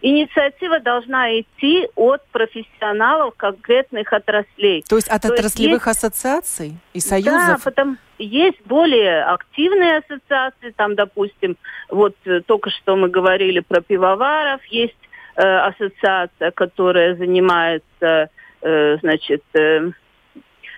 Инициатива 0.06 0.80
должна 0.80 1.40
идти 1.40 1.88
от 1.94 2.22
профессионалов 2.26 3.34
конкретных 3.38 4.12
отраслей. 4.12 4.84
То 4.86 4.96
есть 4.96 5.08
от 5.08 5.22
То 5.22 5.32
отраслевых 5.32 5.86
есть, 5.86 6.04
ассоциаций 6.04 6.76
и 6.92 7.00
союзов? 7.00 7.46
Да, 7.46 7.58
потому 7.64 7.96
есть 8.18 8.60
более 8.66 9.24
активные 9.24 9.98
ассоциации, 9.98 10.74
там, 10.76 10.94
допустим, 10.94 11.56
вот 11.88 12.14
э, 12.26 12.42
только 12.42 12.68
что 12.68 12.96
мы 12.96 13.08
говорили 13.08 13.60
про 13.60 13.80
пивоваров, 13.80 14.62
есть 14.66 14.92
э, 15.36 15.40
ассоциация, 15.42 16.50
которая 16.50 17.16
занимается, 17.16 18.28
э, 18.60 18.98
значит, 18.98 19.42
э, 19.54 19.90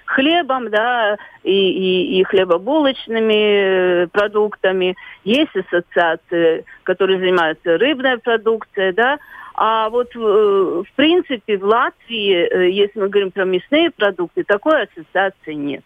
хлебом, 0.06 0.70
да, 0.70 1.16
и, 1.42 1.50
и, 1.50 2.20
и 2.20 2.24
хлебобулочными 2.24 4.04
э, 4.04 4.06
продуктами. 4.08 4.96
Есть 5.24 5.54
ассоциации, 5.54 6.64
которые 6.84 7.18
занимаются 7.18 7.76
рыбной 7.76 8.18
продукцией, 8.18 8.92
да. 8.92 9.18
А 9.54 9.90
вот 9.90 10.14
э, 10.14 10.18
в 10.18 10.86
принципе 10.94 11.58
в 11.58 11.64
Латвии, 11.64 12.34
э, 12.34 12.70
если 12.70 13.00
мы 13.00 13.08
говорим 13.08 13.30
про 13.30 13.44
мясные 13.44 13.90
продукты, 13.90 14.44
такой 14.44 14.84
ассоциации 14.84 15.54
нет. 15.54 15.84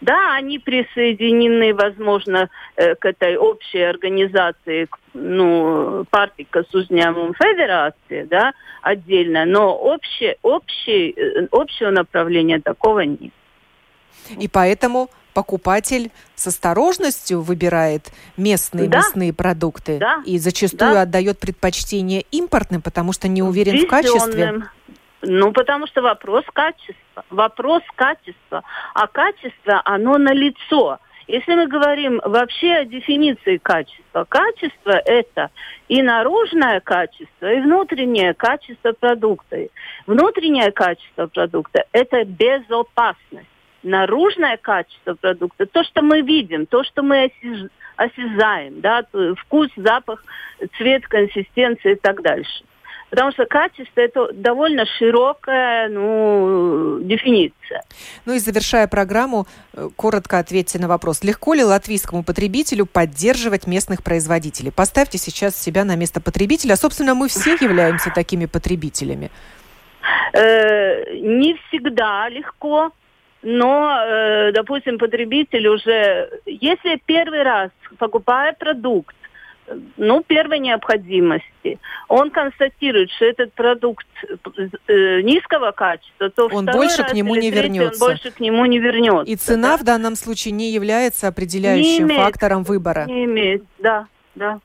Да, 0.00 0.34
они 0.34 0.58
присоединены, 0.58 1.74
возможно, 1.74 2.48
к 2.74 3.04
этой 3.04 3.36
общей 3.36 3.82
организации, 3.82 4.88
ну, 5.12 6.06
партии 6.08 6.46
Косузняма 6.48 7.34
Федерации, 7.34 8.22
да, 8.24 8.54
отдельно, 8.80 9.44
но 9.44 9.76
общее, 9.76 10.38
общее, 10.40 11.48
общего 11.52 11.90
направления 11.90 12.60
такого 12.60 13.00
нет. 13.00 13.30
И 14.38 14.48
поэтому 14.48 15.10
покупатель 15.34 16.10
с 16.34 16.46
осторожностью 16.46 17.40
выбирает 17.40 18.12
местные 18.36 18.88
да. 18.88 18.98
мясные 18.98 19.32
продукты 19.32 19.98
да. 19.98 20.22
и 20.24 20.38
зачастую 20.38 20.94
да. 20.94 21.02
отдает 21.02 21.38
предпочтение 21.38 22.22
импортным, 22.30 22.82
потому 22.82 23.12
что 23.12 23.28
не 23.28 23.42
уверен 23.42 23.74
Везенным. 23.74 23.88
в 23.88 23.90
качестве. 23.90 24.62
Ну, 25.22 25.52
потому 25.52 25.86
что 25.86 26.02
вопрос 26.02 26.44
качества. 26.52 27.24
Вопрос 27.28 27.82
качества. 27.94 28.62
А 28.94 29.06
качество, 29.06 29.82
оно 29.84 30.16
на 30.16 30.32
лицо. 30.32 30.98
Если 31.28 31.54
мы 31.54 31.68
говорим 31.68 32.20
вообще 32.24 32.72
о 32.72 32.84
дефиниции 32.84 33.58
качества, 33.58 34.24
качество– 34.28 34.90
это 35.04 35.50
и 35.88 36.02
наружное 36.02 36.80
качество, 36.80 37.52
и 37.52 37.60
внутреннее 37.60 38.34
качество 38.34 38.92
продукта. 38.92 39.56
Внутреннее 40.06 40.72
качество 40.72 41.26
продукта– 41.28 41.84
это 41.92 42.24
безопасность 42.24 43.46
наружное 43.82 44.56
качество 44.56 45.14
продукта, 45.14 45.66
то, 45.66 45.84
что 45.84 46.02
мы 46.02 46.20
видим, 46.20 46.66
то, 46.66 46.84
что 46.84 47.02
мы 47.02 47.30
осязаем, 47.96 48.80
да, 48.80 49.04
вкус, 49.38 49.68
запах, 49.76 50.24
цвет, 50.76 51.06
консистенция 51.06 51.92
и 51.92 51.96
так 51.96 52.22
дальше. 52.22 52.64
Потому 53.10 53.32
что 53.32 53.44
качество 53.44 54.00
это 54.00 54.32
довольно 54.32 54.86
широкая 54.86 55.88
ну, 55.88 57.00
дефиниция. 57.00 57.82
Ну 58.24 58.34
и 58.34 58.38
завершая 58.38 58.86
программу, 58.86 59.48
э, 59.74 59.88
коротко 59.96 60.38
ответьте 60.38 60.78
на 60.78 60.86
вопрос. 60.86 61.24
Легко 61.24 61.54
ли 61.54 61.64
латвийскому 61.64 62.22
потребителю 62.22 62.86
поддерживать 62.86 63.66
местных 63.66 64.04
производителей? 64.04 64.70
Поставьте 64.70 65.18
сейчас 65.18 65.60
себя 65.60 65.84
на 65.84 65.96
место 65.96 66.20
потребителя. 66.20 66.76
Собственно, 66.76 67.16
мы 67.16 67.26
все 67.28 67.54
являемся 67.60 68.10
такими 68.14 68.46
потребителями. 68.46 69.32
Э, 70.32 71.12
не 71.14 71.54
всегда 71.54 72.28
легко 72.28 72.92
но, 73.42 74.02
э, 74.04 74.52
допустим, 74.52 74.98
потребитель 74.98 75.68
уже, 75.68 76.30
если 76.44 77.00
первый 77.06 77.42
раз 77.42 77.70
покупая 77.98 78.52
продукт, 78.52 79.14
ну, 79.96 80.22
первой 80.22 80.58
необходимости, 80.58 81.78
он 82.08 82.30
констатирует, 82.30 83.10
что 83.12 83.24
этот 83.24 83.52
продукт 83.52 84.06
э, 84.88 85.20
низкого 85.22 85.70
качества, 85.70 86.28
то 86.30 86.46
он 86.46 86.66
больше 86.66 87.04
к 87.04 87.12
нему 87.12 87.36
не 87.36 87.50
вернется. 87.50 88.04
Он 88.04 88.10
больше 88.10 88.30
к 88.30 88.40
нему 88.40 88.64
не 88.66 88.78
вернется. 88.78 89.30
И 89.30 89.36
цена 89.36 89.76
да? 89.76 89.78
в 89.78 89.84
данном 89.84 90.16
случае 90.16 90.52
не 90.52 90.72
является 90.72 91.28
определяющим 91.28 92.08
не 92.08 92.14
имеет, 92.14 92.22
фактором 92.22 92.64
выбора. 92.64 93.04
Не 93.06 93.24
имеет, 93.24 93.62
да, 93.78 94.06
да. 94.34 94.60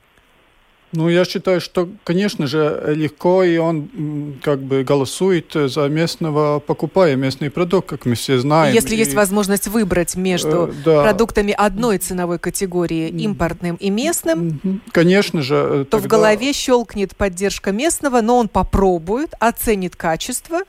Ну, 0.92 1.08
я 1.08 1.24
считаю, 1.24 1.60
что, 1.60 1.88
конечно 2.04 2.46
же, 2.46 2.94
легко, 2.94 3.42
и 3.42 3.56
он 3.58 4.36
как 4.42 4.60
бы 4.60 4.84
голосует 4.84 5.52
за 5.52 5.88
местного, 5.88 6.60
покупая 6.60 7.16
местный 7.16 7.50
продукт, 7.50 7.88
как 7.88 8.06
мы 8.06 8.14
все 8.14 8.38
знаем. 8.38 8.74
Если 8.74 8.94
и... 8.94 8.98
есть 8.98 9.14
возможность 9.14 9.66
выбрать 9.66 10.14
между 10.14 10.68
э, 10.68 10.72
да. 10.84 11.02
продуктами 11.02 11.52
одной 11.52 11.98
ценовой 11.98 12.38
категории, 12.38 13.08
импортным 13.08 13.76
и 13.76 13.90
местным, 13.90 14.80
конечно 14.92 15.42
же, 15.42 15.54
э, 15.54 15.84
то 15.84 15.98
тогда... 15.98 16.06
в 16.06 16.10
голове 16.10 16.52
щелкнет 16.52 17.16
поддержка 17.16 17.72
местного, 17.72 18.20
но 18.20 18.38
он 18.38 18.48
попробует, 18.48 19.34
оценит 19.40 19.96
качество. 19.96 20.60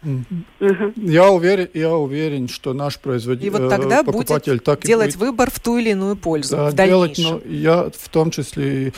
Я 0.96 1.30
уверен, 1.30 1.70
я 1.74 1.96
уверен, 1.96 2.48
что 2.48 2.74
наш 2.74 3.00
производитель, 3.00 3.48
и 3.48 3.50
вот 3.52 3.70
тогда 3.70 4.04
покупатель 4.04 4.54
будет 4.54 4.64
так 4.64 4.82
делать 4.82 5.16
будет... 5.16 5.28
выбор 5.28 5.52
в 5.52 5.60
ту 5.60 5.78
или 5.78 5.92
иную 5.92 6.16
пользу 6.16 6.56
да, 6.56 6.70
в 6.72 6.74
дальнейшем. 6.74 7.14
Делать, 7.14 7.46
но 7.46 7.52
я 7.52 7.92
в 7.96 8.10
том 8.10 8.32
числе 8.32 8.94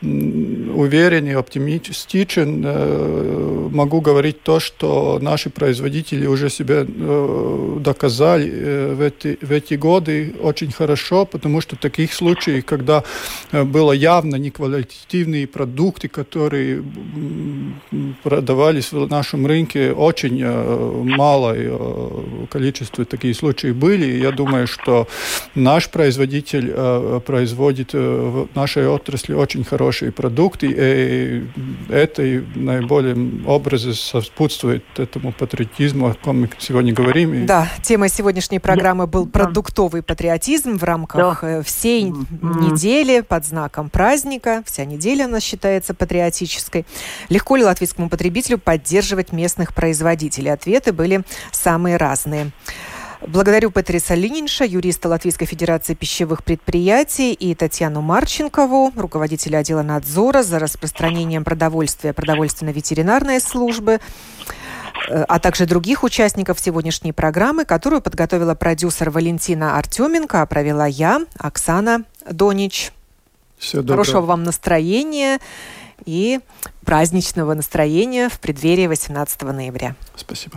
уверен 0.00 1.26
и 1.26 1.32
оптимистичен, 1.32 2.62
э, 2.64 3.68
могу 3.72 4.00
говорить 4.00 4.42
то, 4.42 4.60
что 4.60 5.18
наши 5.20 5.50
производители 5.50 6.26
уже 6.26 6.50
себя 6.50 6.86
э, 6.86 7.76
доказали 7.80 8.48
э, 8.48 8.94
в 8.94 9.00
эти, 9.00 9.38
в 9.42 9.50
эти 9.50 9.74
годы 9.74 10.34
очень 10.40 10.70
хорошо, 10.70 11.24
потому 11.24 11.60
что 11.60 11.74
таких 11.74 12.12
случаев, 12.14 12.64
когда 12.64 13.02
было 13.50 13.92
явно 13.92 14.36
неквалитативные 14.36 15.46
продукты, 15.46 16.08
которые 16.08 16.84
продавались 18.22 18.92
в 18.92 19.08
нашем 19.08 19.46
рынке, 19.46 19.92
очень 19.92 20.44
малое 21.16 21.72
количество 22.50 23.04
таких 23.04 23.36
случаев 23.36 23.74
были. 23.74 24.18
Я 24.18 24.30
думаю, 24.30 24.66
что 24.66 25.08
наш 25.54 25.88
производитель 25.88 27.20
производит 27.20 27.94
в 27.94 28.48
нашей 28.54 28.86
отрасли 28.86 29.34
очень 29.34 29.64
хорошо 29.64 29.87
хорошие 29.88 30.12
продукты, 30.12 30.66
и 30.70 31.46
это 31.88 32.22
наиболее 32.54 33.16
образы 33.46 33.94
сопутствует 33.94 34.84
этому 34.98 35.32
патриотизму, 35.32 36.08
о 36.08 36.14
ком 36.14 36.42
мы 36.42 36.50
сегодня 36.58 36.92
говорим. 36.92 37.46
Да, 37.46 37.68
тема 37.82 38.08
сегодняшней 38.08 38.58
программы 38.58 39.06
был 39.06 39.26
продуктовый 39.26 40.02
патриотизм 40.02 40.76
в 40.76 40.84
рамках 40.84 41.40
да. 41.40 41.48
Э, 41.48 41.62
всей 41.62 42.02
недели 42.02 43.20
под 43.20 43.46
знаком 43.46 43.88
праздника. 43.88 44.62
Вся 44.66 44.84
неделя 44.84 45.26
у 45.26 45.30
нас 45.30 45.42
считается 45.42 45.94
патриотической. 45.94 46.84
Легко 47.30 47.56
ли 47.56 47.64
латвийскому 47.64 48.10
потребителю 48.10 48.58
поддерживать 48.58 49.32
местных 49.32 49.72
производителей? 49.72 50.52
Ответы 50.52 50.92
были 50.92 51.22
самые 51.50 51.96
разные. 51.96 52.50
Благодарю 53.26 53.70
Петриса 53.72 54.14
Лининша, 54.14 54.64
юриста 54.64 55.08
Латвийской 55.08 55.46
Федерации 55.46 55.94
пищевых 55.94 56.44
предприятий, 56.44 57.32
и 57.32 57.54
Татьяну 57.54 58.00
Марченкову, 58.00 58.92
руководителя 58.94 59.58
отдела 59.58 59.82
надзора 59.82 60.44
за 60.44 60.60
распространением 60.60 61.42
продовольствия 61.42 62.12
продовольственно-ветеринарной 62.12 63.40
службы 63.40 63.98
э, 65.08 65.24
а 65.26 65.38
также 65.40 65.66
других 65.66 66.04
участников 66.04 66.60
сегодняшней 66.60 67.12
программы, 67.12 67.64
которую 67.64 68.02
подготовила 68.02 68.54
продюсер 68.54 69.10
Валентина 69.10 69.76
Артеменко, 69.78 70.42
а 70.42 70.46
провела 70.46 70.86
я, 70.86 71.20
Оксана 71.38 72.04
Донич. 72.30 72.92
Всего 73.58 73.82
Хорошего 73.82 74.20
вам 74.20 74.44
настроения 74.44 75.40
и 76.04 76.38
праздничного 76.84 77.54
настроения 77.54 78.28
в 78.28 78.38
преддверии 78.38 78.86
18 78.86 79.42
ноября. 79.42 79.96
Спасибо. 80.14 80.56